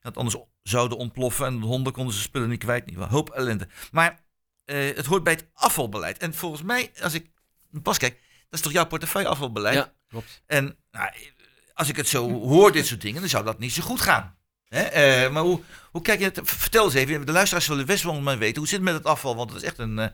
dat 0.00 0.16
anders 0.16 0.36
zouden 0.62 0.98
ontploffen. 0.98 1.46
En 1.46 1.60
de 1.60 1.66
honden 1.66 1.92
konden 1.92 2.14
ze 2.14 2.20
spullen 2.20 2.48
niet 2.48 2.64
kwijt. 2.64 2.86
Niet, 2.86 2.96
hoop 2.96 3.30
ellende. 3.30 3.68
Maar 3.90 4.20
het 4.64 5.06
hoort 5.06 5.22
bij 5.22 5.32
het 5.32 5.48
afvalbeleid. 5.54 6.18
En 6.18 6.34
volgens 6.34 6.62
mij, 6.62 6.90
als 7.00 7.14
ik 7.14 7.30
pas 7.82 7.98
kijk, 7.98 8.20
is 8.52 8.60
toch 8.60 8.72
jouw 8.72 8.86
portefeuille 8.86 9.28
afvalbeleid? 9.28 9.74
Ja, 9.74 9.92
klopt. 10.08 10.42
En 10.46 10.76
nou, 10.90 11.10
als 11.74 11.88
ik 11.88 11.96
het 11.96 12.08
zo 12.08 12.30
hoor, 12.30 12.72
dit 12.72 12.86
soort 12.86 13.00
dingen, 13.00 13.20
dan 13.20 13.30
zou 13.30 13.44
dat 13.44 13.58
niet 13.58 13.72
zo 13.72 13.82
goed 13.82 14.00
gaan. 14.00 14.36
Hè? 14.68 14.80
Eh, 14.80 15.32
maar 15.32 15.42
hoe, 15.42 15.60
hoe 15.90 16.02
kijk 16.02 16.18
je 16.18 16.24
het? 16.24 16.40
Vertel 16.42 16.84
eens 16.84 16.94
even, 16.94 17.26
de 17.26 17.32
luisteraars 17.32 17.64
zullen 17.64 17.86
best 17.86 18.02
wel 18.02 18.20
maar 18.20 18.38
weten. 18.38 18.58
Hoe 18.58 18.68
zit 18.68 18.76
het 18.76 18.84
met 18.84 18.94
het 18.94 19.04
afval? 19.04 19.36
Want 19.36 19.48
dat 19.48 19.58
is 19.58 19.66
echt 19.66 19.78
een, 19.78 19.98
eh, 19.98 20.06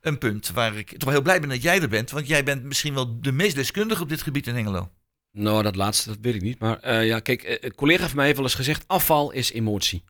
een 0.00 0.18
punt 0.18 0.50
waar 0.50 0.76
ik 0.76 0.90
toch 0.90 1.04
wel 1.04 1.12
heel 1.12 1.22
blij 1.22 1.40
ben 1.40 1.48
dat 1.48 1.62
jij 1.62 1.80
er 1.80 1.88
bent. 1.88 2.10
Want 2.10 2.26
jij 2.26 2.44
bent 2.44 2.62
misschien 2.62 2.94
wel 2.94 3.20
de 3.20 3.32
meest 3.32 3.54
deskundige 3.54 4.02
op 4.02 4.08
dit 4.08 4.22
gebied 4.22 4.46
in 4.46 4.54
Hengelo. 4.54 4.90
Nou, 5.32 5.62
dat 5.62 5.76
laatste, 5.76 6.08
dat 6.08 6.18
weet 6.20 6.34
ik 6.34 6.42
niet. 6.42 6.58
Maar 6.58 6.80
eh, 6.80 7.06
ja, 7.06 7.20
kijk, 7.20 7.58
een 7.60 7.74
collega 7.74 8.06
van 8.06 8.16
mij 8.16 8.24
heeft 8.24 8.36
wel 8.36 8.46
eens 8.46 8.56
gezegd, 8.56 8.84
afval 8.86 9.30
is 9.30 9.52
emotie. 9.52 10.04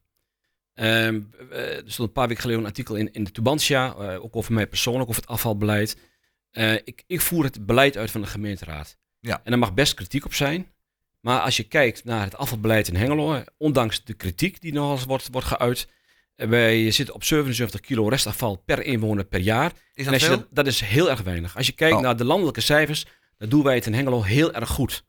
Ehm, 0.75 1.21
eh, 1.51 1.77
er 1.77 1.83
stond 1.87 2.09
een 2.09 2.15
paar 2.15 2.29
weken 2.29 2.43
geleden 2.43 2.63
een 2.63 2.69
artikel 2.69 2.95
in, 2.95 3.13
in 3.13 3.25
de 3.25 3.31
Tubantia, 3.31 3.93
ook 3.93 4.37
over 4.37 4.53
mij 4.53 4.67
persoonlijk, 4.67 5.09
over 5.09 5.23
het 5.23 5.31
afvalbeleid. 5.31 5.97
Eh, 6.51 6.73
ik, 6.73 7.03
ik 7.07 7.21
voer 7.21 7.45
het 7.45 7.67
beleid 7.67 7.97
uit 7.97 8.11
van 8.11 8.21
de 8.21 8.27
gemeenteraad. 8.27 8.97
Ja. 9.21 9.41
En 9.45 9.51
daar 9.51 9.59
mag 9.59 9.75
best 9.75 9.95
kritiek 9.95 10.25
op 10.25 10.35
zijn. 10.35 10.73
Maar 11.21 11.41
als 11.41 11.57
je 11.57 11.63
kijkt 11.63 12.05
naar 12.05 12.25
het 12.25 12.37
afvalbeleid 12.37 12.89
in 12.89 12.97
Hengelo, 12.97 13.35
eh, 13.35 13.41
ondanks 13.57 14.05
de 14.05 14.15
kritiek 14.15 14.61
die 14.61 14.73
nog 14.73 14.93
eens 14.93 15.05
wordt, 15.05 15.29
wordt 15.31 15.47
geuit, 15.47 15.89
eh, 16.35 16.49
wij 16.49 16.91
zitten 16.91 17.15
op 17.15 17.25
77 17.25 17.81
kilo 17.81 18.09
restafval 18.09 18.57
per 18.57 18.83
inwoner 18.85 19.25
per 19.25 19.41
jaar. 19.41 19.73
Is 19.95 20.05
dat 20.05 20.23
veel? 20.23 20.29
dat, 20.29 20.47
dat 20.51 20.67
is 20.67 20.81
heel 20.81 21.11
erg 21.11 21.23
weinig. 21.23 21.57
Als 21.57 21.67
je 21.67 21.73
kijkt 21.73 21.97
Oh. 21.97 22.03
naar 22.03 22.17
de 22.17 22.25
landelijke 22.25 22.61
cijfers, 22.61 23.07
dan 23.37 23.49
doen 23.49 23.63
wij 23.63 23.75
het 23.75 23.87
in 23.87 23.95
Hengelo 23.95 24.23
heel 24.23 24.53
erg 24.53 24.69
goed. 24.69 25.05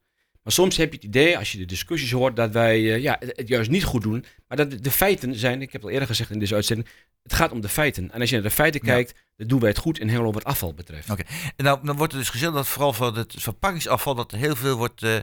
Maar 0.50 0.58
soms 0.58 0.78
heb 0.78 0.90
je 0.90 0.96
het 0.96 1.06
idee, 1.06 1.38
als 1.38 1.52
je 1.52 1.58
de 1.58 1.66
discussies 1.66 2.12
hoort, 2.12 2.36
dat 2.36 2.52
wij 2.52 2.94
eh, 2.94 3.02
ja, 3.02 3.16
het 3.20 3.32
het 3.36 3.48
juist 3.48 3.70
niet 3.70 3.84
goed 3.84 4.02
doen. 4.02 4.26
Maar 4.48 4.58
dat 4.58 4.72
de, 4.72 4.82
de 4.82 4.92
feiten 4.92 5.36
zijn, 5.36 5.62
ik 5.62 5.72
heb 5.72 5.82
het 5.82 5.84
al 5.84 5.90
eerder 5.90 6.08
gezegd 6.08 6.30
in 6.32 6.40
deze 6.40 6.56
uitzending, 6.56 6.88
het 7.24 7.34
gaat 7.34 7.52
om 7.52 7.62
de 7.62 7.70
feiten. 7.70 8.12
En 8.12 8.20
als 8.22 8.30
je 8.30 8.36
naar 8.36 8.44
de 8.46 8.52
feiten 8.52 8.82
Ja. 8.84 8.94
kijkt, 8.94 9.14
dan 9.38 9.48
doen 9.48 9.60
wij 9.60 9.70
het 9.70 9.78
goed 9.78 10.00
in 10.00 10.08
Hengelo 10.10 10.32
wat 10.32 10.44
afval 10.44 10.74
betreft. 10.74 11.10
Oké. 11.10 11.24
En 11.56 11.64
nou, 11.66 11.80
dan 11.84 11.96
wordt 11.98 12.14
er 12.14 12.20
dus 12.20 12.30
gezegd 12.30 12.54
dat 12.54 12.68
vooral 12.68 12.94
voor 12.94 13.16
het 13.16 13.34
verpakkingsafval 13.38 14.16
dat 14.16 14.32
er 14.32 14.38
heel 14.38 14.56
veel 14.56 14.78
wordt, 14.78 15.04
eh, 15.04 15.16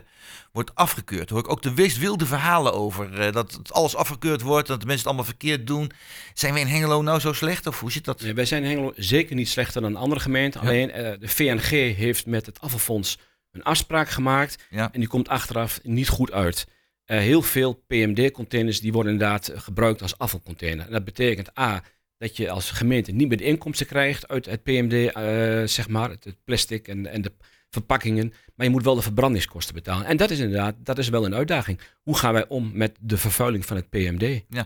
wordt 0.51 0.75
afgekeurd. 0.75 1.29
Hoor 1.29 1.39
ik 1.39 1.49
ook 1.51 1.61
de 1.61 1.71
meest 1.75 1.97
wilde 1.97 2.25
verhalen 2.25 2.73
over. 2.73 3.19
eh, 3.19 3.31
dat 3.31 3.51
het 3.51 3.71
alles 3.73 3.95
afgekeurd 3.95 4.41
wordt, 4.41 4.67
dat 4.67 4.79
de 4.79 4.85
mensen 4.85 5.05
het 5.07 5.15
allemaal 5.15 5.33
verkeerd 5.35 5.67
doen. 5.67 5.91
Zijn 6.33 6.53
we 6.53 6.59
in 6.59 6.67
Hengelo 6.67 7.01
nou 7.01 7.19
zo 7.19 7.33
slecht 7.33 7.67
of 7.67 7.79
hoe 7.79 7.91
zit 7.91 8.05
dat? 8.05 8.21
Nee, 8.21 8.33
wij 8.33 8.45
zijn 8.45 8.63
in 8.63 8.69
Hengelo 8.69 8.93
zeker 8.95 9.35
niet 9.35 9.49
slechter 9.49 9.81
dan 9.81 9.95
andere 9.95 10.21
gemeenten. 10.21 10.61
Alleen 10.61 10.87
de 11.19 11.27
VNG 11.27 11.69
heeft 11.95 12.25
met 12.25 12.45
het 12.45 12.59
afvalfonds 12.59 13.17
een 13.57 13.63
afspraak 13.63 14.09
gemaakt 14.09 14.65
Ja. 14.69 14.89
en 14.93 14.99
die 14.99 15.09
komt 15.09 15.29
achteraf 15.29 15.79
niet 15.83 16.07
goed 16.09 16.31
uit. 16.31 16.67
Eh, 17.05 17.17
heel 17.19 17.41
veel 17.41 17.73
PMD-containers 17.87 18.79
die 18.79 18.91
worden 18.91 19.11
inderdaad 19.11 19.51
gebruikt 19.55 20.01
als 20.01 20.17
afvalcontainer. 20.17 20.85
En 20.85 20.91
dat 20.91 21.05
betekent 21.05 21.59
A, 21.59 21.83
dat 22.17 22.37
je 22.37 22.49
als 22.49 22.71
gemeente 22.71 23.11
niet 23.11 23.27
meer 23.27 23.37
de 23.37 23.43
inkomsten 23.43 23.85
krijgt 23.85 24.27
uit 24.27 24.45
het 24.45 24.63
PMD, 24.63 24.93
eh, 24.93 25.13
zeg 25.65 25.87
maar, 25.87 26.09
het, 26.09 26.23
het 26.23 26.35
plastic 26.43 26.87
en, 26.87 27.07
en 27.07 27.21
de 27.21 27.31
verpakkingen. 27.69 28.33
Maar 28.55 28.65
je 28.65 28.71
moet 28.71 28.83
wel 28.83 28.95
de 28.95 29.01
verbrandingskosten 29.01 29.73
betalen. 29.75 30.05
En 30.05 30.17
dat 30.17 30.29
is 30.29 30.39
inderdaad, 30.39 30.75
dat 30.83 30.97
is 30.97 31.09
wel 31.09 31.25
een 31.25 31.35
uitdaging. 31.35 31.79
Hoe 32.01 32.17
gaan 32.17 32.33
wij 32.33 32.47
om 32.47 32.71
met 32.73 32.97
de 33.01 33.17
vervuiling 33.17 33.65
van 33.65 33.75
het 33.75 33.89
PMD? 33.89 34.21
Eh, 34.21 34.61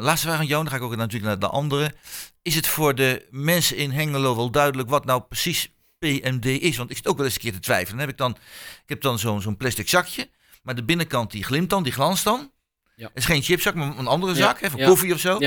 laatste 0.00 0.26
vraag 0.26 0.38
aan 0.38 0.46
jou, 0.46 0.62
dan 0.62 0.72
ga 0.72 0.78
ik 0.78 0.82
ook 0.82 0.96
natuurlijk 0.96 1.24
naar 1.24 1.38
de 1.38 1.48
andere. 1.48 1.92
Is 2.42 2.54
het 2.54 2.66
voor 2.66 2.94
de 2.94 3.26
mensen 3.30 3.76
in 3.76 3.90
Hengelo 3.90 4.36
wel 4.36 4.50
duidelijk 4.50 4.88
wat 4.88 5.04
nou 5.04 5.22
precies 5.22 5.72
PMD 5.98 6.44
is? 6.44 6.76
Want 6.76 6.90
ik 6.90 6.96
zit 6.96 7.06
ook 7.06 7.16
wel 7.16 7.26
eens 7.26 7.34
een 7.34 7.40
keer 7.40 7.52
te 7.52 7.60
twijfelen. 7.60 7.90
Dan 7.90 8.00
heb 8.00 8.08
ik 8.08 8.16
dan, 8.16 8.30
ik 8.82 8.88
heb 8.88 9.00
dan 9.00 9.18
zo'n 9.18 9.40
zo'n 9.40 9.56
plastic 9.56 9.88
zakje, 9.88 10.28
maar 10.62 10.74
de 10.74 10.84
binnenkant 10.84 11.30
die 11.30 11.44
glimt 11.44 11.70
dan, 11.70 11.82
die 11.82 11.92
glanst 11.92 12.24
dan. 12.24 12.52
Ja. 12.96 13.08
Het 13.08 13.16
is 13.16 13.24
geen 13.24 13.42
chipzak, 13.42 13.74
maar 13.74 13.98
een 13.98 14.06
andere 14.06 14.32
Ja, 14.32 14.38
zak, 14.38 14.60
hè, 14.60 14.70
voor 14.70 14.80
ja. 14.80 14.86
koffie 14.86 15.12
of 15.14 15.20
zo. 15.20 15.38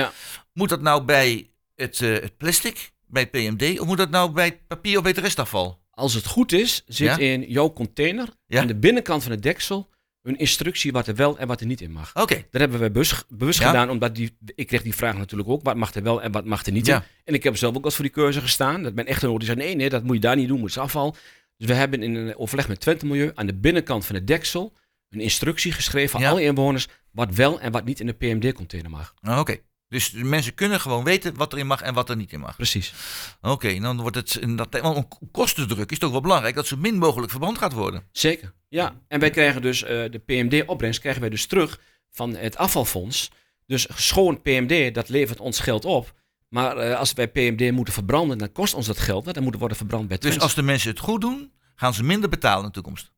Moet 0.53 0.69
dat 0.69 0.81
nou 0.81 1.03
bij 1.03 1.49
het, 1.75 2.01
eh, 2.01 2.09
het 2.13 2.37
plastic, 2.37 2.91
bij 3.07 3.21
het 3.21 3.31
PMD, 3.31 3.79
of 3.79 3.87
moet 3.87 3.97
dat 3.97 4.09
nou 4.09 4.31
bij 4.31 4.45
het 4.45 4.67
papier 4.67 4.97
of 4.97 5.03
bij 5.03 5.11
het 5.11 5.21
restafval? 5.21 5.81
als 6.01 6.13
het 6.13 6.25
goed 6.25 6.51
is, 6.51 6.83
zit 6.87 7.17
in 7.17 7.41
jouw 7.47 7.73
container 7.73 8.27
aan 8.49 8.67
de 8.67 8.75
binnenkant 8.75 9.23
van 9.23 9.31
het 9.31 9.43
deksel 9.43 9.89
een 10.23 10.37
instructie 10.37 10.91
wat 10.91 11.07
er 11.07 11.15
wel 11.15 11.37
en 11.37 11.47
wat 11.47 11.59
er 11.59 11.65
niet 11.65 11.81
in 11.81 11.91
mag. 11.91 12.15
Oké, 12.15 12.35
Dat 12.51 12.61
hebben 12.61 12.79
we 12.79 12.91
bewust, 12.91 13.25
bewust 13.29 13.59
Ja. 13.59 13.65
gedaan, 13.67 13.89
omdat 13.89 14.15
die, 14.15 14.37
ik 14.55 14.67
kreeg 14.67 14.81
die 14.81 14.95
vraag 14.95 15.17
natuurlijk 15.17 15.49
ook. 15.49 15.63
Wat 15.63 15.75
mag 15.75 15.93
er 15.93 16.03
wel 16.03 16.21
en 16.21 16.31
wat 16.31 16.45
mag 16.45 16.65
er 16.65 16.71
niet 16.71 16.85
Ja. 16.85 16.95
in? 16.97 17.03
En 17.23 17.33
ik 17.33 17.43
heb 17.43 17.57
zelf 17.57 17.75
ook 17.77 17.85
eens 17.85 17.95
voor 17.95 18.03
die 18.03 18.13
keuze 18.13 18.41
gestaan. 18.41 18.83
Dat 18.83 18.95
ben 18.95 19.05
echt 19.05 19.23
een 19.23 19.37
die 19.37 19.45
zei, 19.47 19.57
nee, 19.57 19.75
nee, 19.75 19.89
dat 19.89 20.03
moet 20.03 20.15
je 20.15 20.21
daar 20.21 20.35
niet 20.35 20.47
doen, 20.47 20.59
moet 20.59 20.69
is 20.69 20.77
afval. 20.77 21.15
Dus 21.57 21.67
we 21.67 21.73
hebben 21.73 22.03
in 22.03 22.15
een 22.15 22.37
overleg 22.37 22.67
met 22.67 22.79
Twente 22.79 23.05
Milieu 23.05 23.31
aan 23.35 23.45
de 23.45 23.53
binnenkant 23.55 24.05
van 24.05 24.15
het 24.15 24.27
deksel 24.27 24.73
een 25.09 25.19
instructie 25.19 25.71
geschreven 25.71 26.09
voor 26.09 26.19
Ja. 26.19 26.29
alle 26.29 26.41
inwoners 26.43 26.87
wat 27.11 27.35
wel 27.35 27.59
en 27.61 27.71
wat 27.71 27.85
niet 27.85 27.99
in 27.99 28.05
de 28.05 28.13
PMD-container 28.13 28.89
mag. 28.91 29.13
Nou, 29.21 29.39
oké. 29.39 29.57
Dus 29.91 30.09
de 30.09 30.23
mensen 30.23 30.53
kunnen 30.53 30.79
gewoon 30.79 31.03
weten 31.03 31.35
wat 31.35 31.53
erin 31.53 31.67
mag 31.67 31.81
en 31.81 31.93
wat 31.93 32.09
er 32.09 32.15
niet 32.15 32.31
in 32.31 32.39
mag. 32.39 32.55
Precies. 32.55 32.93
Oké, 33.41 33.79
dan 33.79 34.01
wordt 34.01 34.15
het 34.15 34.35
in 34.35 34.55
dat 34.55 34.79
want 34.81 34.97
een 34.97 35.31
kostendruk 35.31 35.91
is 35.91 35.99
toch 35.99 36.11
wel 36.11 36.21
belangrijk 36.21 36.55
dat 36.55 36.67
zo 36.67 36.77
min 36.77 36.97
mogelijk 36.97 37.31
verbrand 37.31 37.57
gaat 37.57 37.73
worden. 37.73 38.03
Zeker. 38.11 38.53
Ja, 38.67 38.95
en 39.07 39.19
wij 39.19 39.29
krijgen 39.29 39.61
dus 39.61 39.83
eh, 39.83 39.89
de 39.89 40.21
PMD-opbrengst 40.25 40.99
krijgen 40.99 41.21
wij 41.21 41.29
dus 41.29 41.45
terug 41.45 41.79
van 42.11 42.35
het 42.35 42.57
afvalfonds. 42.57 43.31
Dus 43.65 43.87
schoon 43.95 44.41
PMD, 44.41 44.93
dat 44.93 45.09
levert 45.09 45.39
ons 45.39 45.59
geld 45.59 45.85
op. 45.85 46.13
Maar 46.47 46.77
eh, 46.77 46.97
als 46.97 47.13
wij 47.13 47.27
PMD 47.27 47.71
moeten 47.71 47.93
verbranden, 47.93 48.37
dan 48.37 48.51
kost 48.51 48.73
ons 48.73 48.87
dat 48.87 48.97
geld. 48.97 49.23
want 49.23 49.35
Dan 49.35 49.43
moet 49.43 49.53
er 49.53 49.59
worden 49.59 49.77
verbrand 49.77 50.07
bij 50.07 50.17
Dus 50.17 50.39
als 50.39 50.55
de 50.55 50.61
mensen 50.61 50.89
het 50.89 50.99
goed 50.99 51.21
doen, 51.21 51.51
gaan 51.75 51.93
ze 51.93 52.03
minder 52.03 52.29
betalen 52.29 52.59
in 52.59 52.67
de 52.67 52.73
toekomst. 52.73 53.11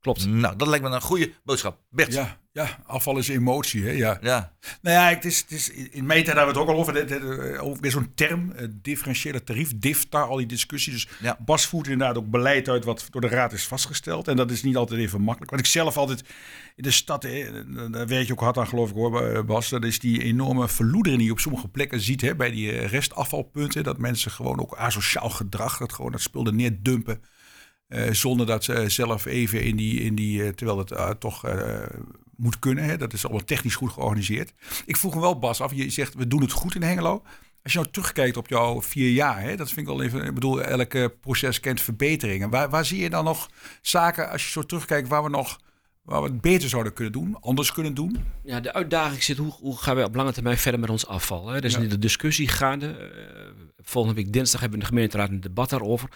Klopt. 0.00 0.26
Nou, 0.26 0.56
dat 0.56 0.68
lijkt 0.68 0.84
me 0.84 0.90
een 0.90 1.00
goede 1.00 1.32
boodschap. 1.44 1.78
Bert. 1.90 2.12
Ja. 2.12 2.39
Ja, 2.52 2.78
afval 2.86 3.18
is 3.18 3.28
emotie. 3.28 3.84
Hè? 3.84 3.90
Ja. 3.90 4.18
ja. 4.22 4.52
Nou 4.82 4.96
ja, 4.96 5.08
het 5.14 5.24
is, 5.24 5.38
het 5.40 5.50
is, 5.50 5.70
in 5.70 6.06
tijd 6.06 6.26
hebben 6.26 6.44
we 6.44 6.50
het 6.50 6.56
ook 6.58 6.68
al 6.68 6.76
over. 6.76 6.96
eh, 7.52 7.64
over 7.64 7.80
weer 7.82 7.90
zo'n 7.90 8.12
term, 8.14 8.52
eh, 8.52 8.66
differentiële 8.72 9.44
tarief, 9.44 9.78
DIFTA, 9.78 10.20
al 10.20 10.36
die 10.36 10.46
discussie. 10.46 10.92
Dus 10.92 11.08
Ja. 11.20 11.38
Bas 11.44 11.66
voert 11.66 11.86
inderdaad 11.88 12.16
ook 12.16 12.30
beleid 12.30 12.68
uit 12.68 12.84
wat 12.84 13.06
door 13.10 13.20
de 13.20 13.28
raad 13.28 13.52
is 13.52 13.66
vastgesteld. 13.66 14.28
En 14.28 14.36
dat 14.36 14.50
is 14.50 14.62
niet 14.62 14.76
altijd 14.76 15.00
even 15.00 15.20
makkelijk. 15.20 15.50
Wat 15.50 15.60
ik 15.60 15.66
zelf 15.66 15.96
altijd 15.96 16.20
in 16.76 16.82
de 16.82 16.90
stad, 16.90 17.22
hè, 17.22 17.64
daar 17.90 18.06
werk 18.06 18.26
je 18.26 18.32
ook 18.32 18.40
hard 18.40 18.58
aan 18.58 18.68
geloof 18.68 18.88
ik 18.90 18.94
hoor 18.96 19.22
eh, 19.26 19.42
Bas. 19.44 19.68
Dat 19.68 19.84
is 19.84 19.98
die 19.98 20.22
enorme 20.22 20.68
verloedering 20.68 21.18
die 21.20 21.26
je 21.30 21.34
op 21.34 21.40
sommige 21.40 21.68
plekken 21.68 22.00
ziet. 22.00 22.20
Hè, 22.20 22.36
bij 22.36 22.50
die 22.50 22.72
eh, 22.72 22.86
restafvalpunten. 22.86 23.82
Dat 23.84 23.98
mensen 23.98 24.30
gewoon 24.30 24.60
ook 24.60 24.76
asociaal 24.76 25.30
gedrag, 25.30 25.78
dat 25.78 25.92
gewoon 25.92 26.12
dat 26.12 26.20
spul 26.20 26.46
er 26.46 26.54
neerdumpen. 26.54 27.20
eh, 27.88 28.12
zonder 28.12 28.46
dat 28.46 28.64
ze 28.64 28.88
zelf 28.88 29.24
even 29.24 29.62
in 29.62 29.76
die, 29.76 30.00
in 30.00 30.14
die 30.14 30.42
eh, 30.44 30.48
terwijl 30.48 30.78
het 30.78 30.90
eh, 30.90 31.10
toch 31.10 31.44
eh, 31.46 31.82
moet 32.40 32.58
kunnen. 32.58 32.84
Hè? 32.84 32.96
Dat 32.96 33.12
is 33.12 33.24
allemaal 33.24 33.44
technisch 33.44 33.74
goed 33.74 33.92
georganiseerd. 33.92 34.52
Ik 34.84 34.96
vroeg 34.96 35.14
me 35.14 35.20
wel, 35.20 35.38
Bas, 35.38 35.60
af. 35.60 35.72
Je 35.74 35.90
zegt, 35.90 36.14
we 36.14 36.26
doen 36.26 36.40
het 36.40 36.52
goed 36.52 36.74
in 36.74 36.82
Hengelo. 36.82 37.22
Als 37.62 37.72
je 37.72 37.78
nou 37.78 37.90
terugkijkt 37.90 38.36
op 38.36 38.48
jouw 38.48 38.82
vier 38.82 39.10
jaar, 39.10 39.40
hè, 39.42 39.56
dat 39.56 39.68
vind 39.68 39.80
ik 39.80 39.86
wel 39.96 40.02
even. 40.02 40.24
Ik 40.24 40.34
bedoel, 40.34 40.62
elk 40.62 40.94
eh, 40.94 41.04
proces 41.20 41.60
kent 41.60 41.80
verbeteringen. 41.80 42.50
Waar, 42.50 42.70
waar 42.70 42.84
zie 42.84 43.02
je 43.02 43.10
dan 43.10 43.24
nog 43.24 43.48
zaken, 43.82 44.30
als 44.30 44.44
je 44.44 44.50
zo 44.50 44.62
terugkijkt, 44.62 45.08
waar 45.08 45.22
we 45.22 45.28
nog 45.28 45.58
waar 46.02 46.22
we 46.22 46.28
het 46.28 46.40
beter 46.40 46.68
zouden 46.68 46.92
kunnen 46.92 47.12
doen, 47.12 47.36
anders 47.40 47.72
kunnen 47.72 47.94
doen? 47.94 48.24
Ja, 48.44 48.60
de 48.60 48.72
uitdaging 48.72 49.22
zit, 49.22 49.36
hoe, 49.36 49.52
hoe 49.52 49.76
gaan 49.78 49.94
wij 49.94 50.04
op 50.04 50.14
lange 50.14 50.32
termijn 50.32 50.58
verder 50.58 50.80
met 50.80 50.90
ons 50.90 51.06
afval? 51.06 51.48
Hè? 51.48 51.56
Er 51.56 51.64
is 51.64 51.74
Ja. 51.74 51.80
de 51.80 51.98
discussie 51.98 52.48
gaande. 52.48 52.86
Eh, 52.96 53.64
volgende 53.76 54.22
week 54.22 54.32
dinsdag 54.32 54.60
hebben 54.60 54.78
we 54.78 54.84
in 54.84 54.90
de 54.90 54.94
gemeenteraad 54.96 55.28
een 55.28 55.40
debat 55.40 55.70
daarover. 55.70 56.08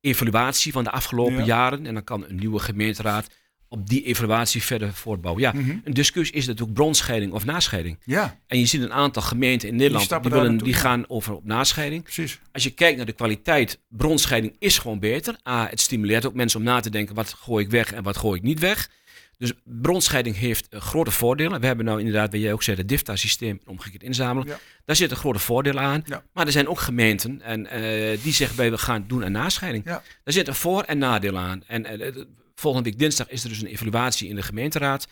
Evaluatie 0.00 0.72
van 0.72 0.84
de 0.84 0.90
afgelopen 0.90 1.36
Ja. 1.36 1.44
jaren. 1.44 1.86
En 1.86 1.94
dan 1.94 2.04
kan 2.04 2.24
een 2.28 2.36
nieuwe 2.36 2.58
gemeenteraad 2.58 3.26
op 3.72 3.88
die 3.88 4.02
evaluatie 4.04 4.62
verder 4.62 4.92
voortbouwen. 4.94 5.42
Ja, 5.42 5.52
Mhm. 5.52 5.76
een 5.84 5.94
discussie 5.94 6.36
is 6.36 6.46
natuurlijk 6.46 6.72
bronscheiding 6.74 7.32
of 7.32 7.44
nascheiding. 7.44 7.98
Ja, 8.04 8.38
En 8.46 8.58
je 8.58 8.66
ziet 8.66 8.82
een 8.82 8.92
aantal 8.92 9.22
gemeenten 9.22 9.68
in 9.68 9.76
Nederland 9.76 10.08
die, 10.08 10.18
daar 10.20 10.30
willen, 10.30 10.58
die 10.58 10.74
gaan 10.74 11.04
over 11.08 11.34
op 11.34 11.44
nascheiding. 11.44 12.02
precies. 12.02 12.38
Als 12.52 12.62
je 12.62 12.70
kijkt 12.70 12.96
naar 12.96 13.06
de 13.06 13.12
kwaliteit, 13.12 13.80
bronscheiding 13.88 14.56
is 14.58 14.78
gewoon 14.78 14.98
beter. 14.98 15.36
A, 15.48 15.66
het 15.68 15.80
stimuleert 15.80 16.26
ook 16.26 16.34
mensen 16.34 16.58
om 16.58 16.64
na 16.64 16.80
te 16.80 16.90
denken, 16.90 17.14
wat 17.14 17.32
gooi 17.32 17.64
ik 17.64 17.70
weg 17.70 17.92
en 17.92 18.02
wat 18.02 18.16
gooi 18.16 18.38
ik 18.38 18.42
niet 18.44 18.58
weg. 18.60 18.90
Dus 19.38 19.52
bronscheiding 19.64 20.36
heeft 20.36 20.68
eh, 20.68 20.80
grote 20.80 21.10
voordelen. 21.10 21.60
We 21.60 21.66
hebben 21.66 21.84
nou 21.84 21.98
inderdaad, 21.98 22.32
wat 22.32 22.40
jij 22.40 22.52
ook 22.52 22.62
zei, 22.62 22.76
het 22.76 22.88
DIFTA-systeem 22.88 23.60
omgekeerd 23.66 24.02
inzamelen. 24.02 24.48
Ja. 24.48 24.58
Daar 24.84 24.96
zitten 24.96 25.16
grote 25.16 25.38
voordelen 25.38 25.82
aan. 25.82 26.02
Ja. 26.06 26.22
Maar 26.32 26.46
er 26.46 26.52
zijn 26.52 26.68
ook 26.68 26.80
gemeenten 26.80 27.42
en, 27.42 27.66
eh, 27.66 28.18
die 28.22 28.32
zeggen, 28.32 28.56
wij 28.56 28.70
we 28.70 28.78
gaan 28.78 29.04
doen 29.08 29.24
aan 29.24 29.32
nascheiding. 29.32 29.84
Ja. 29.84 30.02
Daar 30.24 30.34
zitten 30.34 30.54
voor- 30.54 30.82
en 30.82 30.98
nadelen 30.98 31.40
aan. 31.40 31.62
En 31.66 31.84
eh, 31.86 32.12
volgende 32.60 32.90
week 32.90 32.98
dinsdag 32.98 33.28
is 33.28 33.42
er 33.42 33.48
dus 33.48 33.60
een 33.60 33.66
evaluatie 33.66 34.28
in 34.28 34.34
de 34.34 34.42
gemeenteraad 34.42 35.06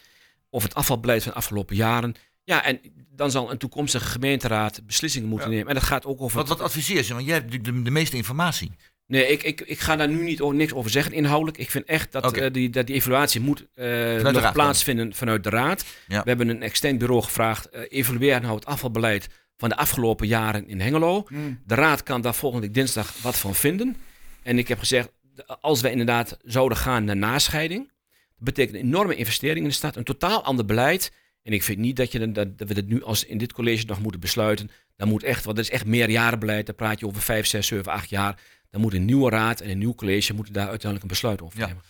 over 0.51 0.69
het 0.69 0.77
afvalbeleid 0.79 1.23
van 1.23 1.33
de 1.33 1.39
afgelopen 1.39 1.77
jaren. 1.77 2.15
Ja, 2.45 2.65
en 2.65 2.81
dan 3.11 3.31
zal 3.31 3.51
een 3.51 3.59
toekomstige 3.59 4.05
gemeenteraad 4.05 4.81
beslissingen 4.87 5.29
moeten 5.29 5.49
Ja. 5.51 5.55
nemen. 5.55 5.69
En 5.69 5.75
dat 5.75 5.85
gaat 5.89 6.07
ook 6.07 6.21
over 6.21 6.37
Wat, 6.39 6.49
wat 6.49 6.61
adviseer 6.61 7.05
je? 7.07 7.15
Want 7.15 7.27
jij 7.27 7.35
hebt 7.35 7.65
de, 7.65 7.83
de 7.83 7.91
meeste 7.91 8.17
informatie. 8.17 8.71
Nee, 9.07 9.27
ik, 9.27 9.43
ik, 9.43 9.61
ik 9.61 9.79
ga 9.79 9.97
daar 9.97 10.09
nu 10.09 10.23
niet 10.23 10.41
o- 10.41 10.51
niks 10.53 10.73
over 10.73 10.91
zeggen 10.91 11.13
inhoudelijk. 11.13 11.59
Ik 11.59 11.71
vind 11.71 11.85
echt 11.85 12.13
dat, 12.13 12.37
eh, 12.37 12.53
die, 12.53 12.71
dat 12.71 12.87
die 12.87 12.95
evaluatie 12.97 13.41
moet 13.41 13.67
eh, 13.75 13.87
nog 14.23 14.33
raad 14.33 14.53
plaatsvinden 14.53 15.15
vanuit 15.15 15.45
de 15.45 15.51
raad. 15.51 15.85
Ja. 16.09 16.23
We 16.23 16.29
hebben 16.29 16.49
een 16.49 16.63
extern 16.63 16.99
bureau 16.99 17.23
gevraagd. 17.23 17.69
eh 17.69 17.81
evalueer 17.89 18.41
nou 18.41 18.55
het 18.55 18.67
afvalbeleid 18.67 19.29
van 19.57 19.69
de 19.69 19.77
afgelopen 19.77 20.27
jaren 20.27 20.69
in 20.69 20.81
Hengelo. 20.81 21.27
Mm. 21.29 21.61
De 21.67 21.75
raad 21.75 22.03
kan 22.03 22.21
daar 22.21 22.35
volgende 22.35 22.67
week 22.67 22.75
dinsdag 22.75 23.15
wat 23.23 23.37
van 23.39 23.55
vinden. 23.55 23.97
En 24.43 24.59
ik 24.59 24.69
heb 24.69 24.79
gezegd, 24.79 25.09
als 25.47 25.81
wij 25.81 25.91
inderdaad 25.91 26.39
zouden 26.43 26.79
gaan 26.79 27.05
naar 27.05 27.17
nascheiding, 27.17 27.87
dat 28.09 28.45
betekent 28.45 28.77
een 28.77 28.83
enorme 28.85 29.15
investering 29.17 29.59
in 29.65 29.69
de 29.71 29.75
stad, 29.77 29.97
een 29.97 30.05
totaal 30.05 30.45
ander 30.45 30.65
beleid. 30.65 31.13
En 31.43 31.53
ik 31.53 31.63
vind 31.63 31.79
niet 31.79 31.97
dat, 31.97 32.13
je, 32.13 32.33
dat, 32.33 32.59
dat 32.59 32.69
we 32.69 32.75
het 32.75 32.89
nu 32.89 33.03
als 33.05 33.25
in 33.25 33.39
dit 33.39 33.53
college 33.53 33.87
nog 33.87 34.01
moeten 34.01 34.21
besluiten. 34.21 34.71
Dan 34.97 35.09
moet 35.09 35.23
echt, 35.23 35.45
want 35.45 35.57
dat 35.57 35.65
is 35.65 35.71
echt 35.71 35.85
meerjarenbeleid, 35.87 36.67
daar 36.67 36.75
praat 36.75 37.01
je 37.01 37.07
over 37.07 37.23
vijf, 37.23 37.47
zes, 37.47 37.67
zeven, 37.67 37.93
acht 37.93 38.11
jaar. 38.11 38.41
Dan 38.71 38.81
moet 38.81 38.95
een 38.95 39.05
nieuwe 39.05 39.31
raad 39.31 39.61
en 39.61 39.71
een 39.71 39.79
nieuw 39.79 39.95
college 39.95 40.35
moeten 40.35 40.53
daar 40.55 40.69
uiteindelijk 40.69 41.03
een 41.03 41.09
besluit 41.09 41.43
over 41.43 41.59
Ja. 41.59 41.67
nemen. 41.67 41.83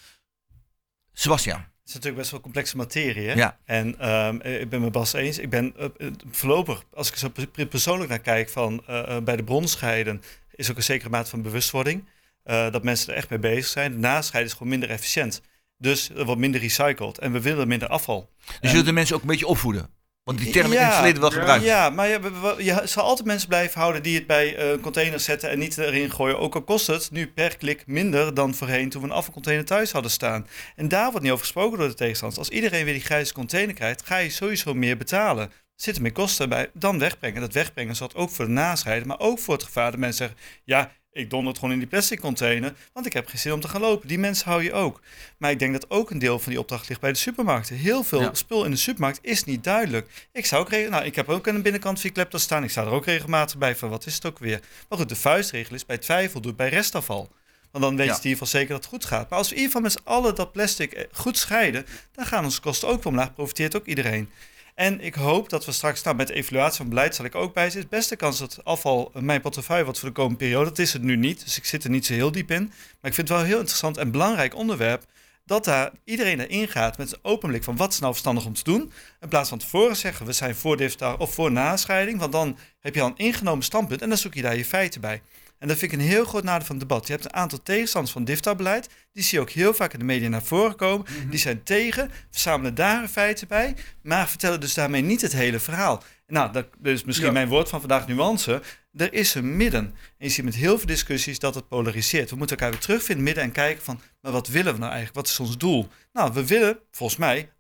Sebastian. 1.13 1.59
Het 1.59 1.67
is 1.87 1.93
natuurlijk 1.95 2.17
best 2.21 2.31
wel 2.31 2.41
complexe 2.41 2.77
materie. 2.77 3.29
Hè? 3.29 3.33
Ja. 3.35 3.59
En 3.65 3.99
ehm, 3.99 4.41
eh, 4.41 4.61
ik 4.61 4.69
ben 4.69 4.81
met 4.81 4.93
Bas 4.93 5.13
eens. 5.13 5.39
Ik 5.39 5.51
ben 5.51 5.75
eh, 5.77 5.85
eh, 5.99 6.13
voorlopig, 6.31 6.83
als 6.95 7.07
ik 7.09 7.13
er 7.15 7.19
zo 7.19 7.29
pe- 7.53 7.67
persoonlijk 7.67 8.11
naar 8.11 8.19
kijk, 8.21 8.49
van 8.49 8.83
eh, 8.87 9.17
eh, 9.17 9.23
bij 9.23 9.37
de 9.37 9.45
bronscheiden 9.45 10.23
is 10.55 10.71
ook 10.71 10.77
een 10.77 10.83
zekere 10.83 11.11
mate 11.11 11.31
van 11.31 11.43
bewustwording. 11.43 12.05
Eh, 12.49 12.71
dat 12.71 12.83
mensen 12.83 13.13
er 13.13 13.17
echt 13.17 13.31
mee 13.31 13.39
bezig 13.39 13.67
zijn. 13.67 13.93
De 13.93 13.99
nascheiden 13.99 14.51
is 14.51 14.57
gewoon 14.57 14.73
minder 14.73 14.91
efficiënt. 14.91 15.41
Dus 15.79 16.11
er 16.11 16.25
wordt 16.25 16.41
minder 16.41 16.61
recycled. 16.61 17.19
En 17.19 17.33
we 17.33 17.41
willen 17.41 17.69
minder 17.69 17.89
afval. 17.89 18.31
Dus 18.45 18.57
je 18.61 18.73
wilt 18.73 18.87
de 18.87 18.93
mensen 18.93 19.17
ook 19.17 19.23
een 19.23 19.29
beetje 19.29 19.47
opvoeden. 19.47 19.91
Want 20.25 20.39
die 20.39 20.51
term 20.51 20.73
in 20.73 20.79
het 20.79 20.95
verleden 20.95 21.21
wel 21.21 21.31
gebruikt. 21.31 21.65
Ja, 21.65 21.91
maar 21.91 22.09
je, 22.09 22.83
zal 22.85 23.05
altijd 23.05 23.27
mensen 23.27 23.49
blijven 23.49 23.81
houden 23.81 24.03
die 24.03 24.15
het 24.15 24.27
bij 24.27 24.57
eh 24.57 24.81
containers 24.81 25.25
zetten 25.25 25.51
en 25.51 25.59
niet 25.59 25.79
erin 25.79 26.11
gooien. 26.11 26.39
Ook 26.39 26.55
al 26.55 26.63
kost 26.63 26.87
het 26.87 27.11
nu 27.11 27.27
per 27.27 27.57
klik 27.57 27.87
minder 27.87 28.35
dan 28.35 28.55
voorheen 28.55 28.89
toen 28.89 29.03
we 29.03 29.09
een 29.09 29.15
afvalcontainer 29.15 29.65
thuis 29.65 29.93
hadden 29.93 30.11
staan. 30.11 30.47
En 30.77 30.89
daar 30.89 31.07
wordt 31.07 31.23
niet 31.23 31.33
over 31.33 31.45
gesproken 31.45 31.79
door 31.79 31.89
de 31.89 31.95
tegenstanders. 31.95 32.39
Als 32.39 32.49
iedereen 32.49 32.85
weer 32.85 32.95
die 32.95 33.03
grijze 33.03 33.33
container 33.33 33.75
krijgt, 33.75 34.07
ga 34.07 34.17
je 34.17 34.31
sowieso 34.31 34.75
meer 34.75 34.97
betalen. 34.97 35.45
Er 35.45 35.85
zitten 35.85 36.03
meer 36.03 36.13
kosten 36.13 36.49
bij 36.49 36.71
dan 36.75 36.99
wegbrengen. 36.99 37.41
Dat 37.41 37.53
wegbrengen 37.53 37.97
zat 37.97 38.15
ook 38.15 38.31
voor 38.31 38.45
de 38.45 38.51
nascheiden, 38.51 39.09
maar 39.09 39.21
ook 39.21 39.39
voor 39.39 39.55
het 39.55 39.63
gevaar 39.63 39.91
dat 39.91 40.01
mensen 40.01 40.27
zeggen... 40.27 40.39
ja, 40.65 40.91
ik 41.19 41.31
donder 41.31 41.49
het 41.49 41.59
gewoon 41.59 41.73
in 41.73 41.79
die 41.81 41.89
plastic 41.89 42.21
container, 42.21 42.75
want 42.93 43.07
ik 43.07 43.13
heb 43.13 43.29
geen 43.29 43.39
zin 43.39 43.53
om 43.53 43.61
te 43.61 43.69
gaan 43.69 43.81
lopen. 43.81 44.09
Die 44.09 44.19
mensen 44.19 44.49
hou 44.51 44.63
je 44.63 44.73
ook. 44.73 45.01
Maar 45.39 45.51
ik 45.51 45.59
denk 45.59 45.73
dat 45.73 45.91
ook 45.91 46.11
een 46.11 46.19
deel 46.19 46.39
van 46.39 46.51
die 46.53 46.61
opdracht 46.61 46.89
ligt 46.89 47.01
bij 47.01 47.13
de 47.13 47.19
supermarkten. 47.19 47.77
Heel 47.77 48.03
veel 48.05 48.21
Ja. 48.21 48.35
spul 48.35 48.65
in 48.65 48.71
de 48.71 48.77
supermarkt 48.77 49.19
is 49.23 49.45
niet 49.45 49.65
duidelijk. 49.65 50.29
Ik 50.33 50.47
zou 50.47 50.63
ook 50.63 50.91
nou, 50.91 51.05
ik 51.05 51.15
heb 51.15 51.29
ook 51.29 51.49
aan 51.49 51.55
de 51.55 51.63
binnenkant 51.63 52.01
vier 52.01 52.13
klepto's 52.13 52.43
staan. 52.43 52.65
Ik 52.65 52.71
sta 52.71 52.83
er 52.83 52.91
ook 52.91 53.05
regelmatig 53.05 53.59
bij 53.59 53.77
van 53.77 53.89
wat 53.89 54.07
is 54.07 54.15
het 54.15 54.27
ook 54.27 54.39
weer. 54.39 54.61
Maar 54.89 54.99
goed, 54.99 55.09
de 55.09 55.17
vuistregel 55.17 55.75
is 55.75 55.87
bij 55.87 55.99
twijfel 55.99 56.41
doe 56.41 56.49
het 56.51 56.59
bij 56.59 56.69
restafval. 56.69 57.33
Want 57.71 57.85
dan 57.85 57.97
weet 57.97 58.07
je 58.07 58.13
Ja. 58.13 58.19
in 58.19 58.25
ieder 58.29 58.39
geval 58.39 58.47
zeker 58.61 58.69
dat 58.75 58.79
het 58.85 58.93
goed 58.93 59.05
gaat. 59.05 59.31
Maar 59.31 59.39
als 59.39 59.49
we 59.49 59.55
in 59.55 59.61
ieder 59.61 59.77
geval 59.77 59.91
met 59.91 60.01
z'n 60.03 60.09
allen 60.09 60.35
dat 60.35 60.53
plastic 60.53 60.93
eh, 60.93 61.05
goed 61.13 61.37
scheiden, 61.37 61.87
dan 62.13 62.27
gaan 62.27 62.45
onze 62.45 62.61
kosten 62.61 62.89
ook 62.89 63.05
omlaag. 63.05 63.35
Profiteert 63.35 63.77
ook 63.77 63.87
iedereen. 63.87 64.31
En 64.79 65.01
ik 65.01 65.15
hoop 65.15 65.49
dat 65.49 65.65
we 65.65 65.73
straks, 65.73 66.03
nou, 66.03 66.17
met 66.17 66.27
de 66.27 66.35
evaluatie 66.35 66.77
van 66.77 66.89
beleid 66.89 67.15
zal 67.15 67.25
ik 67.25 67.35
ook 67.35 67.55
bij 67.55 67.71
zitten. 67.71 67.91
Beste 67.91 68.17
kans 68.17 68.39
dat 68.39 68.65
afval 68.65 69.11
mijn 69.15 69.41
portefeuille 69.41 69.85
wordt 69.85 69.99
voor 69.99 70.09
de 70.09 70.15
komende 70.15 70.39
periode. 70.39 70.69
Dat 70.69 70.79
is 70.79 70.93
het 70.93 71.03
nu 71.03 71.17
niet, 71.17 71.45
dus 71.45 71.57
ik 71.57 71.65
zit 71.65 71.85
er 71.85 71.91
niet 71.91 72.07
zo 72.07 72.13
heel 72.13 72.33
diep 72.33 72.51
in. 72.51 72.63
Maar 72.67 73.11
ik 73.11 73.15
vind 73.15 73.17
het 73.17 73.29
wel 73.29 73.39
een 73.39 73.47
heel 73.47 73.59
interessant 73.59 73.97
en 73.97 74.11
belangrijk 74.11 74.55
onderwerp. 74.55 75.05
dat 75.45 75.65
daar 75.65 75.91
iedereen 76.05 76.41
erin 76.41 76.69
gaat 76.69 76.99
met 76.99 77.13
een 77.13 77.19
open 77.23 77.49
blik 77.49 77.65
van 77.65 77.77
wat 77.77 77.93
is 77.93 77.99
nou 77.99 78.13
verstandig 78.13 78.45
om 78.45 78.55
te 78.55 78.65
doen. 78.65 78.93
In 79.21 79.29
plaats 79.29 79.49
van 79.49 79.59
tevoren 79.59 79.97
zeggen 79.97 80.27
we 80.27 80.33
zijn 80.33 80.55
voor 80.55 80.77
DIFTA 80.77 81.15
of 81.15 81.35
voor 81.35 81.53
nascheiding. 81.53 82.19
Want 82.19 82.33
dan 82.33 82.59
heb 82.81 82.95
je 82.95 83.01
al 83.01 83.09
een 83.09 83.17
ingenomen 83.17 83.65
standpunt 83.65 84.03
en 84.03 84.09
dan 84.09 84.19
zoek 84.19 84.35
je 84.35 84.43
daar 84.43 84.57
je 84.57 84.65
feiten 84.65 85.01
bij. 85.01 85.23
En 85.59 85.69
dat 85.69 85.77
vind 85.79 85.93
ik 85.93 85.99
een 85.99 86.05
heel 86.05 86.25
groot 86.25 86.43
nadeel 86.45 86.67
van 86.67 86.77
het 86.79 86.89
debat. 86.89 87.07
Je 87.07 87.13
hebt 87.13 87.25
een 87.25 87.35
aantal 87.35 87.63
tegenstanders 87.63 88.13
van 88.13 88.25
DIFTA-beleid. 88.25 88.89
Die 89.13 89.23
zie 89.23 89.39
je 89.39 89.45
ook 89.45 89.51
heel 89.51 89.75
vaak 89.75 89.93
in 89.93 89.99
de 89.99 90.05
media 90.05 90.29
naar 90.29 90.43
voren 90.43 90.77
komen. 90.77 91.07
Die 91.31 91.39
zijn 91.39 91.63
tegen, 91.63 92.11
verzamelen 92.31 92.75
daar 92.75 93.09
feiten 93.09 93.49
bij. 93.49 93.77
Maar 94.03 94.29
vertellen 94.29 94.61
dus 94.61 94.75
daarmee 94.75 95.03
niet 95.03 95.21
het 95.21 95.33
hele 95.33 95.59
verhaal. 95.59 96.03
Nou, 96.27 96.53
dat 96.53 96.67
is 96.83 97.05
misschien 97.05 97.27
Ja. 97.27 97.33
mijn 97.33 97.49
woord 97.49 97.69
van 97.69 97.81
vandaag 97.81 98.07
nuance. 98.07 98.63
Er 98.93 99.13
is 99.13 99.35
een 99.35 99.57
midden. 99.57 99.85
En 100.19 100.27
je 100.27 100.29
ziet 100.29 100.45
met 100.45 100.55
heel 100.55 100.79
veel 100.79 100.87
discussies 100.87 101.39
dat 101.39 101.55
het 101.55 101.69
polariseert. 101.69 102.31
We 102.31 102.37
moeten 102.37 102.57
elkaar 102.57 102.71
weer 102.73 102.81
terugvinden 102.83 103.25
midden 103.25 103.45
en 103.45 103.53
kijken 103.53 103.85
van... 103.85 104.01
maar 104.21 104.33
wat 104.33 104.49
willen 104.49 104.73
we 104.73 104.79
nou 104.79 104.93
eigenlijk? 104.93 105.21
Wat 105.27 105.29
is 105.29 105.41
ons 105.41 105.57
doel? 105.59 105.89
Nou, 106.13 106.33
we 106.33 106.47
willen, 106.47 106.79
volgens 106.91 107.19
mij, 107.19 107.51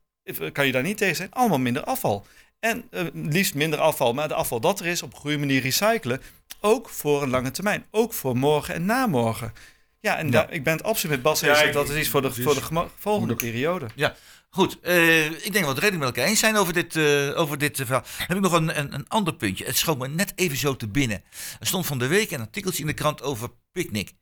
kan 0.52 0.66
je 0.66 0.72
daar 0.72 0.82
niet 0.82 0.98
tegen 0.98 1.16
zijn, 1.16 1.32
allemaal 1.32 1.58
minder 1.58 1.84
afval. 1.84 2.26
En 2.60 2.84
eh, 2.90 3.04
liefst 3.12 3.54
minder 3.54 3.78
afval, 3.78 4.14
maar 4.14 4.28
de 4.28 4.34
afval 4.34 4.60
dat 4.60 4.80
er 4.80 4.86
is 4.86 5.02
op 5.02 5.12
een 5.12 5.18
goede 5.18 5.38
manier 5.38 5.60
recyclen. 5.60 6.22
Ook 6.60 6.88
voor 6.88 7.22
een 7.22 7.30
lange 7.30 7.50
termijn. 7.50 7.86
Ook 7.90 8.12
voor 8.12 8.36
morgen 8.36 8.74
en 8.74 8.84
namorgen. 8.84 9.52
Ja, 10.00 10.16
en 10.16 10.30
daar- 10.30 10.52
ik 10.52 10.62
ben 10.64 10.72
het 10.72 10.82
absoluut 10.82 11.14
met 11.14 11.22
Bas 11.24 11.40
Ja, 11.40 11.48
eens. 11.48 11.62
ik- 11.62 11.72
dat 11.72 11.88
is 11.88 11.96
iets 12.00 12.08
voor 12.08 12.20
de, 12.22 12.26
precies. 12.28 12.44
voor 12.44 12.54
de 12.54 12.62
gemo- 12.62 12.90
volgende 12.98 13.34
periode. 13.34 13.86
Goed, 14.50 14.78
eh, 14.80 15.24
ik 15.26 15.32
denk 15.52 15.52
dat 15.52 15.62
we 15.64 15.68
het 15.68 15.78
redelijk 15.78 15.98
met 15.98 16.08
elkaar 16.08 16.24
eens 16.26 16.38
zijn 16.38 16.56
over 16.56 16.72
dit, 16.72 16.96
eh, 16.96 17.38
over 17.40 17.58
dit 17.58 17.76
verhaal. 17.76 18.00
Dan 18.00 18.26
heb 18.26 18.36
ik 18.36 18.42
nog 18.42 18.52
een, 18.52 18.78
een, 18.78 18.94
een 18.94 19.08
ander 19.08 19.34
puntje. 19.34 19.64
Het 19.64 19.76
schoot 19.76 19.98
me 19.98 20.08
net 20.08 20.32
even 20.36 20.56
zo 20.56 20.76
te 20.76 20.88
binnen. 20.88 21.22
Er 21.60 21.66
stond 21.66 21.86
van 21.86 21.98
de 21.98 22.06
week 22.06 22.30
een 22.30 22.40
artikeltje 22.40 22.80
in 22.80 22.86
de 22.86 22.92
krant 22.94 23.22
over 23.22 23.48
Picnic. 23.72 24.12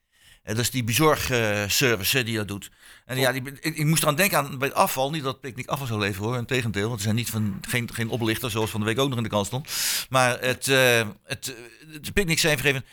Eh, 0.46 0.54
dat 0.54 0.64
is 0.64 0.70
die 0.70 0.84
bezorgservice 0.84 2.18
eh, 2.18 2.24
die 2.24 2.36
dat 2.36 2.48
doet. 2.48 2.70
En 3.04 3.18
ja, 3.18 3.32
die, 3.32 3.42
ik, 3.60 3.76
ik 3.76 3.84
moest 3.84 4.02
eraan 4.02 4.14
denken 4.14 4.38
aan 4.38 4.58
bij 4.58 4.68
het 4.68 4.76
afval. 4.76 5.10
Niet 5.10 5.22
dat 5.22 5.40
Picnic 5.40 5.66
afval 5.66 5.86
zou 5.86 6.00
leveren 6.00 6.28
hoor. 6.28 6.36
Integendeel, 6.36 6.86
want 6.86 6.98
ze 6.98 7.04
zijn 7.04 7.16
niet 7.16 7.30
van, 7.30 7.58
geen, 7.68 7.88
geen 7.92 8.08
oplichter 8.08 8.50
zoals 8.50 8.70
van 8.70 8.80
de 8.80 8.86
week 8.86 8.98
ook 8.98 9.08
nog 9.08 9.16
in 9.16 9.22
de 9.22 9.28
krant 9.28 9.46
stond. 9.46 9.68
Maar 10.08 10.40
het, 10.40 10.68
eh 10.68 11.08
het, 11.24 11.54
de 12.00 12.12
Picnic 12.12 12.38
zei 12.38 12.54
even 12.54 12.84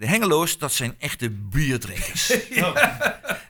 de 0.00 0.06
Hengeloos, 0.06 0.58
dat 0.58 0.72
zijn 0.72 0.94
echte 0.98 1.30
bierdrinkers. 1.30 2.30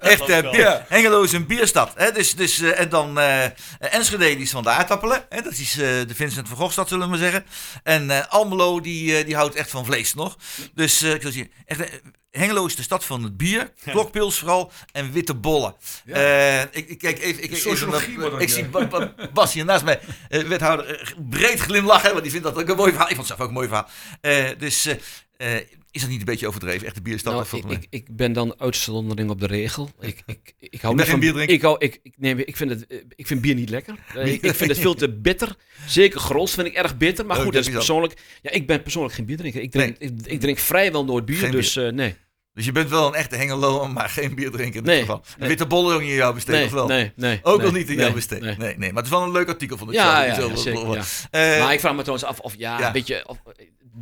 Echt 0.00 0.28
eh, 0.28 0.50
bier. 0.50 0.84
Hengelo 0.88 1.22
is 1.22 1.32
een 1.32 1.46
bierstad. 1.46 1.92
Hè? 1.96 2.12
Dus, 2.12 2.34
dus, 2.34 2.60
eh, 2.60 2.80
en 2.80 2.88
dan 2.88 3.18
eh 3.18 3.44
Enschede, 3.78 4.24
die 4.24 4.36
is 4.38 4.50
van 4.50 4.62
de 4.62 4.68
aardappelen. 4.68 5.24
Hè? 5.28 5.42
Dat 5.42 5.52
is 5.52 5.72
eh, 5.72 5.78
de 5.78 6.14
Vincent 6.14 6.48
van 6.48 6.56
Gogh 6.56 6.72
stad, 6.72 6.88
zullen 6.88 7.04
we 7.04 7.10
maar 7.10 7.18
zeggen. 7.18 7.44
En 7.82 8.10
eh, 8.10 8.26
Almelo, 8.28 8.80
die, 8.80 9.16
eh, 9.18 9.24
die 9.26 9.34
houdt 9.36 9.54
echt 9.54 9.70
van 9.70 9.84
vlees 9.84 10.14
nog. 10.14 10.36
Dus 10.74 11.02
eh, 11.02 11.14
ik 11.14 11.22
wil 11.22 11.32
zeggen, 11.32 11.50
echt, 11.66 12.00
Hengelo 12.30 12.66
is 12.66 12.76
de 12.76 12.82
stad 12.82 13.04
van 13.04 13.22
het 13.22 13.36
bier. 13.36 13.72
Klokpils 13.84 14.38
vooral. 14.38 14.72
En 14.92 15.12
witte 15.12 15.34
bollen. 15.34 15.74
Eh, 16.06 16.60
ik, 16.60 16.70
ik 16.72 16.98
kijk 16.98 17.18
even... 17.18 17.42
Ik, 17.42 17.50
even, 17.52 17.90
dat, 17.90 18.50
zie 18.50 18.64
Ba- 18.68 18.86
Ba- 18.86 19.14
Bas 19.32 19.52
hier 19.52 19.64
naast 19.64 19.84
mij, 19.84 20.00
wethouder, 20.28 21.14
breed 21.28 21.60
glimlachen. 21.60 22.10
Want 22.10 22.22
die 22.22 22.30
vindt 22.32 22.46
dat 22.46 22.58
ook 22.58 22.68
een 22.68 22.76
mooi 22.76 22.90
verhaal. 22.90 23.08
Ik 23.10 23.16
vond 23.16 23.28
het 23.28 23.36
zelf 23.36 23.40
ook 23.40 23.48
een 23.48 23.54
mooi 23.54 23.68
verhaal. 23.68 23.88
Eh, 24.20 24.58
dus 24.58 24.88
is 25.90 26.00
dat 26.00 26.10
niet 26.10 26.18
een 26.18 26.24
beetje 26.24 26.46
overdreven? 26.46 26.86
Echt 26.86 26.94
de 26.94 27.02
bierstad? 27.02 27.50
Nou, 27.50 27.64
ik, 27.64 27.78
ik, 27.80 27.86
ik 27.90 28.16
ben 28.16 28.32
dan 28.32 28.54
uitzondering 28.58 29.30
op 29.30 29.40
de 29.40 29.46
regel. 29.46 29.90
Ik, 30.00 30.22
ik, 30.26 30.54
ik 30.58 30.80
hou 30.80 30.94
niet 30.94 31.06
van 31.06 31.20
bierdrinker? 31.20 31.54
Ik, 31.54 31.62
hou, 31.62 31.76
ik, 31.78 32.00
ik, 32.02 32.14
nee, 32.18 32.44
ik, 32.44 32.56
vind 32.56 32.70
het, 32.70 32.86
eh, 32.86 32.98
ik 33.16 33.26
vind 33.26 33.40
bier 33.40 33.54
niet 33.54 33.70
lekker. 33.70 33.94
Eh, 34.14 34.32
ik, 34.32 34.54
vind 34.54 34.70
het 34.70 34.78
veel 34.78 34.94
te 34.94 35.10
bitter. 35.28 35.56
Zeker 35.86 36.20
Grols 36.20 36.54
vind 36.54 36.66
ik 36.66 36.74
erg 36.74 36.96
bitter. 36.96 37.26
Maar 37.26 37.36
Oh, 37.36 37.42
goed, 37.42 37.52
dat 37.52 37.66
is 37.66 37.72
persoonlijk. 37.72 38.20
Ja, 38.42 38.50
ik 38.50 38.66
ben 38.66 38.82
persoonlijk 38.82 39.14
geen 39.14 39.24
bierdrinker. 39.24 39.60
Ik 39.60 39.70
drink, 39.70 39.96
ik, 39.98 40.12
ik 40.24 40.40
drink 40.40 40.58
vrijwel 40.58 41.04
nooit 41.04 41.24
bier. 41.24 41.36
Geen 41.36 41.50
dus 41.50 41.76
eh, 41.76 41.88
nee. 41.88 42.16
Dus 42.54 42.64
je 42.64 42.72
bent 42.72 42.90
wel 42.90 43.06
een 43.06 43.14
echte 43.14 43.36
Hengelo, 43.36 43.88
maar 43.88 44.08
geen 44.08 44.34
bierdrinker 44.34 44.76
in 44.76 44.84
dit 44.84 44.92
Nee, 44.92 45.00
geval. 45.00 45.22
Nee. 45.38 45.48
witte 45.48 45.66
bollen 45.66 45.94
ook 45.94 46.00
niet 46.00 46.10
in 46.10 46.16
jouw 46.16 46.32
besteed, 46.32 46.54
Nee, 46.54 46.64
of 46.64 46.72
wel? 46.72 46.86
nee, 46.86 47.12
nee. 47.16 47.40
Ook 47.42 47.62
nog 47.62 47.72
niet 47.72 47.88
in 47.88 47.96
jouw 47.96 48.12
besteed. 48.12 48.40
Nee. 48.40 48.56
nee. 48.58 48.76
Nee, 48.78 48.92
maar 48.92 49.02
het 49.02 49.12
is 49.12 49.18
wel 49.18 49.22
een 49.22 49.32
leuk 49.32 49.48
artikel 49.48 49.76
van 49.76 49.86
de 49.86 49.92
Ja, 49.92 50.34
show. 50.34 50.44
ja, 50.44 50.48
ja, 50.50 50.56
zeker, 50.56 51.04
ja. 51.40 51.64
Maar 51.64 51.72
ik 51.72 51.80
vraag 51.80 51.94
me 51.94 52.00
trouwens 52.02 52.24
af 52.24 52.38
of, 52.40 52.54
ja, 52.58 52.78
ja. 52.78 52.86
een 52.86 52.92
beetje, 52.92 53.28
of, 53.28 53.38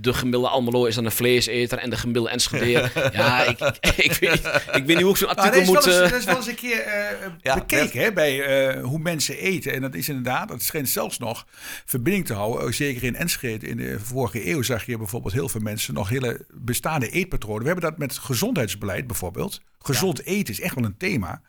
de 0.01 0.15
gemiddelde 0.15 0.49
Almelo 0.49 0.85
is 0.85 0.95
dan 0.95 1.05
een 1.05 1.13
vleeseter 1.13 1.79
en 1.79 1.91
de 1.91 1.97
gemiddelde 1.97 2.31
Enschede. 2.31 2.91
ja, 3.13 3.45
ik, 3.45 3.61
ik, 3.81 3.97
ik, 3.97 4.13
weet 4.13 4.31
niet, 4.31 4.47
ik 4.73 4.85
weet 4.85 4.87
niet 4.87 5.01
hoe 5.01 5.11
ik 5.11 5.17
zo'n 5.17 5.29
artikel 5.29 5.51
dat, 5.51 5.61
is 5.61 5.67
moet... 5.67 5.85
wel 5.85 5.95
eens, 5.95 6.03
eh, 6.03 6.11
dat 6.11 6.19
is 6.19 6.25
wel 6.25 6.37
eens 6.37 6.47
een 6.47 6.55
keer 6.55 6.81
eh, 6.81 7.27
Ja, 7.41 7.55
bekeken 7.55 8.01
hè, 8.01 8.13
bij 8.13 8.45
eh, 8.45 8.85
hoe 8.85 8.99
mensen 8.99 9.37
eten. 9.37 9.73
En 9.73 9.81
dat 9.81 9.95
is 9.95 10.09
inderdaad, 10.09 10.49
dat 10.49 10.63
schijnt 10.63 10.89
zelfs 10.89 11.19
nog 11.19 11.47
verbinding 11.85 12.27
te 12.27 12.35
houden. 12.35 12.75
Zeker 12.75 13.05
in 13.05 13.17
Enschede 13.17 13.67
in 13.67 13.77
de 13.77 14.01
vorige 14.01 14.51
eeuw 14.51 14.63
zag 14.63 14.87
je 14.87 14.99
bijvoorbeeld 14.99 15.35
heel 15.35 15.49
veel 15.49 15.61
mensen 15.61 15.95
nog 15.95 16.09
hele 16.09 16.47
bestaande 16.51 17.11
eetpatronen. 17.11 17.63
We 17.63 17.69
hebben 17.69 17.91
dat 17.91 17.99
met 17.99 18.19
gezondheidsbeleid 18.19 19.07
bijvoorbeeld. 19.07 19.61
Gezond 19.79 20.25
eten 20.25 20.55
is 20.55 20.61
echt 20.61 20.75
wel 20.75 20.85
een 20.85 20.97
thema. 20.97 21.43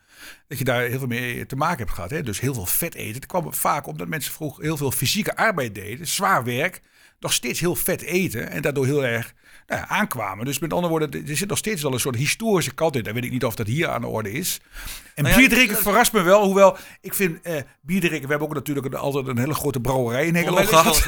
Dat 0.47 0.57
je 0.57 0.63
daar 0.63 0.81
heel 0.81 0.97
veel 0.97 1.07
mee 1.07 1.45
te 1.45 1.55
maken 1.55 1.77
hebt 1.77 1.91
gehad. 1.91 2.09
Hè? 2.09 2.23
Dus 2.23 2.39
heel 2.39 2.53
veel 2.53 2.65
vet 2.65 2.95
eten. 2.95 3.15
Het 3.15 3.25
kwam 3.25 3.53
vaak 3.53 3.87
omdat 3.87 4.07
mensen 4.07 4.33
vroeg 4.33 4.57
heel 4.61 4.77
veel 4.77 4.91
fysieke 4.91 5.35
arbeid 5.35 5.75
deden. 5.75 6.07
Zwaar 6.07 6.43
werk. 6.43 6.81
Nog 7.19 7.33
steeds 7.33 7.59
heel 7.59 7.75
vet 7.75 8.01
eten. 8.01 8.49
En 8.49 8.61
daardoor 8.61 8.85
heel 8.85 9.05
erg 9.05 9.33
nou 9.67 9.81
ja, 9.81 9.87
aankwamen. 9.87 10.45
Dus 10.45 10.59
met 10.59 10.73
andere 10.73 10.89
woorden, 10.97 11.27
er 11.27 11.37
zit 11.37 11.49
nog 11.49 11.57
steeds 11.57 11.81
wel 11.81 11.93
een 11.93 11.99
soort 11.99 12.15
historische 12.15 12.73
kant 12.73 12.95
in. 12.95 13.03
Dan 13.03 13.13
weet 13.13 13.23
ik 13.23 13.31
niet 13.31 13.45
of 13.45 13.55
dat 13.55 13.67
hier 13.67 13.87
aan 13.89 14.01
de 14.01 14.07
orde 14.07 14.31
is. 14.31 14.59
En 15.15 15.23
Nou 15.23 15.35
ja, 15.35 15.39
bier 15.41 15.49
drinken 15.49 15.75
ik- 15.75 15.81
verrast 15.81 16.13
me 16.13 16.21
wel. 16.21 16.43
Hoewel, 16.45 16.77
ik 17.01 17.13
vind 17.13 17.41
eh 17.41 17.61
bier 17.81 17.99
drinken... 17.99 18.21
We 18.21 18.27
hebben 18.29 18.47
ook 18.47 18.53
natuurlijk 18.53 18.85
een- 18.85 18.93
altijd 18.95 19.27
een 19.27 19.37
hele 19.37 19.53
grote 19.53 19.79
brouwerij 19.79 20.25
in 20.25 20.33
wel 20.33 20.55
gehad. 20.65 21.05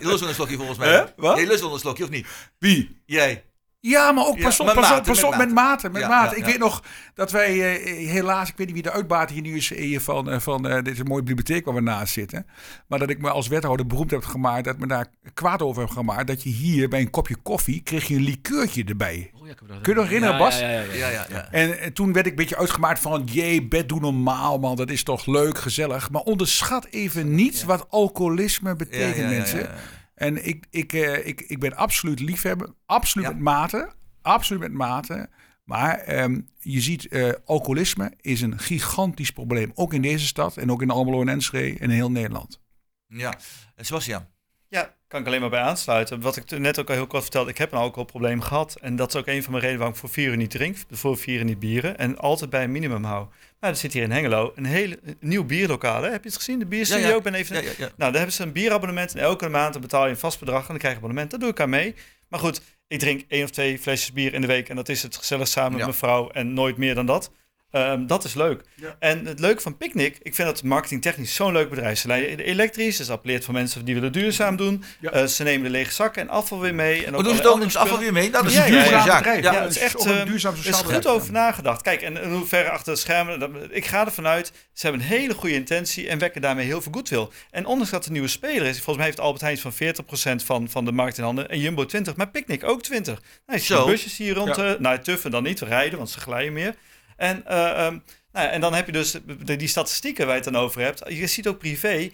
lust 0.00 0.20
wel 0.20 0.28
een 0.28 0.34
slokje 0.34 0.56
volgens 0.56 0.78
mij. 0.78 0.88
Hè? 0.96 1.04
Wat? 1.16 1.38
Je 1.38 1.46
lust 1.46 1.60
wel 1.60 1.72
een 1.72 1.78
slokje, 1.78 2.04
of 2.04 2.10
niet? 2.10 2.26
Wie? 2.58 3.02
Jij. 3.06 3.42
Ja, 3.84 4.12
maar 4.12 4.26
ook 4.26 4.40
pas 4.40 4.60
op, 4.60 4.66
met 4.66 4.74
pas 4.74 4.90
op, 4.90 5.04
pas 5.04 5.16
met 5.16 5.24
op, 5.24 5.36
met 5.36 5.52
mate. 5.52 5.88
Met 5.90 6.02
Ja, 6.02 6.08
mate. 6.08 6.30
ja, 6.30 6.36
ik 6.36 6.44
ja. 6.44 6.50
weet 6.50 6.58
nog 6.58 6.82
dat 7.14 7.30
wij 7.30 7.76
eh, 7.76 8.08
helaas, 8.08 8.48
ik 8.48 8.56
weet 8.56 8.66
niet 8.66 8.74
wie 8.74 8.84
de 8.84 8.90
uitbater 8.92 9.34
hier 9.34 9.42
nu 9.42 9.56
is, 9.56 9.72
van, 10.02 10.30
eh, 10.30 10.38
van 10.40 10.68
eh, 10.68 10.74
dit 10.74 10.92
is 10.92 10.98
een 10.98 11.06
mooie 11.06 11.22
bibliotheek 11.22 11.64
waar 11.64 11.74
we 11.74 11.80
naast 11.80 12.12
zitten. 12.12 12.46
Maar 12.86 12.98
dat 12.98 13.10
ik 13.10 13.18
me 13.18 13.30
als 13.30 13.48
wethouder 13.48 13.86
beroemd 13.86 14.10
heb 14.10 14.24
gemaakt, 14.24 14.64
dat 14.64 14.78
me 14.78 14.86
daar 14.86 15.06
kwaad 15.34 15.62
over 15.62 15.82
heb 15.82 15.90
gemaakt, 15.90 16.26
dat 16.26 16.42
je 16.42 16.48
hier 16.48 16.88
bij 16.88 17.00
een 17.00 17.10
kopje 17.10 17.36
koffie 17.42 17.82
kreeg 17.82 18.08
je 18.08 18.14
een 18.14 18.22
likeurtje 18.22 18.84
erbij. 18.84 19.30
Oh, 19.34 19.46
ja, 19.46 19.52
ik 19.52 19.58
heb 19.58 19.68
dat- 19.68 19.80
Kun 19.80 19.92
je 19.92 19.98
nog 19.98 20.08
herinneren, 20.08 20.36
Ja, 20.38 20.42
Bas? 20.42 20.58
Ja, 20.58 20.70
ja, 20.70 20.80
ja, 20.80 20.92
Ja, 20.94 21.08
ja, 21.08 21.26
ja. 21.30 21.48
En, 21.50 21.92
toen 21.92 22.12
werd 22.12 22.26
ik 22.26 22.32
een 22.32 22.38
beetje 22.38 22.56
uitgemaakt 22.58 23.00
van, 23.00 23.22
jee, 23.24 23.68
bed 23.68 23.88
doe 23.88 24.00
normaal 24.00 24.58
man, 24.58 24.76
dat 24.76 24.90
is 24.90 25.02
toch 25.02 25.26
leuk, 25.26 25.58
gezellig. 25.58 26.10
Maar 26.10 26.22
onderschat 26.22 26.86
even 26.90 27.34
niet 27.34 27.64
wat 27.64 27.86
alcoholisme 27.90 28.76
betekent 28.76 29.16
Ja, 29.16 29.22
ja, 29.22 29.30
ja, 29.30 29.36
mensen. 29.36 29.68
En 30.14 30.46
ik, 30.46 30.66
ik, 30.70 30.92
eh, 30.92 31.26
ik, 31.26 31.40
ik 31.40 31.58
ben 31.60 31.76
absoluut 31.76 32.20
liefhebber. 32.20 32.74
Absoluut 32.86 33.26
Ja. 33.28 33.32
met 33.34 33.42
mate. 33.42 33.92
Absoluut 34.22 34.62
met 34.62 34.72
mate. 34.72 35.30
Maar 35.64 35.98
ehm, 35.98 36.40
je 36.58 36.80
ziet, 36.80 37.06
eh, 37.08 37.32
alcoholisme 37.44 38.12
is 38.20 38.40
een 38.40 38.58
gigantisch 38.58 39.30
probleem. 39.30 39.72
Ook 39.74 39.92
in 39.94 40.02
deze 40.02 40.26
stad 40.26 40.56
en 40.56 40.70
ook 40.70 40.82
in 40.82 40.90
Almelo 40.90 41.20
en 41.20 41.28
Enschede 41.28 41.78
en 41.78 41.84
in 41.84 41.90
heel 41.90 42.10
Nederland. 42.10 42.60
Ja. 43.06 43.34
Sebastian. 43.76 44.26
Ja, 44.72 44.94
kan 45.08 45.20
ik 45.20 45.26
alleen 45.26 45.40
maar 45.40 45.50
bij 45.50 45.60
aansluiten. 45.60 46.20
Wat 46.20 46.36
ik 46.36 46.58
net 46.58 46.78
ook 46.78 46.88
al 46.88 46.94
heel 46.94 47.06
kort 47.06 47.22
vertelde, 47.22 47.50
ik 47.50 47.58
heb 47.58 47.72
een 47.72 47.78
alcoholprobleem 47.78 48.40
gehad. 48.40 48.76
En 48.80 48.96
dat 48.96 49.08
is 49.14 49.20
ook 49.20 49.26
een 49.26 49.42
van 49.42 49.50
mijn 49.50 49.64
redenen 49.64 49.78
waarom 49.78 49.94
ik 49.94 50.00
voor 50.00 50.10
vier 50.10 50.28
uur 50.28 50.36
niet 50.36 50.50
drink. 50.50 50.76
Voor 50.90 51.16
vier 51.16 51.38
uur 51.38 51.44
niet 51.44 51.58
bieren. 51.58 51.98
En 51.98 52.18
altijd 52.18 52.50
bij 52.50 52.64
een 52.64 52.72
minimum 52.72 53.04
hou. 53.04 53.26
Maar 53.60 53.70
er 53.70 53.76
zit 53.76 53.92
hier 53.92 54.02
in 54.02 54.10
Hengelo 54.10 54.52
een 54.54 54.64
hele 54.64 54.98
een 55.04 55.16
nieuw 55.20 55.44
bierlokaal. 55.44 56.02
Hè? 56.02 56.10
Heb 56.10 56.22
je 56.22 56.28
het 56.28 56.38
gezien? 56.38 56.58
De 56.58 56.66
bierstudio. 56.66 57.08
Ja, 57.08 57.20
ben 57.20 57.34
even... 57.34 57.62
Ja. 57.62 57.70
Nou, 57.78 57.92
daar 57.96 58.12
hebben 58.12 58.32
ze 58.32 58.42
een 58.42 58.52
bierabonnement. 58.52 59.14
En 59.14 59.20
elke 59.20 59.48
maand 59.48 59.80
betaal 59.80 60.04
je 60.04 60.10
een 60.10 60.16
vast 60.16 60.38
bedrag 60.38 60.60
en 60.60 60.68
dan 60.68 60.78
krijg 60.78 60.92
je 60.92 60.98
abonnement. 60.98 61.30
Dat 61.30 61.40
doe 61.40 61.50
ik 61.50 61.60
aan 61.60 61.70
mee. 61.70 61.94
Maar 62.28 62.40
goed, 62.40 62.60
ik 62.86 62.98
drink 62.98 63.22
één 63.28 63.44
of 63.44 63.50
twee 63.50 63.78
flesjes 63.78 64.12
bier 64.12 64.34
in 64.34 64.40
de 64.40 64.46
week. 64.46 64.68
En 64.68 64.76
dat 64.76 64.88
is 64.88 65.02
het 65.02 65.16
gezellig 65.16 65.48
samen 65.48 65.72
met 65.72 65.80
mijn 65.80 65.94
vrouw. 65.94 66.30
En 66.30 66.54
nooit 66.54 66.76
meer 66.76 66.94
dan 66.94 67.06
dat. 67.06 67.32
Ehm, 67.72 68.06
dat 68.06 68.24
is 68.24 68.34
leuk. 68.34 68.62
Ja. 68.74 68.96
En 68.98 69.26
het 69.26 69.40
leuke 69.40 69.60
van 69.62 69.76
Picnic, 69.76 70.18
ik 70.22 70.34
vind 70.34 70.48
dat 70.48 70.62
marketingtechnisch 70.62 71.34
zo'n 71.34 71.52
leuk 71.52 71.68
bedrijf. 71.70 71.98
Ze 71.98 72.06
leiden 72.06 72.38
elektrisch, 72.44 72.96
dus 72.96 73.10
appelleert 73.10 73.44
voor 73.44 73.54
mensen 73.54 73.84
die 73.84 73.94
willen 73.94 74.12
duurzaam 74.12 74.56
doen. 74.56 74.84
Ja. 75.00 75.10
Eh, 75.10 75.24
ze 75.26 75.42
nemen 75.42 75.62
de 75.64 75.70
lege 75.70 75.92
zakken 75.92 76.22
en 76.22 76.28
afval 76.28 76.60
weer 76.60 76.74
mee. 76.74 77.06
En 77.06 77.12
Wat 77.12 77.24
doen 77.24 77.36
ze 77.36 77.42
dan? 77.42 77.62
Is 77.62 77.76
afval 77.76 77.98
weer 77.98 78.12
mee? 78.12 78.30
Nou, 78.30 78.42
dat 78.42 78.52
is 78.52 78.58
Ja, 78.58 78.66
een 78.66 79.02
zaak. 79.02 79.18
bedrijf. 79.18 79.42
Ja, 79.44 79.62
het 79.62 79.70
is 79.70 79.78
echt 79.78 80.04
een 80.04 80.18
eh, 80.18 80.24
duurzaam 80.26 80.52
er 80.52 80.58
is 80.58 80.64
sociaal 80.64 80.92
goed 80.92 81.06
over 81.06 81.32
nagedacht. 81.32 81.82
Kijk, 81.82 82.02
en 82.02 82.16
in 82.22 82.30
hoeverre 82.32 82.70
achter 82.70 82.92
de 82.92 82.98
schermen, 82.98 83.38
dat- 83.38 83.50
ik 83.70 83.84
ga 83.86 84.04
ervan 84.04 84.26
uit, 84.26 84.52
ze 84.72 84.86
hebben 84.86 85.00
een 85.00 85.08
hele 85.08 85.34
goede 85.34 85.54
intentie 85.54 86.08
en 86.08 86.18
wekken 86.18 86.40
daarmee 86.40 86.66
heel 86.66 86.82
veel 86.82 86.92
goodwill. 86.92 87.28
En 87.50 87.66
ondanks 87.66 87.90
dat 87.90 87.98
het 87.98 88.06
een 88.08 88.12
nieuwe 88.12 88.28
speler 88.28 88.66
is, 88.66 88.74
volgens 88.76 88.96
mij 88.96 89.06
heeft 89.06 89.20
Albert 89.20 89.40
Heijn 89.42 89.58
van 89.58 89.72
40% 89.72 90.44
van, 90.44 90.68
van 90.68 90.84
de 90.84 90.92
markt 90.92 91.18
in 91.18 91.24
handen 91.24 91.48
en 91.48 91.58
Jumbo 91.58 91.84
20, 91.86 92.16
maar 92.16 92.28
Picnic 92.30 92.64
ook 92.64 92.82
20. 92.82 93.14
Nou, 93.14 93.24
je 93.46 93.64
ziet 93.64 93.76
Zo. 93.76 93.84
de 93.84 93.90
busjes 93.90 94.16
hier 94.16 94.34
rond, 94.34 94.56
Ja. 94.56 94.64
eh 94.74 94.78
nou 94.80 94.98
tuffen 94.98 95.30
dan 95.30 95.42
niet, 95.42 95.60
we 95.60 95.66
rijden, 95.66 95.98
want 95.98 96.10
ze 96.10 96.20
glijden 96.20 96.52
meer. 96.52 96.74
En, 97.22 97.46
eh, 97.46 97.70
ehm, 97.86 97.92
nou, 98.32 98.46
ja, 98.46 98.48
en 98.50 98.60
dan 98.60 98.74
heb 98.74 98.86
je 98.86 98.92
dus 98.92 99.16
de- 99.44 99.56
die 99.56 99.68
statistieken 99.68 100.26
waar 100.26 100.36
je 100.36 100.42
het 100.42 100.52
dan 100.52 100.62
over 100.62 100.80
hebt. 100.80 101.02
Je 101.08 101.26
ziet 101.26 101.48
ook 101.48 101.58
privé, 101.58 102.10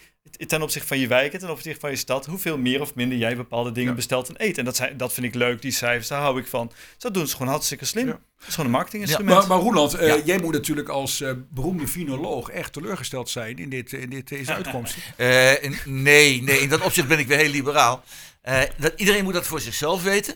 ten 0.46 0.62
opzichte 0.62 0.88
van 0.88 0.98
je 0.98 1.06
wijk 1.06 1.32
en 1.32 1.38
ten 1.38 1.50
opzichte 1.50 1.80
van 1.80 1.90
je 1.90 1.96
stad, 1.96 2.26
hoeveel 2.26 2.58
meer 2.58 2.80
of 2.80 2.94
minder 2.94 3.18
jij 3.18 3.36
bepaalde 3.36 3.72
dingen 3.72 3.90
Ja. 3.90 3.96
bestelt 3.96 4.28
en 4.28 4.34
eet. 4.38 4.58
En 4.58 4.64
dat, 4.64 4.76
zijn, 4.76 4.96
dat 4.96 5.12
vind 5.12 5.26
ik 5.26 5.34
leuk, 5.34 5.62
die 5.62 5.70
cijfers, 5.70 6.08
daar 6.08 6.20
hou 6.20 6.38
ik 6.40 6.46
van. 6.46 6.66
Dus 6.68 6.76
dat 6.98 7.14
doen 7.14 7.26
ze 7.26 7.36
gewoon 7.36 7.52
hartstikke 7.52 7.84
slim. 7.84 8.06
Ja. 8.06 8.12
Dat 8.12 8.48
is 8.48 8.54
gewoon 8.54 8.66
een 8.66 8.76
marketinginstrument. 8.76 9.38
Maar, 9.38 9.48
maar 9.48 9.58
Roeland, 9.58 9.94
eh, 9.94 10.08
Ja. 10.08 10.20
jij 10.24 10.38
moet 10.38 10.52
natuurlijk 10.52 10.88
als 10.88 11.20
eh, 11.20 11.32
beroemde 11.50 11.86
vinoloog 11.86 12.50
echt 12.50 12.72
teleurgesteld 12.72 13.30
zijn 13.30 13.56
in, 13.58 13.68
dit, 13.68 13.92
in 13.92 14.10
dit, 14.10 14.28
deze 14.28 14.54
uitkomst. 14.60 14.96
Eh, 15.16 15.52
nee, 15.84 16.42
nee, 16.42 16.60
in 16.60 16.68
dat 16.68 16.80
opzicht 16.80 17.08
ben 17.08 17.18
ik 17.18 17.26
weer 17.26 17.38
heel 17.38 17.50
liberaal. 17.50 18.02
Eh, 18.42 18.60
dat, 18.78 18.92
iedereen 18.96 19.24
moet 19.24 19.32
dat 19.34 19.46
voor 19.46 19.60
zichzelf 19.60 20.02
weten. 20.02 20.34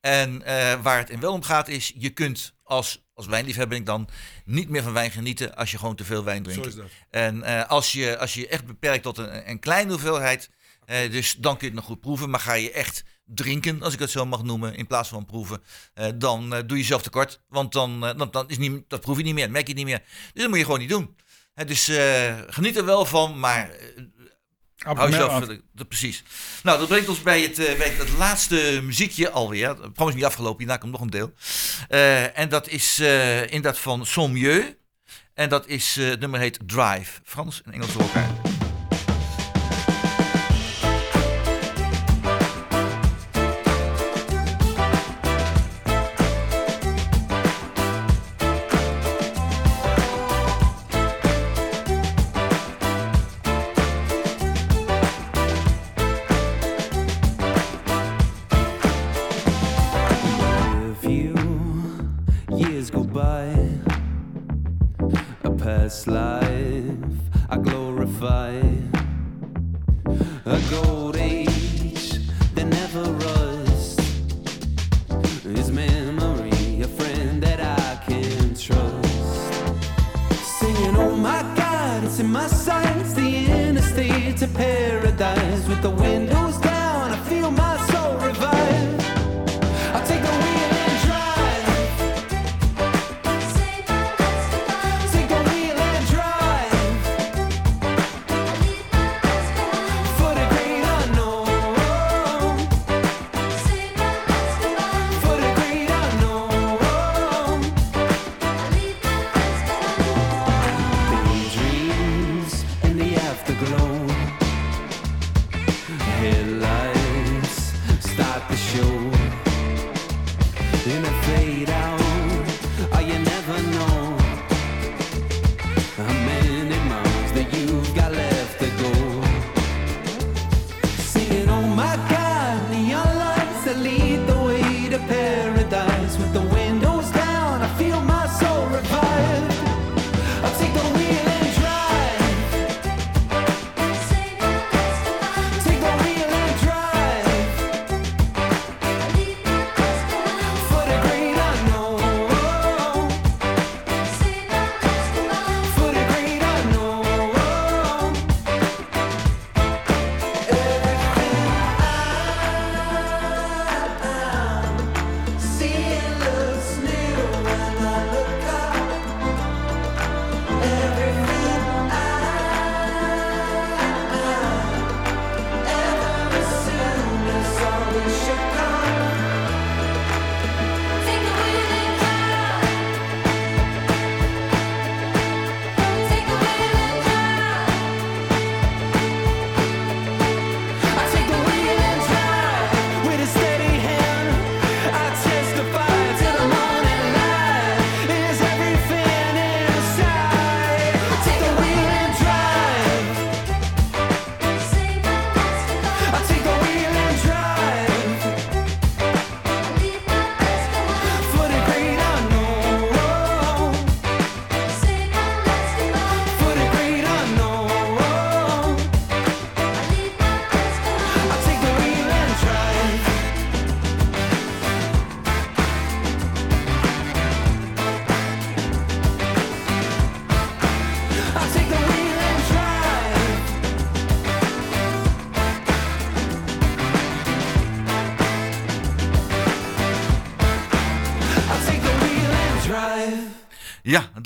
En 0.00 0.42
eh, 0.42 0.82
waar 0.82 0.98
het 0.98 1.10
in 1.10 1.20
wel 1.20 1.32
om 1.32 1.42
gaat 1.42 1.68
is, 1.68 1.92
je 1.96 2.10
kunt 2.10 2.54
als, 2.62 3.04
als 3.20 3.28
wijnliefhebber 3.28 3.68
ben 3.68 3.78
ik 3.78 3.86
dan 3.86 4.08
niet 4.44 4.68
meer 4.68 4.82
van 4.82 4.92
wijn 4.92 5.10
genieten 5.10 5.56
als 5.56 5.70
je 5.70 5.78
gewoon 5.78 5.96
te 5.96 6.04
veel 6.04 6.24
wijn 6.24 6.44
Zo 6.44 6.50
drinkt. 6.50 6.66
is 6.66 6.74
dat. 6.74 6.86
En 7.10 7.42
eh, 7.42 7.68
als, 7.68 7.92
je, 7.92 8.18
als 8.18 8.34
je 8.34 8.48
echt 8.48 8.66
beperkt 8.66 9.02
tot 9.02 9.18
een, 9.18 9.50
een 9.50 9.58
kleine 9.58 9.90
hoeveelheid, 9.90 10.50
eh, 10.84 11.10
dus 11.10 11.34
dan 11.38 11.52
kun 11.56 11.60
je 11.60 11.72
het 11.72 11.74
nog 11.74 11.84
goed 11.84 12.00
proeven. 12.00 12.30
Maar 12.30 12.40
ga 12.40 12.52
je 12.52 12.72
echt 12.72 13.04
drinken, 13.24 13.82
als 13.82 13.92
ik 13.92 13.98
het 13.98 14.10
zo 14.10 14.26
mag 14.26 14.42
noemen, 14.42 14.74
in 14.74 14.86
plaats 14.86 15.08
van 15.08 15.24
proeven, 15.24 15.62
eh, 15.94 16.06
dan 16.14 16.50
doe 16.50 16.64
je 16.66 16.76
jezelf 16.76 17.02
tekort. 17.02 17.40
Want 17.48 17.72
dan, 17.72 18.00
dan, 18.00 18.28
dan 18.30 18.48
is 18.48 18.58
niet, 18.58 18.82
dat 18.88 19.00
proef 19.00 19.16
je 19.16 19.22
niet 19.22 19.34
meer, 19.34 19.44
dat 19.44 19.52
merk 19.52 19.68
je 19.68 19.74
niet 19.74 19.84
meer. 19.84 20.02
Dus 20.32 20.42
dat 20.42 20.48
moet 20.48 20.58
je 20.58 20.64
gewoon 20.64 20.80
niet 20.80 20.88
doen. 20.88 21.16
Dus 21.66 21.90
geniet 22.46 22.76
er 22.76 22.84
wel 22.84 23.04
van, 23.04 23.38
maar 23.38 23.70
Hou 24.84 25.10
jezelf, 25.10 25.46
de- 25.72 25.84
precies. 25.84 26.22
Nou, 26.62 26.78
dat 26.78 26.88
brengt 26.88 27.08
ons 27.08 27.22
bij 27.22 27.40
het, 27.42 27.58
eh, 27.58 27.76
bij 27.78 27.88
het 27.88 28.08
laatste 28.18 28.80
muziekje 28.82 29.30
alweer. 29.30 29.68
Het 29.68 29.78
programma 29.78 30.08
is 30.08 30.14
niet 30.14 30.24
afgelopen, 30.24 30.58
hierna 30.58 30.76
komt 30.76 30.92
nog 30.92 31.00
een 31.00 31.10
deel. 31.10 31.32
Eh, 31.88 32.38
en 32.38 32.48
dat 32.48 32.68
is 32.68 32.98
eh 32.98 33.40
inderdaad 33.42 33.78
van 33.78 34.06
Sommieu. 34.06 34.78
En 35.34 35.48
dat 35.48 35.66
is, 35.66 35.96
het 35.96 36.20
nummer 36.20 36.40
heet 36.40 36.58
Drive. 36.66 37.20
Frans 37.24 37.62
en 37.64 37.72
Engels 37.72 37.92
door 37.92 38.02
elkaar. 38.02 38.49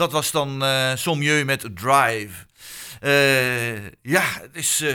Dat 0.05 0.12
was 0.12 0.30
dan 0.30 0.64
eh 0.64 0.92
Sommieu 0.96 1.44
met 1.44 1.66
Drive. 1.74 2.46
Eh, 3.00 3.86
ja, 4.02 4.22
het 4.40 4.57
is, 4.57 4.80
eh, 4.80 4.92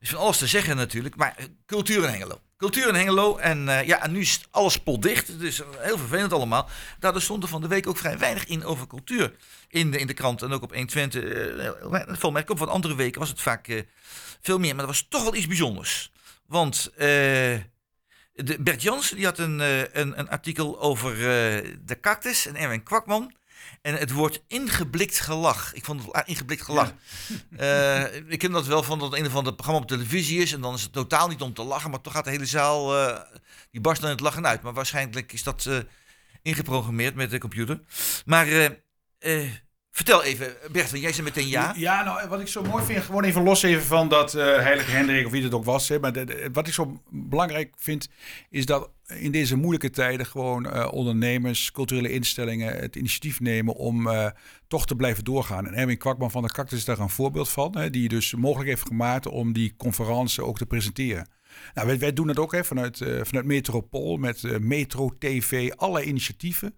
is 0.00 0.08
van 0.08 0.18
alles 0.18 0.38
te 0.38 0.46
zeggen 0.46 0.76
natuurlijk, 0.76 1.16
maar 1.16 1.36
cultuur 1.66 2.04
in 2.04 2.10
Hengelo. 2.10 2.40
Cultuur 2.56 2.88
in 2.88 2.94
Hengelo 2.94 3.36
en 3.36 3.64
ja, 3.86 4.06
nu 4.06 4.20
is 4.20 4.40
alles 4.50 4.78
potdicht. 4.78 5.26
Het 5.26 5.40
is 5.40 5.62
heel 5.78 5.98
vervelend 5.98 6.32
allemaal. 6.32 6.68
Daardoor 6.98 7.22
stond 7.22 7.42
er 7.42 7.48
van 7.48 7.60
de 7.60 7.68
week 7.68 7.86
ook 7.86 7.96
vrij 7.96 8.18
weinig 8.18 8.46
in 8.46 8.64
over 8.64 8.86
cultuur 8.86 9.32
in 9.68 9.90
de, 9.90 9.98
in 9.98 10.06
de 10.06 10.14
krant 10.14 10.42
en 10.42 10.52
ook 10.52 10.62
op 10.62 10.70
120. 10.70 11.22
Uh, 11.22 12.30
mij, 12.30 12.44
op 12.48 12.58
van 12.58 12.68
andere 12.68 12.94
weken 12.94 13.20
was 13.20 13.28
het 13.28 13.40
vaak 13.40 13.84
veel 14.40 14.58
meer, 14.58 14.74
maar 14.74 14.84
er 14.84 14.90
was 14.90 15.06
toch 15.08 15.22
wel 15.22 15.34
iets 15.34 15.46
bijzonders. 15.46 16.10
Want 16.46 16.92
de 16.96 18.56
Bert 18.60 18.82
Jansen 18.82 19.16
die 19.16 19.24
had 19.24 19.38
een, 19.38 19.58
een, 19.58 20.18
een 20.18 20.30
artikel 20.30 20.80
over 20.80 21.16
de 21.84 22.00
cactus 22.00 22.46
en 22.46 22.56
Erwin 22.56 22.82
Kwakman. 22.82 23.32
En 23.82 23.94
het 23.94 24.10
woord 24.10 24.42
ingeblikt 24.46 25.20
gelach. 25.20 25.74
Ik 25.74 25.84
vond 25.84 25.98
het 25.98 26.06
wel 26.06 26.16
aardig 26.16 26.32
ingeblikt 26.34 26.62
gelach. 26.62 26.92
Eh, 27.56 28.14
ik 28.28 28.38
ken 28.38 28.52
dat 28.52 28.66
wel 28.66 28.82
van 28.82 28.98
dat 28.98 29.14
een 29.14 29.26
of 29.26 29.34
ander 29.34 29.52
programma 29.54 29.82
op 29.82 29.88
televisie 29.88 30.40
is. 30.40 30.52
En 30.52 30.60
dan 30.60 30.74
is 30.74 30.82
het 30.82 30.92
totaal 30.92 31.28
niet 31.28 31.40
om 31.40 31.54
te 31.54 31.62
lachen. 31.62 31.90
Maar 31.90 32.00
toch 32.00 32.12
gaat 32.12 32.24
de 32.24 32.30
hele 32.30 32.46
zaal. 32.46 32.98
eh, 32.98 33.20
die 33.70 33.80
barst 33.80 34.00
dan 34.00 34.10
het 34.10 34.20
lachen 34.20 34.46
uit. 34.46 34.62
Maar 34.62 34.72
waarschijnlijk 34.72 35.32
is 35.32 35.42
dat 35.42 35.66
eh, 35.66 35.78
ingeprogrammeerd 36.42 37.14
met 37.14 37.30
de 37.30 37.38
computer. 37.38 37.80
Maar 38.24 38.46
Vertel 39.90 40.24
even, 40.24 40.54
Bert, 40.72 40.90
jij 40.90 41.12
zei 41.12 41.22
meteen 41.22 41.48
ja. 41.48 41.74
Ja, 41.76 42.04
nou, 42.04 42.28
wat 42.28 42.40
ik 42.40 42.48
zo 42.48 42.62
mooi 42.62 42.84
vind, 42.84 43.04
gewoon 43.04 43.24
even 43.24 43.42
los 43.42 43.62
even 43.62 43.82
van 43.82 44.08
dat 44.08 44.34
eh, 44.34 44.44
heilige 44.44 44.90
Hendrik 44.90 45.26
of 45.26 45.32
wie 45.32 45.42
het 45.42 45.54
ook 45.54 45.64
was. 45.64 45.88
Hè, 45.88 45.98
maar 45.98 46.12
wat 46.52 46.66
ik 46.66 46.72
zo 46.74 47.00
belangrijk 47.10 47.74
vind, 47.76 48.08
is 48.50 48.66
dat 48.66 48.90
in 49.06 49.30
deze 49.30 49.56
moeilijke 49.56 49.90
tijden 49.90 50.26
gewoon 50.26 50.66
eh, 50.66 50.92
ondernemers, 50.92 51.72
culturele 51.72 52.12
instellingen 52.12 52.76
het 52.76 52.96
initiatief 52.96 53.40
nemen 53.40 53.74
om 53.74 54.08
eh, 54.08 54.26
toch 54.68 54.86
te 54.86 54.96
blijven 54.96 55.24
doorgaan. 55.24 55.66
En 55.66 55.74
Erwin 55.74 55.98
Kwakman 55.98 56.30
van 56.30 56.42
de 56.42 56.52
Cactus 56.52 56.78
is 56.78 56.84
daar 56.84 56.98
een 56.98 57.08
voorbeeld 57.08 57.48
van, 57.48 57.76
hè, 57.76 57.90
die 57.90 58.08
dus 58.08 58.34
mogelijk 58.34 58.68
heeft 58.68 58.86
gemaakt 58.86 59.26
om 59.26 59.52
die 59.52 59.74
conferentie 59.76 60.44
ook 60.44 60.58
te 60.58 60.66
presenteren. 60.66 61.28
Nou, 61.74 61.98
wij, 61.98 62.12
doen 62.12 62.26
dat 62.26 62.38
ook 62.38 62.52
hè, 62.52 62.64
vanuit, 62.64 62.96
vanuit 63.22 63.46
Metropool 63.46 64.16
met 64.16 64.60
Metro 64.60 65.10
TV, 65.18 65.70
alle 65.76 66.04
initiatieven 66.04 66.74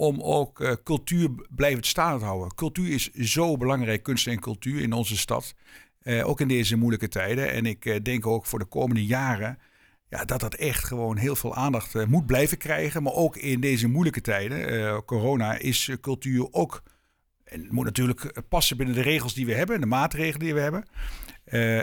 om 0.00 0.20
ook 0.20 0.60
eh, 0.60 0.72
cultuur 0.84 1.30
b- 1.30 1.46
blijvend 1.50 1.86
staande 1.86 2.18
te 2.18 2.24
houden. 2.24 2.54
Cultuur 2.54 2.92
is 2.92 3.10
zo 3.10 3.56
belangrijk, 3.56 4.02
kunst 4.02 4.26
en 4.26 4.40
cultuur 4.40 4.80
in 4.80 4.92
onze 4.92 5.16
stad. 5.16 5.54
Eh, 6.00 6.28
ook 6.28 6.40
in 6.40 6.48
deze 6.48 6.76
moeilijke 6.76 7.08
tijden. 7.08 7.50
En 7.50 7.66
ik 7.66 7.84
eh, 7.84 8.02
denk 8.02 8.26
ook 8.26 8.46
voor 8.46 8.58
de 8.58 8.64
komende 8.64 9.06
jaren 9.06 9.58
ja, 10.08 10.24
dat 10.24 10.40
dat 10.40 10.54
echt 10.54 10.84
gewoon 10.84 11.16
heel 11.16 11.36
veel 11.36 11.54
aandacht 11.54 12.06
moet 12.06 12.26
blijven 12.26 12.58
krijgen. 12.58 13.02
Maar 13.02 13.12
ook 13.12 13.36
in 13.36 13.60
deze 13.60 13.88
moeilijke 13.88 14.20
tijden, 14.20 15.04
corona, 15.04 15.58
is 15.58 15.90
cultuur 16.00 16.52
ook... 16.52 16.82
En 17.44 17.66
moet 17.70 17.84
natuurlijk 17.84 18.32
passen 18.48 18.76
binnen 18.76 18.94
de 18.94 19.02
regels 19.02 19.34
die 19.34 19.46
we 19.46 19.54
hebben, 19.54 19.80
de 19.80 19.86
maatregelen 19.86 20.38
die 20.38 20.54
we 20.54 20.60
hebben. 20.60 20.84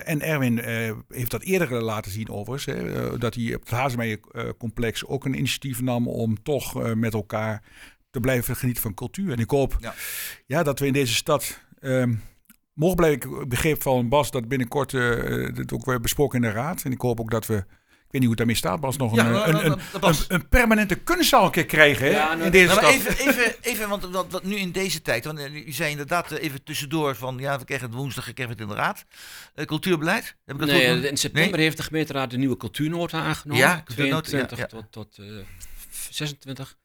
En 0.06 0.22
Erwin 0.22 0.60
heeft 1.08 1.32
dat 1.32 1.44
eerder 1.44 1.82
laten 1.84 2.12
zien 2.12 2.30
overigens. 2.30 2.76
Hè, 2.76 3.18
dat 3.18 3.36
hij 3.36 3.56
op 3.56 3.62
het 3.62 3.70
Hazemeijer-complex 3.70 5.06
ook 5.06 5.26
een 5.26 5.38
initiatief 5.38 5.82
nam 5.82 6.08
om 6.08 6.44
toch 6.44 6.96
met 6.96 7.14
elkaar 7.14 7.64
te 8.10 8.20
blijven 8.20 8.56
genieten 8.56 8.84
van 8.84 8.94
cultuur. 8.94 9.32
En 9.32 9.40
ik 9.40 9.50
hoop 9.50 9.76
Ja. 9.80 9.94
ja. 10.46 10.64
dat 10.64 10.80
we 10.80 10.86
in 10.86 10.94
deze 10.94 11.14
stad... 11.16 11.60
ehm 11.80 12.14
mogen 12.74 12.96
blijven, 12.96 13.32
ik 13.42 13.50
begreep 13.50 13.82
van 13.82 14.10
Bas 14.10 14.32
dat 14.32 14.48
binnenkort 14.48 14.94
eh 14.94 15.54
dit 15.54 15.74
ook 15.74 15.86
weer 15.86 16.00
besproken 16.00 16.36
in 16.44 16.50
de 16.50 16.54
raad. 16.56 16.82
En 16.84 16.92
ik 16.92 17.02
hoop 17.02 17.20
ook 17.20 17.32
dat 17.32 17.46
we, 17.46 17.56
ik 17.56 17.64
weet 17.64 18.12
niet 18.12 18.22
hoe 18.22 18.30
het 18.30 18.38
daarmee 18.38 18.56
staat 18.56 18.80
Bas, 18.80 18.98
nog 18.98 19.12
een, 19.12 19.18
Ja, 19.18 19.30
nou, 19.30 19.48
een, 19.48 19.54
nou, 19.54 19.80
een, 19.94 20.00
Bas. 20.00 20.20
een, 20.20 20.36
een 20.36 20.48
permanente 20.48 20.96
kunstzaal 20.96 21.46
een 21.46 21.52
keer 21.52 21.66
krijgen 21.66 22.10
Ja, 22.12 22.34
nou, 22.34 22.46
in 22.46 22.52
deze 22.52 22.68
Nou, 22.68 22.82
maar 22.82 22.92
stad. 22.94 23.08
even, 23.14 23.28
even, 23.28 23.56
even, 23.62 23.90
want 23.90 24.04
wat, 24.06 24.32
wat 24.32 24.44
nu 24.44 24.56
in 24.56 24.72
deze 24.72 25.02
tijd, 25.02 25.26
want 25.26 25.40
eh, 25.40 25.54
u 25.68 25.72
zei 25.72 25.92
inderdaad 25.92 26.32
eh, 26.32 26.44
even 26.44 26.64
tussendoor 26.64 27.16
van, 27.16 27.38
ja, 27.38 27.60
we 27.60 27.66
krijgen 27.66 27.88
het 27.88 27.96
woensdag, 27.98 28.26
we 28.26 28.34
krijgen 28.34 28.56
het 28.56 28.64
in 28.68 28.76
de 28.76 28.82
raad. 28.82 29.06
Cultuurbeleid, 29.66 30.36
heb 30.46 30.56
ik 30.56 30.62
dat 30.62 30.70
Nee, 30.70 30.96
goed? 30.96 31.04
in 31.04 31.18
september 31.18 31.60
heeft 31.60 31.78
de 31.78 31.84
gemeenteraad 31.84 32.32
de 32.32 32.38
nieuwe 32.38 32.58
cultuurnota 32.58 33.22
aangenomen. 33.22 33.64
Ja, 33.64 33.82
cultuurnota, 33.86 34.22
22 34.30 34.58
ja, 34.58 34.68
ja. 34.72 34.88
tot, 34.92 34.92
tot 34.92 35.18
eh, 35.18 35.26
26. 36.10 36.78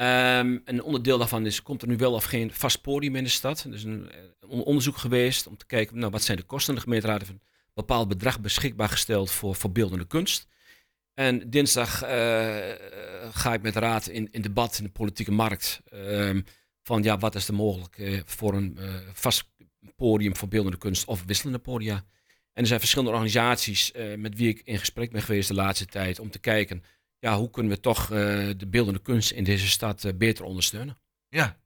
Ehm, 0.00 0.58
een 0.64 0.82
onderdeel 0.82 1.18
daarvan 1.18 1.46
is, 1.46 1.62
komt 1.62 1.82
er 1.82 1.88
nu 1.88 1.96
wel 1.96 2.12
of 2.12 2.24
geen 2.24 2.52
vast 2.52 2.82
podium 2.82 3.16
in 3.16 3.24
de 3.24 3.30
stad. 3.30 3.66
Is 3.70 3.84
een, 3.84 4.10
eh, 4.10 4.18
een 4.40 4.48
onderzoek 4.48 4.96
geweest 4.96 5.46
om 5.46 5.56
te 5.56 5.66
kijken, 5.66 5.98
nou, 5.98 6.10
wat 6.10 6.22
zijn 6.22 6.36
de 6.36 6.42
kosten. 6.42 6.74
De 6.74 6.80
gemeenteraad 6.80 7.18
heeft 7.18 7.30
een 7.30 7.40
bepaald 7.74 8.08
bedrag 8.08 8.40
beschikbaar 8.40 8.88
gesteld 8.88 9.30
voor, 9.30 9.54
voor 9.54 9.72
beeldende 9.72 10.06
kunst. 10.06 10.46
En 11.14 11.50
dinsdag 11.50 12.02
eh, 12.02 12.08
ga 13.32 13.54
ik 13.54 13.62
met 13.62 13.72
de 13.72 13.80
raad 13.80 14.06
in, 14.06 14.28
in 14.30 14.42
debat 14.42 14.78
in 14.78 14.84
de 14.84 14.90
politieke 14.90 15.32
markt. 15.32 15.80
ehm, 15.84 16.40
van 16.82 17.02
ja, 17.02 17.18
wat 17.18 17.34
is 17.34 17.48
er 17.48 17.54
mogelijk 17.54 17.98
eh, 17.98 18.20
voor 18.24 18.54
een 18.54 18.78
vast 19.12 19.50
podium 19.96 20.36
voor 20.36 20.48
beeldende 20.48 20.78
kunst 20.78 21.04
of 21.04 21.24
wisselende 21.26 21.58
podia. 21.58 21.94
En 22.52 22.62
er 22.62 22.66
zijn 22.66 22.80
verschillende 22.80 23.12
organisaties 23.12 23.92
met 24.16 24.34
wie 24.34 24.48
ik 24.48 24.60
in 24.64 24.78
gesprek 24.78 25.10
ben 25.10 25.22
geweest 25.22 25.48
de 25.48 25.54
laatste 25.54 25.86
tijd 25.86 26.18
om 26.18 26.30
te 26.30 26.38
kijken, 26.38 26.82
ja, 27.20 27.36
hoe 27.36 27.50
kunnen 27.50 27.72
we 27.72 27.80
toch 27.80 28.02
eh, 28.02 28.08
de 28.56 28.66
beeldende 28.68 29.00
kunst 29.00 29.30
in 29.30 29.44
deze 29.44 29.68
stad 29.68 30.04
eh, 30.04 30.12
beter 30.14 30.44
ondersteunen. 30.44 30.98
Ja, 31.28 31.58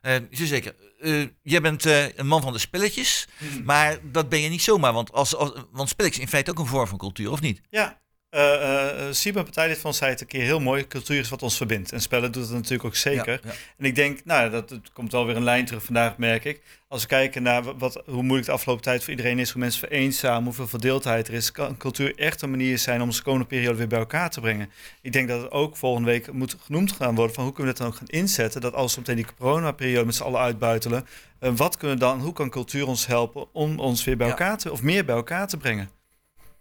Eh 0.00 0.18
zeker. 0.30 0.74
Eh, 1.00 1.26
jij 1.42 1.60
bent 1.60 1.86
eh, 1.86 2.16
een 2.16 2.26
man 2.26 2.42
van 2.42 2.52
de 2.52 2.58
spelletjes, 2.58 3.28
Hmm. 3.38 3.64
maar 3.64 3.98
dat 4.12 4.28
ben 4.28 4.40
je 4.40 4.48
niet 4.48 4.62
zomaar, 4.62 4.92
want, 4.92 5.12
als, 5.12 5.34
als, 5.34 5.52
want 5.70 5.88
spelletjes 5.88 6.22
in 6.22 6.28
feite 6.28 6.50
ook 6.50 6.58
een 6.58 6.66
vorm 6.66 6.86
van 6.86 6.98
cultuur, 6.98 7.30
of 7.30 7.40
niet? 7.40 7.60
Ja, 7.70 8.00
eh 8.30 8.84
Siba, 9.10 9.42
partijlid 9.42 9.78
van, 9.78 9.94
zei 9.94 10.10
het 10.10 10.20
een 10.20 10.26
keer 10.26 10.42
heel 10.42 10.60
mooi. 10.60 10.86
Cultuur 10.86 11.18
is 11.18 11.28
wat 11.28 11.42
ons 11.42 11.56
verbindt. 11.56 11.92
En 11.92 12.00
spellen 12.00 12.32
doet 12.32 12.42
het 12.42 12.52
natuurlijk 12.52 12.84
ook 12.84 12.96
zeker. 12.96 13.32
Ja, 13.42 13.50
ja. 13.50 13.56
En 13.78 13.84
ik 13.84 13.94
denk, 13.94 14.20
nou, 14.24 14.50
dat 14.50 14.70
het 14.70 14.92
komt 14.92 15.12
wel 15.12 15.26
weer 15.26 15.36
een 15.36 15.44
lijn 15.44 15.64
terug 15.64 15.82
vandaag, 15.84 16.16
merk 16.16 16.44
ik. 16.44 16.60
Als 16.88 17.02
we 17.02 17.08
kijken 17.08 17.42
naar 17.42 17.62
wa- 17.62 17.76
wat, 17.76 18.02
hoe 18.06 18.22
moeilijk 18.22 18.46
de 18.46 18.52
afgelopen 18.52 18.82
tijd 18.84 19.00
voor 19.02 19.10
iedereen 19.10 19.38
is, 19.38 19.50
hoe 19.50 19.60
mensen 19.60 19.80
vereenzamen, 19.88 20.44
hoeveel 20.44 20.66
verdeeldheid 20.68 21.28
er 21.28 21.34
is, 21.34 21.52
kan 21.52 21.76
cultuur 21.76 22.18
echt 22.18 22.42
een 22.42 22.50
manier 22.50 22.78
zijn 22.78 23.00
om 23.00 23.06
onze 23.06 23.22
komende 23.22 23.46
periode 23.46 23.76
weer 23.78 23.86
bij 23.86 23.98
elkaar 23.98 24.30
te 24.30 24.40
brengen. 24.40 24.70
Ik 25.02 25.12
denk 25.12 25.28
dat 25.28 25.42
het 25.42 25.50
ook 25.50 25.76
volgende 25.76 26.10
week 26.10 26.32
moet 26.32 26.56
genoemd 26.60 26.92
gaan 26.92 27.14
worden 27.14 27.34
van 27.34 27.44
hoe 27.44 27.52
kunnen 27.52 27.72
we 27.72 27.78
dat 27.78 27.88
dan 27.88 27.96
ook 28.00 28.08
gaan 28.08 28.20
inzetten, 28.20 28.60
dat 28.60 28.74
als 28.74 28.94
we 28.94 29.00
meteen 29.00 29.16
die 29.16 29.26
coronaperiode 29.38 30.06
met 30.06 30.14
z'n 30.14 30.22
allen 30.22 30.40
uitbuitelen, 30.40 31.06
wat 31.40 31.76
kunnen 31.76 31.96
we 31.98 32.02
dan, 32.04 32.20
hoe 32.20 32.32
kan 32.32 32.50
cultuur 32.50 32.86
ons 32.86 33.06
helpen 33.06 33.46
om 33.54 33.78
ons 33.78 34.04
weer 34.04 34.16
bij 34.16 34.26
Ja. 34.26 34.32
elkaar 34.32 34.58
te, 34.58 34.72
of 34.72 34.82
meer 34.82 35.04
bij 35.04 35.14
elkaar 35.16 35.48
te 35.48 35.56
brengen? 35.56 35.90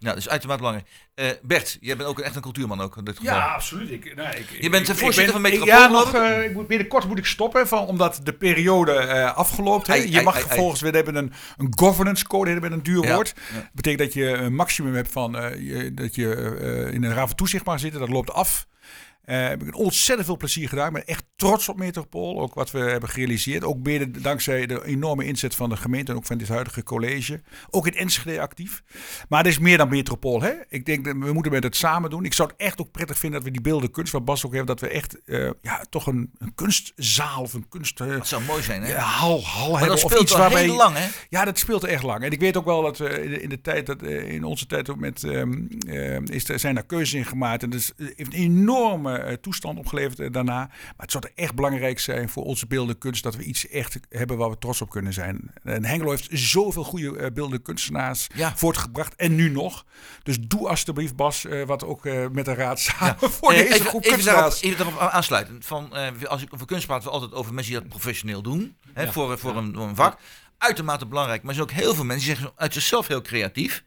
Ja, 0.05 0.11
dat 0.11 0.19
is 0.19 0.29
uitermate 0.29 0.59
belangrijk. 0.61 0.89
Eh, 1.15 1.27
Bert, 1.41 1.77
jij 1.81 1.95
bent 1.97 2.09
ook 2.09 2.17
een, 2.17 2.23
echt 2.23 2.35
een 2.35 2.41
cultuurman 2.41 2.81
ook 2.81 2.97
in 2.97 3.03
dit 3.03 3.17
geval. 3.17 3.35
Ja, 3.35 3.45
absoluut. 3.53 3.91
Ik, 3.91 4.15
nou, 4.15 4.35
ik, 4.35 4.49
Je 4.61 4.69
bent 4.69 4.85
de 4.85 4.91
ik- 4.93 4.97
voorzitter 4.97 5.23
ik 5.25 5.31
van 5.31 5.41
Metropool, 5.41 5.67
Ja, 5.67 5.87
nog, 5.87 6.13
ik? 6.15 6.21
eh, 6.21 6.43
ik 6.43 6.53
moet, 6.53 6.67
binnenkort 6.67 7.07
moet 7.07 7.17
ik 7.17 7.25
stoppen, 7.25 7.67
van, 7.67 7.85
omdat 7.87 8.19
de 8.23 8.33
periode 8.33 8.91
eh 8.93 9.35
afgelopen 9.35 9.95
is. 10.03 10.11
Je 10.11 10.21
mag 10.21 10.35
ai. 10.35 10.43
vervolgens, 10.43 10.81
we 10.81 10.89
hebben 10.89 11.15
een, 11.15 11.33
een 11.57 11.73
governance 11.77 12.27
code, 12.27 12.59
met 12.59 12.71
een 12.71 12.83
duur 12.83 13.03
Ja, 13.03 13.13
woord. 13.15 13.33
ja. 13.53 13.53
Dat 13.59 13.69
betekent 13.73 14.01
dat 14.01 14.13
je 14.13 14.27
een 14.31 14.55
maximum 14.55 14.95
hebt 14.95 15.11
van 15.11 15.37
eh, 15.37 15.55
je, 15.59 15.93
dat 15.93 16.15
je 16.15 16.35
eh, 16.35 16.93
in 16.93 17.03
een 17.03 17.13
raad 17.13 17.27
van 17.27 17.35
toezicht 17.37 17.65
mag 17.65 17.79
zitten. 17.79 17.99
Dat 17.99 18.09
loopt 18.09 18.31
af. 18.33 18.65
Eh 19.25 19.47
heb 19.47 19.63
ik 19.63 19.77
ontzettend 19.77 20.27
veel 20.27 20.37
plezier 20.37 20.69
gedaan. 20.69 20.87
Ik 20.87 20.93
ben 20.93 21.05
echt 21.07 21.23
trots 21.35 21.69
op 21.69 21.77
Metropool. 21.77 22.39
Ook 22.41 22.53
wat 22.53 22.71
we 22.71 22.79
hebben 22.79 23.09
gerealiseerd. 23.09 23.63
Ook 23.63 23.77
mede 23.83 24.11
dankzij 24.11 24.65
de 24.65 24.85
enorme 24.85 25.25
inzet 25.25 25.55
van 25.55 25.69
de 25.69 25.77
gemeente 25.77 26.11
en 26.11 26.17
ook 26.17 26.25
van 26.25 26.37
dit 26.37 26.47
huidige 26.47 26.83
college. 26.83 27.41
Ook 27.69 27.87
in 27.87 27.93
Enschede 27.95 28.39
actief. 28.41 28.83
Maar 29.29 29.39
het 29.39 29.47
is 29.47 29.59
meer 29.59 29.77
dan 29.77 29.89
Metropool. 29.89 30.41
Hè? 30.41 30.51
Ik 30.69 30.85
denk 30.85 31.05
dat 31.05 31.15
we 31.19 31.33
moeten 31.33 31.51
met 31.51 31.63
het 31.63 31.75
samen 31.75 32.09
doen. 32.09 32.25
Ik 32.25 32.33
zou 32.33 32.49
het 32.49 32.57
echt 32.61 32.81
ook 32.81 32.91
prettig 32.91 33.17
vinden 33.17 33.39
dat 33.39 33.47
we 33.47 33.53
die 33.53 33.63
beelden 33.71 33.91
kunst, 33.91 34.11
wat 34.11 34.25
Bas 34.25 34.45
ook 34.45 34.53
heeft, 34.53 34.67
dat 34.67 34.79
we 34.79 34.87
echt 34.87 35.23
eh, 35.25 35.49
ja, 35.61 35.85
toch 35.89 36.07
een, 36.07 36.31
een 36.37 36.55
kunstzaal 36.55 37.41
of 37.41 37.53
een 37.53 37.67
kunst. 37.69 38.01
eh, 38.01 38.07
Dat 38.07 38.27
zou 38.27 38.43
mooi 38.43 38.61
zijn, 38.63 38.81
hè? 38.83 38.89
ja, 38.89 38.99
hal, 38.99 39.43
hal 39.43 39.69
maar 39.71 39.79
hebben 39.79 39.95
dat 39.95 40.05
of 40.05 40.11
speelt 40.11 40.23
iets 40.23 40.37
waarbij 40.37 40.63
heel 40.63 40.75
lang, 40.75 40.95
hè? 40.95 41.07
ja, 41.29 41.45
dat 41.45 41.59
speelt 41.59 41.83
er 41.83 41.89
echt 41.89 42.03
lang. 42.03 42.23
En 42.23 42.31
ik 42.31 42.39
weet 42.39 42.57
ook 42.57 42.65
wel 42.65 42.81
dat 42.81 42.97
we 42.97 43.09
in 43.23 43.29
de, 43.29 43.41
in 43.41 43.49
de 43.49 43.61
tijd, 43.61 43.85
dat, 43.85 44.01
in 44.03 44.43
onze 44.43 44.65
tijd 44.65 44.89
ook 44.89 44.99
met, 44.99 45.23
ehm, 45.23 45.65
ehm, 45.87 46.23
is 46.23 46.49
er, 46.49 46.59
zijn 46.59 46.77
er 46.77 46.85
keuzes 46.85 47.13
in 47.13 47.25
gemaakt. 47.25 47.63
En 47.63 47.69
dus 47.69 47.91
heeft 47.97 48.19
een 48.33 48.39
enorme 48.39 49.14
eh, 49.19 49.33
toestand 49.33 49.77
opgeleverd 49.79 50.19
eh, 50.19 50.31
daarna. 50.31 50.53
Maar 50.55 50.93
het 50.97 51.11
zou 51.11 51.23
echt 51.35 51.55
belangrijk 51.55 51.99
zijn 51.99 52.29
voor 52.29 52.43
onze 52.43 52.67
beeldende 52.67 52.97
kunst 52.97 53.23
dat 53.23 53.35
we 53.35 53.43
iets 53.43 53.67
echt 53.67 53.99
hebben 54.09 54.37
waar 54.37 54.49
we 54.49 54.57
trots 54.57 54.81
op 54.81 54.89
kunnen 54.89 55.13
zijn. 55.13 55.51
En 55.63 55.85
Hengelo 55.85 56.09
heeft 56.09 56.27
zoveel 56.31 56.83
goede 56.83 57.17
eh, 57.17 57.31
beeldende 57.31 57.61
kunstenaars 57.61 58.27
Ja. 58.33 58.55
voortgebracht. 58.57 59.15
En 59.15 59.35
nu 59.35 59.49
nog. 59.49 59.85
Dus 60.23 60.37
doe 60.39 60.67
alstublieft, 60.69 61.15
Bas, 61.15 61.45
wat 61.65 61.83
ook 61.83 62.03
met 62.31 62.45
de 62.45 62.53
raad 62.53 62.79
samen 62.79 63.17
voor 63.19 63.51
deze 63.51 63.73
even, 63.73 63.85
groep 63.85 64.03
even, 64.05 64.25
daarop, 64.25 64.43
kunstenaars. 64.43 64.61
even 64.61 64.77
daarop 64.77 64.99
aansluiten. 65.13 65.63
Van, 65.63 65.93
als 66.27 66.41
ik 66.41 66.53
over 66.53 66.65
kunst 66.65 66.85
praat, 66.87 67.03
we 67.03 67.09
altijd 67.09 67.33
over 67.33 67.53
mensen 67.53 67.71
die 67.73 67.81
dat 67.81 67.89
professioneel 67.89 68.41
doen. 68.41 68.77
Hè, 68.93 69.03
Ja. 69.03 69.11
voor, 69.11 69.37
voor 69.39 69.55
een, 69.57 69.73
voor 69.73 69.83
een 69.87 69.95
vak. 69.95 70.19
Uitermate 70.57 71.05
belangrijk. 71.05 71.41
Maar 71.43 71.49
er 71.49 71.55
zijn 71.55 71.69
ook 71.69 71.83
heel 71.83 71.95
veel 71.95 72.03
mensen 72.03 72.27
die 72.27 72.35
zeggen 72.35 72.53
uit 72.57 72.73
zichzelf 72.73 73.07
heel 73.07 73.21
creatief. 73.21 73.83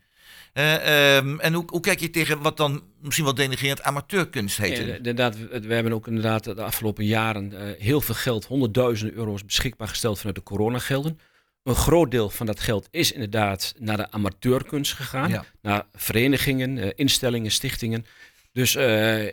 Eh, 0.59 1.17
ehm, 1.17 1.39
en 1.39 1.53
hoe, 1.53 1.65
hoe 1.67 1.81
kijk 1.81 2.01
je 2.01 2.11
tegen 2.11 2.43
wat 2.43 2.57
dan 2.57 2.83
misschien 3.01 3.25
wel 3.25 3.35
denigrerend 3.35 3.83
amateurkunst 3.83 4.59
heet? 4.59 4.79
Ja, 4.79 4.95
inderdaad, 4.95 5.37
we, 5.39 5.75
hebben 5.75 5.93
ook 5.93 6.07
inderdaad 6.07 6.45
de 6.45 6.63
afgelopen 6.63 7.05
jaren 7.05 7.53
eh, 7.53 7.81
heel 7.83 8.01
veel 8.01 8.15
geld, 8.15 8.45
honderdduizenden 8.45 9.17
euro's 9.17 9.45
beschikbaar 9.45 9.89
gesteld 9.89 10.19
vanuit 10.19 10.37
de 10.37 10.43
coronagelden. 10.43 11.19
Een 11.63 11.75
groot 11.75 12.11
deel 12.11 12.31
van 12.31 12.47
dat 12.47 12.61
geld 12.61 12.89
is 12.91 13.13
inderdaad 13.13 13.75
naar 13.79 13.97
de 13.97 14.11
amateurkunst 14.11 14.93
gegaan. 14.93 15.31
Ja. 15.31 15.45
Naar 15.63 15.87
verenigingen, 15.93 16.79
eh, 16.79 16.91
instellingen, 16.95 17.51
stichtingen. 17.51 18.07
Dus 18.53 18.77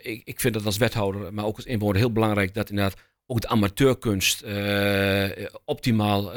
ik, 0.02 0.22
ik 0.24 0.40
vind 0.40 0.56
het 0.56 0.66
als 0.66 0.78
wethouder, 0.78 1.34
maar 1.34 1.46
ook 1.46 1.56
als 1.56 1.66
inwoner 1.66 1.98
heel 1.98 2.12
belangrijk 2.12 2.54
dat 2.54 2.70
inderdaad 2.70 3.00
ook 3.26 3.42
de 3.42 3.48
amateurkunst 3.48 4.44
optimaal 5.66 6.32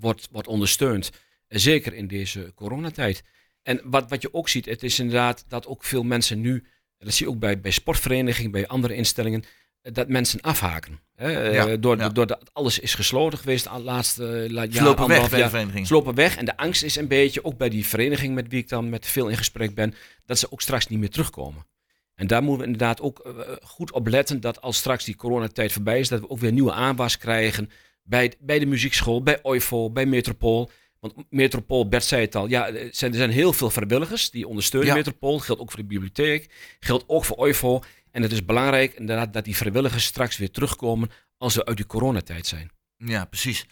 wordt, 0.00 0.28
wordt 0.32 0.48
ondersteund. 0.48 1.10
Zeker 1.48 1.94
in 1.94 2.06
deze 2.06 2.52
coronatijd. 2.54 3.22
En 3.66 3.80
wat, 3.84 4.10
wat 4.10 4.22
je 4.22 4.34
ook 4.34 4.48
ziet, 4.48 4.66
het 4.66 4.82
is 4.82 4.98
inderdaad 4.98 5.44
dat 5.48 5.66
ook 5.66 5.84
veel 5.84 6.02
mensen 6.02 6.40
nu, 6.40 6.64
dat 6.98 7.14
zie 7.14 7.26
je 7.26 7.32
ook 7.32 7.38
bij, 7.38 7.60
bij 7.60 7.70
sportverenigingen, 7.70 8.50
bij 8.50 8.66
andere 8.66 8.94
instellingen, 8.94 9.44
eh, 9.82 9.92
dat 9.92 10.08
mensen 10.08 10.40
afhaken. 10.40 11.00
Hè? 11.14 11.32
Eh, 11.32 11.54
Ja, 11.54 11.76
door, 11.76 11.96
ja. 11.96 12.08
doordat 12.08 12.50
alles 12.52 12.78
is 12.78 12.94
gesloten 12.94 13.38
geweest 13.38 13.64
de 13.64 13.80
laatste 13.80 14.42
eh, 14.42 14.70
jaar, 14.70 14.84
lopen 14.84 15.08
weg 15.08 15.30
bij 15.30 15.42
de 15.42 15.48
vereniging. 15.48 15.86
Ze 15.86 15.92
lopen 15.92 16.14
weg 16.14 16.36
en 16.36 16.44
de 16.44 16.56
angst 16.56 16.82
is 16.82 16.96
een 16.96 17.08
beetje, 17.08 17.44
ook 17.44 17.56
bij 17.56 17.68
die 17.68 17.86
vereniging 17.86 18.34
met 18.34 18.48
wie 18.48 18.58
ik 18.58 18.68
dan 18.68 18.88
met 18.88 19.06
veel 19.06 19.28
in 19.28 19.36
gesprek 19.36 19.74
ben, 19.74 19.94
dat 20.24 20.38
ze 20.38 20.52
ook 20.52 20.60
straks 20.60 20.86
niet 20.86 20.98
meer 20.98 21.10
terugkomen. 21.10 21.66
En 22.14 22.26
daar 22.26 22.42
moeten 22.42 22.60
we 22.60 22.72
inderdaad 22.72 23.00
ook 23.00 23.34
goed 23.62 23.92
op 23.92 24.06
letten 24.06 24.40
dat 24.40 24.60
als 24.60 24.76
straks 24.76 25.04
die 25.04 25.16
coronatijd 25.16 25.72
voorbij 25.72 25.98
is, 25.98 26.08
dat 26.08 26.20
we 26.20 26.30
ook 26.30 26.38
weer 26.38 26.52
nieuwe 26.52 26.72
aanwas 26.72 27.18
krijgen 27.18 27.70
bij, 28.02 28.32
bij 28.40 28.58
de 28.58 28.66
muziekschool, 28.66 29.22
bij 29.22 29.38
OIVO, 29.42 29.90
bij 29.90 30.06
Metropool. 30.06 30.70
Want 31.14 31.26
Metropool, 31.30 31.88
Bert 31.88 32.04
zei 32.04 32.22
het 32.22 32.34
al, 32.34 32.46
ja, 32.46 32.68
er 32.68 32.88
zijn, 32.90 33.10
er 33.10 33.18
zijn 33.18 33.30
heel 33.30 33.52
veel 33.52 33.70
vrijwilligers 33.70 34.30
die 34.30 34.48
ondersteunen 34.48 34.88
Ja. 34.88 34.94
Metropool. 34.94 35.38
Geldt 35.38 35.60
ook 35.60 35.70
voor 35.70 35.80
de 35.80 35.86
bibliotheek, 35.86 36.50
geldt 36.80 37.04
ook 37.06 37.24
voor 37.24 37.36
OIVO. 37.36 37.82
En 38.10 38.22
het 38.22 38.32
is 38.32 38.44
belangrijk 38.44 38.94
inderdaad 38.94 39.32
dat 39.32 39.44
die 39.44 39.56
vrijwilligers 39.56 40.04
straks 40.04 40.36
weer 40.36 40.50
terugkomen 40.50 41.10
als 41.38 41.54
we 41.54 41.64
uit 41.64 41.76
die 41.76 41.86
coronatijd 41.86 42.46
zijn. 42.46 42.70
Ja, 42.96 43.24
precies. 43.24 43.66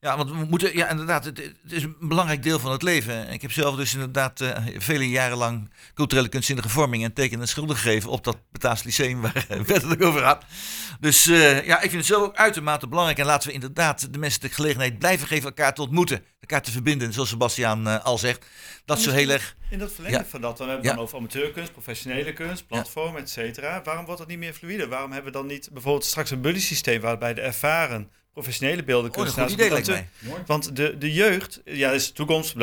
Ja, 0.00 0.16
want 0.16 0.30
we 0.30 0.44
moeten, 0.44 0.76
ja, 0.76 0.88
inderdaad, 0.88 1.24
het, 1.24 1.38
het 1.62 1.72
is 1.72 1.82
een 1.82 1.96
belangrijk 2.00 2.42
deel 2.42 2.58
van 2.58 2.72
het 2.72 2.82
leven. 2.82 3.28
Ik 3.32 3.42
heb 3.42 3.52
zelf 3.52 3.76
dus 3.76 3.94
inderdaad 3.94 4.40
eh, 4.40 4.64
vele 4.76 5.08
jaren 5.08 5.36
lang 5.36 5.70
culturele 5.94 6.28
kunstzinnige 6.28 6.68
vorming 6.68 7.04
en 7.04 7.12
teken 7.12 7.40
en 7.40 7.48
schulden 7.48 7.76
gegeven 7.76 8.10
op 8.10 8.24
dat 8.24 8.36
Bataafs 8.52 8.82
Lyceum 8.82 9.20
waar 9.20 9.46
eh, 9.48 9.62
Bert 9.66 9.82
het 9.82 10.02
over 10.02 10.22
had. 10.22 10.44
Dus 11.00 11.26
eh, 11.26 11.66
ja, 11.66 11.74
ik 11.76 11.90
vind 11.90 11.92
het 11.92 12.06
zelf 12.06 12.22
ook 12.22 12.36
uitermate 12.36 12.88
belangrijk. 12.88 13.18
En 13.18 13.26
laten 13.26 13.48
we 13.48 13.54
inderdaad 13.54 14.12
de 14.12 14.18
mensen 14.18 14.40
de 14.40 14.48
gelegenheid 14.48 14.98
blijven 14.98 15.26
geven 15.26 15.44
elkaar 15.44 15.74
te 15.74 15.82
ontmoeten. 15.82 16.22
Elkaar 16.46 16.62
te 16.64 16.70
verbinden, 16.70 17.12
zoals 17.12 17.28
Sebastiaan 17.28 17.86
eh, 17.88 18.04
al 18.04 18.18
zegt. 18.18 18.46
Dat 18.84 19.00
zo 19.00 19.10
heel 19.10 19.28
erg... 19.28 19.56
In 19.70 19.78
dat 19.78 19.92
verlengde 19.92 20.18
Ja. 20.18 20.26
van 20.26 20.40
dat, 20.40 20.56
dan 20.56 20.66
hebben 20.68 20.84
we 20.84 20.90
Ja. 20.90 20.96
dan 20.96 21.04
over 21.04 21.18
amateurkunst, 21.18 21.72
professionele 21.72 22.32
kunst, 22.32 22.66
platform, 22.66 23.16
et 23.16 23.30
cetera. 23.30 23.82
Waarom 23.82 24.04
wordt 24.04 24.20
dat 24.20 24.28
niet 24.28 24.38
meer 24.38 24.52
fluide? 24.52 24.88
Waarom 24.88 25.12
hebben 25.12 25.32
we 25.32 25.38
dan 25.38 25.46
niet 25.46 25.68
bijvoorbeeld 25.72 26.04
straks 26.04 26.30
een 26.30 26.40
buddy 26.40 26.60
systeem 26.60 27.00
waarbij 27.00 27.34
de 27.34 27.40
ervaren 27.40 28.10
professionele 28.32 28.80
Oh, 28.80 28.86
beeldenkunstenaars... 28.86 29.52
idee 29.52 29.70
lijkt 29.70 29.86
mij. 29.86 30.08
Want 30.46 30.76
de, 30.76 30.98
de 30.98 31.12
jeugd, 31.12 31.60
ja, 31.64 31.90
dat 31.90 32.00
is 32.00 32.10
toekomst, 32.12 32.54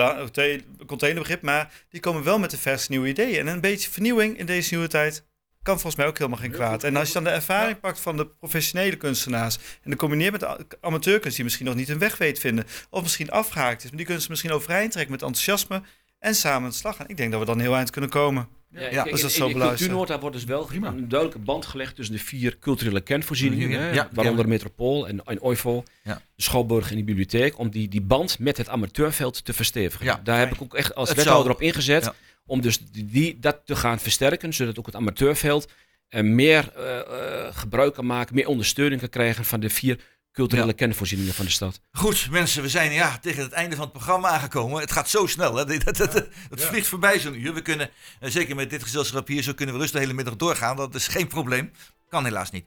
containerbegrip, 0.85 1.41
maar 1.41 1.71
die 1.89 1.99
komen 1.99 2.23
wel 2.23 2.39
met 2.39 2.51
de 2.51 2.57
verse 2.57 2.91
nieuwe 2.91 3.07
ideeën. 3.07 3.39
En 3.39 3.47
een 3.47 3.61
beetje 3.61 3.89
vernieuwing 3.89 4.37
in 4.37 4.45
deze 4.45 4.73
nieuwe 4.73 4.89
tijd 4.89 5.23
kan 5.63 5.73
volgens 5.73 5.95
mij 5.95 6.05
ook 6.07 6.17
helemaal 6.17 6.39
geen 6.39 6.51
kwaad. 6.51 6.83
En 6.83 6.95
als 6.95 7.07
je 7.07 7.13
dan 7.13 7.23
de 7.23 7.29
ervaring 7.29 7.79
pakt 7.79 7.99
van 7.99 8.17
de 8.17 8.27
professionele 8.27 8.95
kunstenaars 8.95 9.55
en 9.55 9.89
dan 9.89 9.95
combineert 9.97 10.31
met 10.31 10.39
de 10.41 10.65
amateurkunst 10.81 11.35
die 11.35 11.43
misschien 11.45 11.65
nog 11.65 11.75
niet 11.75 11.87
hun 11.87 11.99
weg 11.99 12.17
weet 12.17 12.39
vinden, 12.39 12.65
of 12.89 13.01
misschien 13.01 13.31
afgehaakt 13.31 13.83
is, 13.83 13.89
maar 13.89 13.97
die 13.97 14.05
kunst 14.07 14.29
misschien 14.29 14.51
overeind 14.51 14.91
trekken 14.91 15.11
met 15.11 15.21
enthousiasme 15.21 15.81
en 16.19 16.35
samen 16.35 16.63
aan 16.63 16.69
de 16.69 16.75
slag 16.75 16.95
gaan. 16.95 17.07
Ik 17.09 17.17
denk 17.17 17.31
dat 17.31 17.39
we 17.39 17.45
dan 17.45 17.59
heel 17.59 17.75
eind 17.75 17.89
kunnen 17.89 18.09
komen. 18.09 18.47
Ja, 18.69 18.79
dus 18.79 18.89
ik- 18.89 18.95
dat 18.95 19.13
is 19.13 19.23
in- 19.23 19.29
zo 19.29 19.41
in 19.41 19.47
de 19.47 19.53
beluisterd. 19.53 19.89
cultuurnota 19.89 20.19
wordt 20.21 20.35
dus 20.35 20.45
wel 20.45 20.65
Prima. 20.65 20.87
een 20.87 21.07
duidelijke 21.09 21.43
band 21.43 21.65
gelegd 21.65 21.95
tussen 21.95 22.15
de 22.15 22.21
vier 22.21 22.57
culturele 22.59 23.01
kernvoorzieningen, 23.01 23.69
Ja, 23.69 23.77
hè, 23.79 23.91
ja, 23.91 24.09
waaronder 24.13 24.43
ja. 24.45 24.49
Metropool 24.51 25.07
en, 25.07 25.23
en 25.25 25.41
OIVO, 25.41 25.83
Ja. 26.03 26.21
de 26.35 26.41
Schouwburg 26.43 26.89
en 26.91 26.97
de 26.97 27.03
bibliotheek, 27.03 27.57
om 27.59 27.69
die, 27.69 27.87
die 27.87 28.01
band 28.01 28.39
met 28.39 28.57
het 28.57 28.69
amateurveld 28.69 29.45
te 29.45 29.53
verstevigen. 29.53 30.05
Ja. 30.05 30.19
Daar 30.23 30.39
heb 30.39 30.53
ik 30.53 30.61
ook 30.61 30.73
echt 30.75 30.95
als 30.95 31.13
wethouder 31.13 31.51
op 31.51 31.61
ingezet, 31.61 32.03
Ja. 32.03 32.13
Om 32.45 32.61
dus 32.61 32.79
die, 32.91 33.39
dat 33.39 33.61
te 33.65 33.75
gaan 33.75 33.99
versterken, 33.99 34.53
zodat 34.53 34.79
ook 34.79 34.85
het 34.85 34.95
amateurveld 34.95 35.71
eh, 36.09 36.23
meer 36.23 36.71
eh, 36.75 36.99
eh, 36.99 37.55
gebruik 37.55 37.93
kan 37.93 38.05
maken, 38.05 38.35
meer 38.35 38.47
ondersteuning 38.47 38.99
kan 39.01 39.09
krijgen 39.09 39.45
van 39.45 39.59
de 39.59 39.69
vier 39.69 39.99
culturele 40.31 40.73
Ja. 40.77 40.93
van 40.93 41.45
de 41.45 41.51
stad. 41.51 41.79
Goed, 41.91 42.27
mensen, 42.31 42.61
we 42.61 42.69
zijn 42.69 42.91
ja, 42.91 43.17
tegen 43.17 43.43
het 43.43 43.51
einde 43.51 43.75
van 43.75 43.83
het 43.83 43.93
programma 43.93 44.27
aangekomen. 44.29 44.79
Het 44.81 44.91
gaat 44.91 45.09
zo 45.09 45.27
snel. 45.27 45.55
Hè? 45.55 45.65
Dat, 45.65 45.83
dat, 45.83 45.97
dat, 45.97 46.13
dat 46.49 46.59
Ja. 46.61 46.65
vliegt 46.67 46.87
voorbij 46.87 47.19
zo'n 47.19 47.41
uur. 47.41 47.53
We 47.53 47.61
kunnen, 47.61 47.89
zeker 48.19 48.55
met 48.55 48.69
dit 48.69 48.83
gezelschap 48.83 49.27
hier, 49.27 49.43
zo 49.43 49.53
kunnen 49.53 49.75
we 49.75 49.81
rustig 49.81 49.99
de 49.99 50.05
hele 50.05 50.17
middag 50.17 50.35
doorgaan. 50.35 50.75
Dat 50.75 50.95
is 50.95 51.07
geen 51.07 51.27
probleem. 51.27 51.71
Kan 52.09 52.23
helaas 52.23 52.51
niet. 52.51 52.65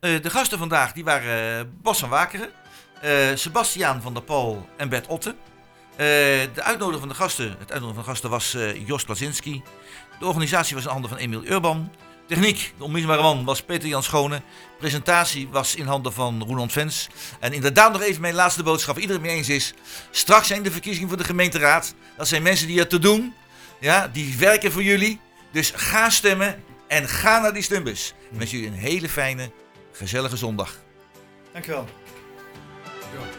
Eh, 0.00 0.22
de 0.22 0.30
gasten 0.30 0.58
vandaag 0.58 0.92
die 0.92 1.04
waren 1.04 1.78
Bas 1.82 1.98
van 1.98 2.08
Wakeren, 2.08 2.50
eh 3.00 3.28
Sebastiaan 3.34 4.02
van 4.02 4.14
der 4.14 4.22
Pal 4.22 4.68
en 4.76 4.88
Bert 4.88 5.06
Otten. 5.06 5.36
Eh, 5.98 6.06
de 6.54 6.62
uitnodiging 6.62 7.00
van 7.00 7.08
de 7.08 7.14
gasten, 7.14 7.48
het 7.58 7.72
uitnodigen 7.72 7.94
van 7.94 8.02
de 8.04 8.08
gasten 8.08 8.30
was 8.30 8.54
eh, 8.54 8.86
Jos 8.86 9.04
Plazinski. 9.04 9.62
De 10.18 10.26
organisatie 10.26 10.74
was 10.74 10.84
in 10.84 10.90
handen 10.90 11.10
van 11.10 11.18
Emiel 11.18 11.44
Urban. 11.44 11.92
Techniek, 12.26 12.74
de 12.76 12.84
onmisbare 12.84 13.22
man, 13.22 13.44
was 13.44 13.62
Peter 13.62 13.88
Jan 13.88 14.02
Schone. 14.02 14.42
Presentatie 14.78 15.48
was 15.48 15.74
in 15.74 15.86
handen 15.86 16.12
van 16.12 16.42
Roland 16.42 16.72
Vens. 16.72 17.08
En 17.40 17.52
inderdaad 17.52 17.92
nog 17.92 18.02
even 18.02 18.20
mijn 18.20 18.34
laatste 18.34 18.62
boodschap. 18.62 18.98
Iedereen 18.98 19.22
het 19.22 19.30
mee 19.30 19.36
eens 19.36 19.48
is. 19.48 19.74
Straks 20.10 20.46
zijn 20.46 20.62
de 20.62 20.70
verkiezingen 20.70 21.08
voor 21.08 21.18
de 21.18 21.24
gemeenteraad. 21.24 21.94
Dat 22.16 22.28
zijn 22.28 22.42
mensen 22.42 22.66
die 22.66 22.80
er 22.80 22.88
te 22.88 22.98
doen. 22.98 23.34
Ja, 23.80 24.08
die 24.08 24.36
werken 24.38 24.72
voor 24.72 24.82
jullie. 24.82 25.20
Dus 25.50 25.72
ga 25.76 26.10
stemmen 26.10 26.62
en 26.88 27.08
ga 27.08 27.38
naar 27.38 27.52
die 27.52 27.62
stembus. 27.62 28.14
Ik 28.30 28.38
wens 28.38 28.50
jullie 28.50 28.66
een 28.66 28.72
hele 28.72 29.08
fijne, 29.08 29.50
gezellige 29.92 30.36
zondag. 30.36 30.78
Dankjewel. 31.52 31.88
Ja. 32.84 33.37